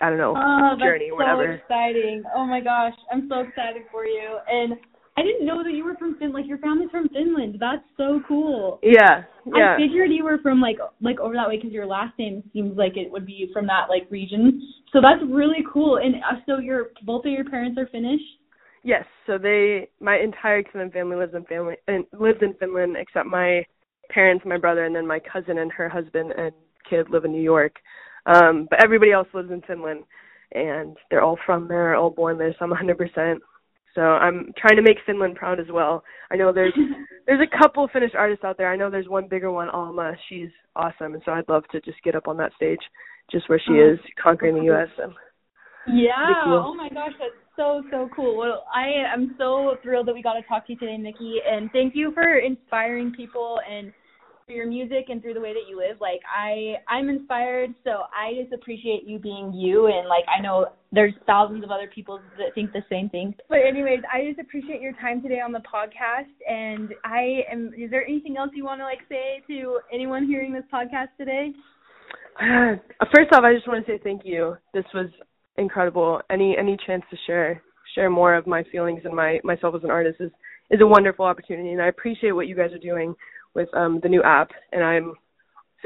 I 0.00 0.10
don't 0.10 0.18
know 0.18 0.34
oh, 0.36 0.76
journey 0.78 1.10
or 1.10 1.18
whatever. 1.18 1.46
so 1.46 1.62
exciting! 1.62 2.22
Oh 2.34 2.44
my 2.46 2.60
gosh, 2.60 2.94
I'm 3.12 3.28
so 3.28 3.40
excited 3.40 3.82
for 3.90 4.04
you. 4.04 4.38
And 4.48 4.74
I 5.16 5.22
didn't 5.22 5.46
know 5.46 5.64
that 5.64 5.72
you 5.72 5.84
were 5.84 5.96
from 5.96 6.14
Finland. 6.14 6.34
Like 6.34 6.46
your 6.46 6.58
family's 6.58 6.90
from 6.90 7.08
Finland. 7.08 7.56
That's 7.58 7.82
so 7.96 8.20
cool. 8.28 8.78
Yeah, 8.82 9.24
yeah. 9.46 9.74
I 9.74 9.80
figured 9.80 10.10
you 10.12 10.24
were 10.24 10.38
from 10.42 10.60
like 10.60 10.76
like 11.00 11.18
over 11.20 11.34
that 11.34 11.48
way 11.48 11.56
because 11.56 11.72
your 11.72 11.86
last 11.86 12.18
name 12.18 12.42
seems 12.52 12.76
like 12.76 12.96
it 12.96 13.10
would 13.10 13.24
be 13.24 13.48
from 13.52 13.66
that 13.66 13.86
like 13.88 14.06
region. 14.10 14.60
So 14.92 15.00
that's 15.00 15.22
really 15.30 15.64
cool. 15.72 15.96
And 15.96 16.16
uh, 16.16 16.40
so 16.46 16.58
your 16.58 16.88
both 17.04 17.24
of 17.24 17.32
your 17.32 17.44
parents 17.44 17.78
are 17.78 17.86
Finnish. 17.86 18.20
Yes. 18.82 19.04
So 19.26 19.38
they 19.38 19.88
my 20.00 20.18
entire 20.18 20.62
Finland 20.70 20.92
family 20.92 21.16
lives 21.16 21.34
in 21.34 21.44
family 21.44 21.76
and 21.88 22.04
lives 22.12 22.38
in 22.42 22.54
Finland 22.54 22.96
except 22.98 23.26
my 23.26 23.64
parents, 24.10 24.44
my 24.46 24.58
brother, 24.58 24.84
and 24.84 24.94
then 24.94 25.06
my 25.06 25.20
cousin 25.20 25.58
and 25.58 25.72
her 25.72 25.88
husband 25.88 26.32
and 26.36 26.52
kid 26.88 27.08
live 27.10 27.24
in 27.24 27.32
New 27.32 27.42
York. 27.42 27.76
Um, 28.26 28.66
but 28.68 28.82
everybody 28.82 29.12
else 29.12 29.28
lives 29.32 29.50
in 29.50 29.62
Finland, 29.62 30.04
and 30.52 30.96
they're 31.10 31.22
all 31.22 31.38
from 31.46 31.68
there, 31.68 31.94
all 31.94 32.10
born 32.10 32.38
there. 32.38 32.54
So 32.58 32.64
I'm 32.64 32.72
100% 32.72 33.36
So 33.94 34.00
I'm 34.02 34.52
trying 34.58 34.76
to 34.76 34.82
make 34.82 34.98
Finland 35.06 35.36
proud 35.36 35.60
as 35.60 35.66
well. 35.72 36.02
I 36.30 36.36
know 36.36 36.52
there's 36.52 36.74
there's 37.26 37.40
a 37.40 37.58
couple 37.58 37.88
Finnish 37.92 38.12
artists 38.16 38.44
out 38.44 38.58
there. 38.58 38.70
I 38.70 38.76
know 38.76 38.90
there's 38.90 39.08
one 39.08 39.28
bigger 39.28 39.50
one, 39.50 39.68
Alma. 39.70 40.12
She's 40.28 40.50
awesome, 40.74 41.14
and 41.14 41.22
so 41.24 41.32
I'd 41.32 41.48
love 41.48 41.64
to 41.72 41.80
just 41.80 42.02
get 42.02 42.14
up 42.14 42.28
on 42.28 42.36
that 42.38 42.52
stage, 42.54 42.80
just 43.30 43.48
where 43.48 43.60
she 43.60 43.80
oh, 43.80 43.92
is 43.92 43.98
conquering 44.22 44.56
the 44.56 44.64
U.S. 44.64 44.88
And 44.98 45.12
yeah. 45.88 46.12
Cool. 46.44 46.64
Oh 46.66 46.74
my 46.74 46.88
gosh, 46.88 47.12
that's 47.18 47.32
so 47.54 47.82
so 47.90 48.08
cool. 48.14 48.36
Well, 48.36 48.64
I 48.74 48.88
am 49.14 49.34
so 49.38 49.76
thrilled 49.82 50.08
that 50.08 50.14
we 50.14 50.22
got 50.22 50.34
to 50.34 50.42
talk 50.42 50.66
to 50.66 50.72
you 50.72 50.78
today, 50.78 50.98
Miki, 50.98 51.36
and 51.48 51.70
thank 51.72 51.94
you 51.94 52.12
for 52.12 52.38
inspiring 52.38 53.12
people 53.16 53.60
and 53.70 53.92
through 54.46 54.56
your 54.56 54.68
music 54.68 55.06
and 55.08 55.20
through 55.20 55.34
the 55.34 55.40
way 55.40 55.52
that 55.52 55.68
you 55.68 55.76
live. 55.76 56.00
Like 56.00 56.20
I 56.30 56.74
I'm 56.88 57.08
inspired, 57.08 57.74
so 57.82 58.02
I 58.14 58.40
just 58.40 58.52
appreciate 58.52 59.02
you 59.04 59.18
being 59.18 59.52
you 59.52 59.86
and 59.86 60.08
like 60.08 60.24
I 60.28 60.40
know 60.40 60.66
there's 60.92 61.14
thousands 61.26 61.64
of 61.64 61.70
other 61.70 61.90
people 61.92 62.20
that 62.38 62.54
think 62.54 62.72
the 62.72 62.82
same 62.88 63.08
thing. 63.08 63.34
But 63.48 63.58
anyways, 63.68 64.00
I 64.12 64.24
just 64.28 64.38
appreciate 64.38 64.80
your 64.80 64.92
time 64.94 65.20
today 65.20 65.40
on 65.40 65.50
the 65.50 65.60
podcast 65.60 66.30
and 66.48 66.94
I 67.04 67.40
am 67.50 67.72
is 67.76 67.90
there 67.90 68.04
anything 68.04 68.36
else 68.36 68.50
you 68.54 68.64
want 68.64 68.80
to 68.80 68.84
like 68.84 69.00
say 69.08 69.42
to 69.48 69.80
anyone 69.92 70.26
hearing 70.26 70.52
this 70.52 70.64
podcast 70.72 71.08
today? 71.18 71.50
Uh, 72.40 72.76
first 73.14 73.32
off, 73.32 73.42
I 73.42 73.52
just 73.52 73.66
want 73.66 73.84
to 73.84 73.92
say 73.92 73.98
thank 74.02 74.22
you. 74.24 74.56
This 74.72 74.84
was 74.94 75.08
incredible. 75.58 76.20
Any 76.30 76.56
any 76.56 76.76
chance 76.86 77.02
to 77.10 77.16
share 77.26 77.62
share 77.96 78.10
more 78.10 78.34
of 78.34 78.46
my 78.46 78.62
feelings 78.70 79.00
and 79.04 79.14
my 79.14 79.40
myself 79.42 79.74
as 79.74 79.82
an 79.82 79.90
artist 79.90 80.20
is 80.20 80.30
is 80.70 80.80
a 80.80 80.86
wonderful 80.86 81.24
opportunity 81.24 81.70
and 81.70 81.82
I 81.82 81.86
appreciate 81.88 82.32
what 82.32 82.48
you 82.48 82.56
guys 82.56 82.72
are 82.72 82.78
doing 82.78 83.14
with 83.56 83.74
um, 83.74 83.98
the 84.02 84.08
new 84.08 84.22
app, 84.22 84.50
and 84.70 84.84
I'm 84.84 85.14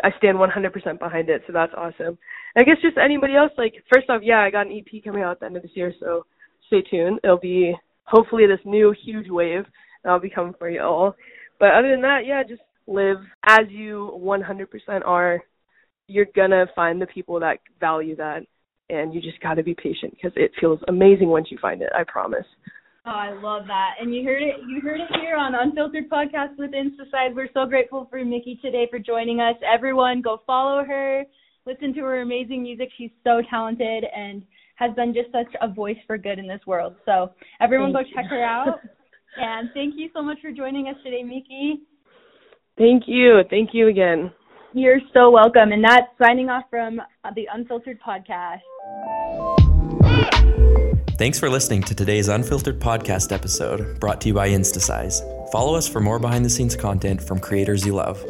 I 0.02 0.10
stand 0.18 0.38
100% 0.38 0.98
behind 0.98 1.28
it. 1.28 1.42
So 1.46 1.52
that's 1.52 1.72
awesome. 1.76 2.18
I 2.56 2.62
guess 2.62 2.76
just 2.82 2.98
anybody 2.98 3.36
else, 3.36 3.52
like 3.56 3.74
first 3.92 4.10
off, 4.10 4.22
yeah, 4.24 4.40
I 4.40 4.50
got 4.50 4.66
an 4.66 4.72
EP 4.76 5.02
coming 5.04 5.22
out 5.22 5.32
at 5.32 5.40
the 5.40 5.46
end 5.46 5.56
of 5.56 5.62
this 5.62 5.72
year, 5.74 5.92
so 6.00 6.26
stay 6.66 6.82
tuned. 6.82 7.20
It'll 7.22 7.38
be 7.38 7.74
hopefully 8.04 8.46
this 8.46 8.64
new 8.64 8.94
huge 9.04 9.28
wave 9.28 9.64
that'll 10.02 10.20
be 10.20 10.30
coming 10.30 10.54
for 10.58 10.68
you 10.68 10.82
all. 10.82 11.14
But 11.58 11.70
other 11.74 11.90
than 11.90 12.02
that, 12.02 12.20
yeah, 12.26 12.42
just 12.42 12.62
live 12.86 13.18
as 13.46 13.68
you 13.68 14.12
100% 14.20 14.66
are. 15.04 15.40
You're 16.08 16.26
gonna 16.34 16.66
find 16.74 17.00
the 17.00 17.06
people 17.06 17.38
that 17.40 17.58
value 17.78 18.16
that, 18.16 18.40
and 18.88 19.14
you 19.14 19.20
just 19.20 19.40
gotta 19.40 19.62
be 19.62 19.74
patient 19.74 20.12
because 20.12 20.32
it 20.34 20.50
feels 20.60 20.80
amazing 20.88 21.28
once 21.28 21.48
you 21.50 21.58
find 21.58 21.82
it. 21.82 21.90
I 21.94 22.02
promise. 22.04 22.46
Oh, 23.06 23.10
I 23.10 23.32
love 23.32 23.66
that. 23.66 23.94
And 23.98 24.14
you 24.14 24.24
heard 24.24 24.42
it 24.42 24.56
you 24.68 24.80
heard 24.82 25.00
it 25.00 25.08
here 25.20 25.34
on 25.34 25.54
Unfiltered 25.54 26.10
Podcast 26.10 26.58
with 26.58 26.72
Instasize. 26.72 27.34
We're 27.34 27.48
so 27.54 27.64
grateful 27.64 28.06
for 28.10 28.22
Miki 28.22 28.58
today 28.60 28.88
for 28.90 28.98
joining 28.98 29.40
us. 29.40 29.54
Everyone 29.64 30.20
go 30.20 30.42
follow 30.46 30.84
her, 30.84 31.24
listen 31.64 31.94
to 31.94 32.00
her 32.00 32.20
amazing 32.20 32.62
music. 32.62 32.90
She's 32.98 33.10
so 33.24 33.40
talented 33.48 34.04
and 34.14 34.42
has 34.76 34.92
been 34.96 35.14
just 35.14 35.32
such 35.32 35.50
a 35.62 35.68
voice 35.68 35.96
for 36.06 36.18
good 36.18 36.38
in 36.38 36.46
this 36.46 36.60
world. 36.66 36.94
So 37.06 37.30
everyone 37.60 37.94
thank 37.94 38.08
go 38.08 38.14
check 38.14 38.26
her 38.30 38.44
out. 38.44 38.80
and 39.36 39.70
thank 39.72 39.94
you 39.96 40.10
so 40.14 40.20
much 40.20 40.38
for 40.42 40.52
joining 40.52 40.88
us 40.88 40.96
today, 41.02 41.22
Miki. 41.22 41.80
Thank 42.76 43.04
you. 43.06 43.40
Thank 43.48 43.70
you 43.72 43.88
again. 43.88 44.30
You're 44.74 45.00
so 45.14 45.30
welcome. 45.30 45.72
And 45.72 45.82
that's 45.82 46.06
signing 46.22 46.50
off 46.50 46.64
from 46.68 47.00
the 47.34 47.46
Unfiltered 47.52 47.98
Podcast. 48.06 48.60
Thanks 51.20 51.38
for 51.38 51.50
listening 51.50 51.82
to 51.82 51.94
today's 51.94 52.28
Unfiltered 52.28 52.80
Podcast 52.80 53.30
episode 53.30 54.00
brought 54.00 54.22
to 54.22 54.28
you 54.28 54.32
by 54.32 54.48
Instasize. 54.48 55.20
Follow 55.52 55.74
us 55.74 55.86
for 55.86 56.00
more 56.00 56.18
behind 56.18 56.46
the 56.46 56.48
scenes 56.48 56.74
content 56.74 57.22
from 57.22 57.38
creators 57.38 57.84
you 57.84 57.92
love. 57.92 58.24